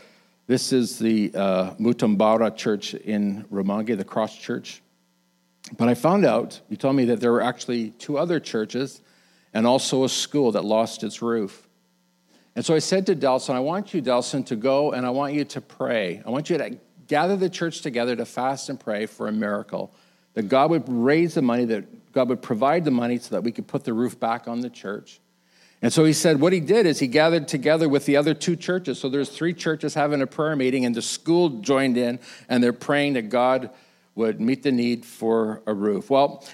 this 0.48 0.72
is 0.72 0.98
the 0.98 1.30
uh, 1.32 1.74
mutambara 1.74 2.57
church 2.57 2.94
in 2.94 3.44
Rumonge, 3.53 3.96
the 3.96 4.03
cross 4.03 4.36
church. 4.36 4.82
But 5.78 5.88
i 5.88 5.94
found 5.94 6.24
out 6.24 6.61
you 6.68 6.76
told 6.76 6.96
me 6.96 7.05
that 7.05 7.20
there 7.20 7.30
were 7.30 7.40
actually 7.40 7.90
two 7.90 8.18
other 8.18 8.40
churches 8.40 9.01
and 9.55 9.64
also 9.64 10.03
a 10.03 10.09
school 10.09 10.51
that 10.51 10.64
lost 10.64 11.05
its 11.05 11.22
roof 11.22 11.68
and 12.57 12.64
so 12.64 12.74
i 12.74 12.78
said 12.78 13.07
to 13.07 13.14
delson 13.14 13.55
i 13.55 13.61
want 13.61 13.94
you 13.94 14.03
delson 14.03 14.44
to 14.44 14.57
go 14.57 14.92
and 14.92 15.07
i 15.07 15.11
want 15.11 15.34
you 15.34 15.44
to 15.44 15.61
pray 15.61 16.22
i 16.26 16.30
want 16.30 16.51
you 16.51 16.59
to 16.59 16.76
gather 17.07 17.36
the 17.36 17.51
church 17.51 17.80
together 17.80 18.14
to 18.14 18.24
fast 18.24 18.68
and 18.68 18.78
pray 18.78 19.07
for 19.07 19.28
a 19.28 19.32
miracle 19.32 19.92
that 20.34 20.48
god 20.48 20.70
would 20.70 20.84
raise 20.88 21.34
the 21.34 21.42
money 21.42 21.64
that 21.64 21.84
God 22.12 22.28
would 22.28 22.42
provide 22.42 22.84
the 22.84 22.90
money 22.90 23.18
so 23.18 23.34
that 23.34 23.42
we 23.42 23.53
could 23.53 23.66
put 23.66 23.84
the 23.84 23.92
roof 23.92 24.18
back 24.18 24.48
on 24.48 24.61
the 24.61 24.70
church. 24.70 25.20
And 25.82 25.92
so 25.92 26.05
he 26.05 26.12
said, 26.12 26.40
what 26.40 26.53
he 26.53 26.61
did 26.61 26.84
is 26.84 26.98
he 26.98 27.07
gathered 27.07 27.48
together 27.48 27.88
with 27.88 28.05
the 28.05 28.16
other 28.16 28.34
two 28.34 28.55
churches. 28.55 28.98
So 28.98 29.09
there's 29.09 29.30
three 29.30 29.55
churches 29.55 29.94
having 29.94 30.20
a 30.20 30.26
prayer 30.26 30.55
meeting, 30.55 30.84
and 30.84 30.94
the 30.94 31.03
school 31.03 31.61
joined 31.61 31.96
in, 31.96 32.18
and 32.48 32.62
they're 32.62 32.74
praying 32.74 33.14
that 33.14 33.30
God 33.30 33.70
would 34.14 34.40
meet 34.40 34.62
the 34.62 34.72
need 34.72 35.07
for 35.07 35.62
a 35.66 35.72
roof. 35.72 36.11
Well, 36.11 36.44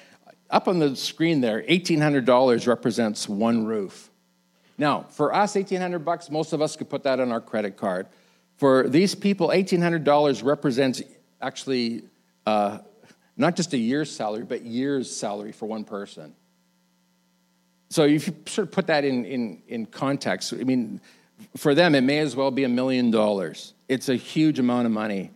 up 0.48 0.68
on 0.68 0.78
the 0.78 0.94
screen 0.94 1.40
there, 1.40 1.62
$1,800 1.62 2.68
represents 2.68 3.28
one 3.28 3.64
roof. 3.64 4.10
Now, 4.78 5.02
for 5.10 5.34
us, 5.34 5.54
1800 5.54 6.00
bucks, 6.00 6.30
most 6.30 6.52
of 6.52 6.60
us 6.60 6.76
could 6.76 6.90
put 6.90 7.02
that 7.04 7.20
on 7.20 7.32
our 7.32 7.40
credit 7.40 7.76
card. 7.76 8.06
For 8.56 8.88
these 8.88 9.14
people, 9.14 9.48
$1,800 9.48 10.44
represents 10.44 11.02
actually 11.40 12.04
uh, 12.46 12.78
not 13.36 13.56
just 13.56 13.72
a 13.72 13.78
year's 13.78 14.10
salary, 14.10 14.44
but 14.44 14.62
year's 14.62 15.14
salary 15.14 15.52
for 15.52 15.66
one 15.66 15.84
person. 15.84 16.34
So 17.90 18.04
if 18.04 18.26
you 18.26 18.34
sort 18.46 18.68
of 18.68 18.72
put 18.72 18.88
that 18.88 19.04
in, 19.04 19.24
in, 19.24 19.62
in 19.68 19.86
context, 19.86 20.52
I 20.52 20.64
mean, 20.64 21.00
for 21.56 21.74
them, 21.74 21.94
it 21.94 22.00
may 22.00 22.18
as 22.18 22.34
well 22.34 22.50
be 22.50 22.64
a 22.64 22.68
million 22.68 23.10
dollars. 23.10 23.74
It's 23.88 24.08
a 24.08 24.16
huge 24.16 24.58
amount 24.58 24.86
of 24.86 24.92
money. 24.92 25.30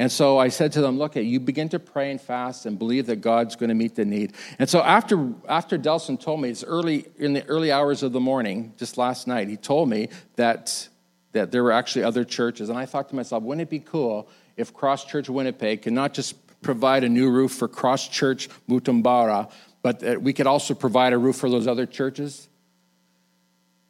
And 0.00 0.10
so 0.10 0.38
I 0.38 0.48
said 0.48 0.72
to 0.72 0.80
them, 0.80 0.96
look, 0.96 1.14
you 1.16 1.38
begin 1.38 1.68
to 1.68 1.78
pray 1.78 2.10
and 2.10 2.18
fast 2.18 2.64
and 2.64 2.78
believe 2.78 3.04
that 3.08 3.16
God's 3.16 3.54
going 3.54 3.68
to 3.68 3.74
meet 3.74 3.96
the 3.96 4.06
need. 4.06 4.32
And 4.58 4.66
so 4.66 4.80
after, 4.80 5.34
after 5.46 5.76
Delson 5.76 6.18
told 6.18 6.40
me, 6.40 6.48
it's 6.48 6.64
early 6.64 7.04
in 7.18 7.34
the 7.34 7.44
early 7.48 7.70
hours 7.70 8.02
of 8.02 8.12
the 8.12 8.18
morning, 8.18 8.72
just 8.78 8.96
last 8.96 9.26
night, 9.26 9.48
he 9.48 9.58
told 9.58 9.90
me 9.90 10.08
that, 10.36 10.88
that 11.32 11.52
there 11.52 11.62
were 11.62 11.70
actually 11.70 12.04
other 12.04 12.24
churches. 12.24 12.70
And 12.70 12.78
I 12.78 12.86
thought 12.86 13.10
to 13.10 13.14
myself, 13.14 13.42
wouldn't 13.42 13.60
it 13.60 13.68
be 13.68 13.78
cool 13.78 14.26
if 14.56 14.72
Cross 14.72 15.04
Church 15.04 15.28
Winnipeg 15.28 15.82
could 15.82 15.92
not 15.92 16.14
just 16.14 16.34
provide 16.62 17.04
a 17.04 17.08
new 17.10 17.28
roof 17.28 17.52
for 17.52 17.68
Cross 17.68 18.08
Church 18.08 18.48
Mutambara, 18.70 19.52
but 19.82 20.00
that 20.00 20.22
we 20.22 20.32
could 20.32 20.46
also 20.46 20.72
provide 20.72 21.12
a 21.12 21.18
roof 21.18 21.36
for 21.36 21.50
those 21.50 21.66
other 21.66 21.84
churches. 21.84 22.48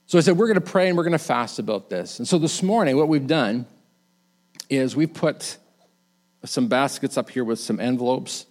So 0.07 0.19
I 0.19 0.23
said, 0.23 0.37
we're 0.37 0.49
going 0.49 0.57
to 0.57 0.61
pray 0.73 0.89
and 0.89 0.97
we're 0.97 1.05
going 1.05 1.13
to 1.13 1.19
fast 1.19 1.61
about 1.61 1.89
this. 1.89 2.19
And 2.19 2.27
so 2.27 2.37
this 2.37 2.65
morning, 2.65 2.97
what 2.97 3.07
we've 3.07 3.29
done 3.29 3.65
is 4.69 4.97
we've 4.97 5.15
put 5.15 5.57
some 6.45 6.69
baskets 6.69 7.17
up 7.19 7.31
here 7.31 7.45
with 7.45 7.59
some 7.59 7.81
envelopes. 7.81 8.47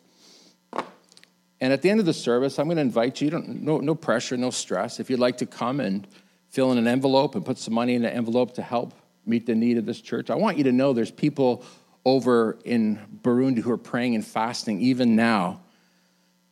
And 1.62 1.74
at 1.74 1.82
the 1.82 1.90
end 1.90 2.00
of 2.00 2.06
the 2.06 2.14
service, 2.14 2.58
I'm 2.58 2.68
going 2.68 2.78
to 2.78 2.82
invite 2.82 3.20
you, 3.20 3.32
no, 3.32 3.80
no 3.80 3.96
pressure, 3.96 4.38
no 4.38 4.50
stress. 4.50 5.00
If 5.00 5.10
you'd 5.10 5.20
like 5.20 5.38
to 5.38 5.46
come 5.46 5.80
and 5.80 6.08
fill 6.50 6.72
in 6.72 6.78
an 6.78 6.88
envelope 6.88 7.36
and 7.36 7.46
put 7.46 7.58
some 7.58 7.74
money 7.74 7.96
in 7.96 8.06
an 8.06 8.12
envelope 8.12 8.54
to 8.56 8.62
help 8.62 8.94
meet 9.26 9.46
the 9.46 9.56
need 9.56 9.78
of 9.78 9.86
this 9.86 10.00
church, 10.00 10.30
I 10.30 10.36
want 10.36 10.58
you 10.58 10.64
to 10.66 10.72
know 10.72 10.94
there's 10.94 11.12
people 11.12 11.64
over 12.06 12.58
in 12.64 13.00
Burundi 13.22 13.60
who 13.60 13.72
are 13.72 13.78
praying 13.78 14.16
and 14.16 14.26
fasting 14.26 14.80
even 14.82 15.16
now 15.16 15.62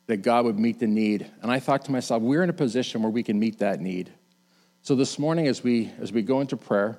that 0.06 0.18
God 0.18 0.44
would 0.44 0.58
meet 0.58 0.78
the 0.78 0.86
need. 0.86 1.26
And 1.42 1.50
I 1.50 1.58
thought 1.58 1.84
to 1.86 1.92
myself, 1.92 2.22
we're 2.22 2.42
in 2.42 2.50
a 2.50 2.54
position 2.54 3.02
where 3.02 3.10
we 3.10 3.22
can 3.22 3.38
meet 3.38 3.58
that 3.58 3.80
need. 3.80 4.10
So 4.82 4.94
this 4.94 5.18
morning, 5.18 5.46
as 5.48 5.62
we 5.62 5.90
as 6.00 6.12
we 6.12 6.22
go 6.22 6.40
into 6.40 6.56
prayer, 6.56 6.98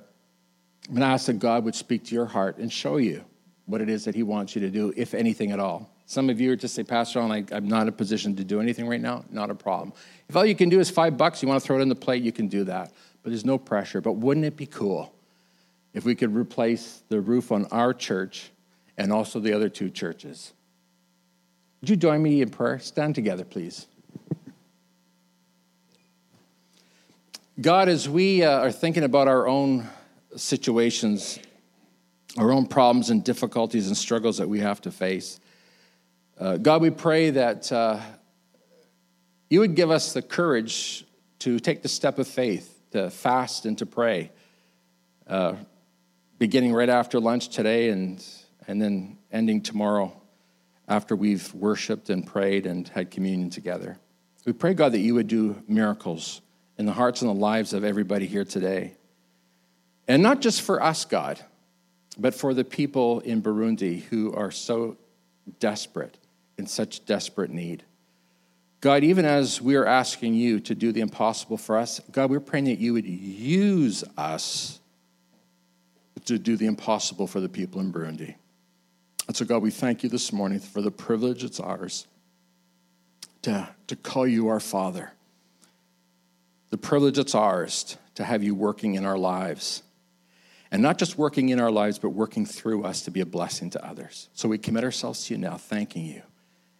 I'm 0.87 0.95
going 0.95 1.01
to 1.01 1.07
ask 1.07 1.27
that 1.27 1.39
God 1.39 1.63
would 1.65 1.75
speak 1.75 2.05
to 2.05 2.15
your 2.15 2.25
heart 2.25 2.57
and 2.57 2.71
show 2.71 2.97
you 2.97 3.23
what 3.70 3.82
it 3.82 3.89
is 3.89 4.05
that 4.05 4.15
He 4.15 4.24
wants 4.24 4.55
you 4.55 4.61
to 4.61 4.70
do, 4.70 4.93
if 4.97 5.13
anything 5.13 5.51
at 5.51 5.59
all. 5.59 5.89
Some 6.05 6.30
of 6.30 6.41
you 6.41 6.51
are 6.51 6.55
just 6.55 6.76
say, 6.76 6.84
Pastor, 6.84 7.22
I, 7.22 7.45
I'm 7.51 7.67
not 7.67 7.84
in 7.84 7.88
a 7.88 7.91
position 7.91 8.36
to 8.38 8.43
do 8.43 8.59
anything 8.59 8.88
right 8.88 9.01
now. 9.01 9.24
Not 9.30 9.51
a 9.51 9.55
problem. 9.55 9.93
If 10.28 10.36
all 10.36 10.45
you 10.45 10.55
can 10.55 10.70
do 10.70 10.80
is 10.80 10.89
five 10.89 11.17
bucks, 11.17 11.41
you 11.41 11.47
want 11.47 11.61
to 11.61 11.65
throw 11.67 11.78
it 11.78 11.82
on 11.82 11.89
the 11.89 11.95
plate, 11.95 12.24
you 12.24 12.32
can 12.32 12.47
do 12.47 12.63
that. 12.65 12.91
But 13.22 13.30
there's 13.30 13.45
no 13.45 13.57
pressure. 13.57 14.01
But 14.01 14.13
wouldn't 14.13 14.45
it 14.45 14.57
be 14.57 14.65
cool 14.65 15.13
if 15.93 16.05
we 16.05 16.15
could 16.15 16.36
replace 16.36 17.03
the 17.09 17.20
roof 17.20 17.51
on 17.51 17.65
our 17.65 17.93
church 17.93 18.51
and 18.97 19.11
also 19.11 19.39
the 19.39 19.53
other 19.53 19.70
two 19.70 19.89
churches. 19.89 20.53
Would 21.82 21.89
you 21.89 21.95
join 21.95 22.22
me 22.22 22.41
in 22.41 22.49
prayer? 22.49 22.80
Stand 22.80 23.15
together, 23.15 23.45
please. 23.45 23.88
God, 27.61 27.89
as 27.89 28.07
we 28.07 28.43
uh, 28.43 28.59
are 28.59 28.72
thinking 28.72 29.03
about 29.03 29.28
our 29.28 29.47
own 29.47 29.88
situations, 30.36 31.39
our 32.38 32.51
own 32.51 32.67
problems 32.67 33.09
and 33.09 33.23
difficulties 33.23 33.88
and 33.88 33.97
struggles 33.97 34.38
that 34.38 34.47
we 34.47 34.59
have 34.59 34.82
to 34.82 34.91
face, 34.91 35.39
uh, 36.39 36.57
God, 36.57 36.82
we 36.82 36.89
pray 36.89 37.32
that 37.32 37.71
uh, 37.71 37.99
you 39.49 39.59
would 39.59 39.75
give 39.75 39.91
us 39.91 40.13
the 40.13 40.21
courage 40.21 41.05
to 41.39 41.59
take 41.59 41.82
the 41.82 41.89
step 41.89 42.19
of 42.19 42.27
faith, 42.27 42.82
to 42.91 43.09
fast 43.09 43.65
and 43.65 43.77
to 43.77 43.86
pray. 43.86 44.32
Uh, 45.27 45.55
beginning 46.39 46.73
right 46.73 46.89
after 46.89 47.19
lunch 47.19 47.49
today 47.49 47.89
and, 47.89 48.25
and 48.67 48.82
then 48.82 49.17
ending 49.32 49.61
tomorrow 49.61 50.15
after 50.88 51.15
we've 51.15 51.53
worshiped 51.53 52.09
and 52.09 52.25
prayed 52.25 52.65
and 52.65 52.88
had 52.88 53.11
communion 53.11 53.49
together. 53.49 53.97
We 54.45 54.53
pray, 54.53 54.73
God, 54.73 54.93
that 54.93 54.99
you 54.99 55.13
would 55.15 55.27
do 55.27 55.61
miracles 55.67 56.41
in 56.77 56.86
the 56.86 56.93
hearts 56.93 57.21
and 57.21 57.30
the 57.30 57.36
lives 57.36 57.73
of 57.73 57.84
everybody 57.84 58.25
here 58.25 58.45
today. 58.45 58.93
And 60.07 60.23
not 60.23 60.39
just 60.39 60.61
for 60.61 60.82
us, 60.82 61.05
God, 61.05 61.39
but 62.18 62.34
for 62.34 62.53
the 62.53 62.64
people 62.64 63.20
in 63.22 63.41
Burundi 63.41 64.03
who 64.03 64.34
are 64.34 64.51
so 64.51 64.97
desperate, 65.60 66.18
in 66.57 66.68
such 66.68 67.05
desperate 67.05 67.49
need. 67.49 67.84
God, 68.82 69.03
even 69.03 69.26
as 69.26 69.62
we 69.62 69.76
are 69.76 69.86
asking 69.86 70.36
you 70.36 70.60
to 70.62 70.76
do 70.76 70.91
the 70.91 71.01
impossible 71.01 71.57
for 71.57 71.78
us, 71.78 71.99
God, 72.12 72.30
we're 72.30 72.39
praying 72.39 72.66
that 72.66 72.80
you 72.80 72.93
would 72.93 73.05
use 73.05 74.03
us 74.18 74.80
to 76.26 76.39
do 76.39 76.55
the 76.55 76.66
impossible 76.66 77.28
for 77.28 77.39
the 77.39 77.49
people 77.49 77.82
in 77.82 77.91
Burundi. 77.91 78.36
And 79.28 79.36
so, 79.36 79.45
God, 79.45 79.62
we 79.62 79.72
thank 79.72 80.03
you 80.03 80.10
this 80.10 80.32
morning 80.32 80.60
for 80.60 80.82
the 80.82 80.91
privilege 80.91 81.43
it's 81.43 81.60
ours 81.60 82.07
to, 83.41 83.70
to 83.88 83.95
call 83.95 84.28
you 84.28 84.47
our 84.47 84.60
Father. 84.60 85.12
The 86.70 86.78
privilege 86.78 87.18
it's 87.18 87.36
ours 87.36 87.97
to 88.16 88.24
have 88.24 88.43
you 88.43 88.55
working 88.55 88.95
in 88.95 89.05
our 89.05 89.18
lives. 89.18 89.84
And 90.72 90.82
not 90.82 90.99
just 90.99 91.17
working 91.17 91.49
in 91.49 91.59
our 91.59 91.72
lives, 91.72 91.97
but 91.97 92.09
working 92.09 92.45
through 92.45 92.84
us 92.84 93.01
to 93.03 93.11
be 93.11 93.22
a 93.22 93.26
blessing 93.26 93.72
to 93.72 93.86
others. 93.86 94.30
So 94.34 94.47
we 94.47 94.57
commit 94.57 94.84
ourselves 94.84 95.26
to 95.26 95.34
you 95.34 95.39
now, 95.39 95.57
thanking 95.57 96.05
you 96.05 96.22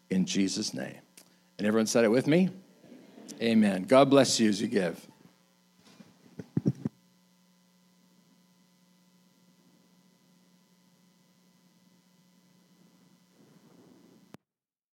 in 0.10 0.26
Jesus' 0.26 0.74
name. 0.74 0.98
And 1.58 1.68
everyone 1.68 1.88
said 1.88 2.06
it 2.06 2.10
with 2.10 2.28
me? 2.28 2.50
Amen. 3.42 3.84
God 3.84 4.10
bless 4.10 4.40
you 4.40 4.50
as 4.50 4.62
you 4.62 4.68
give. 4.68 5.09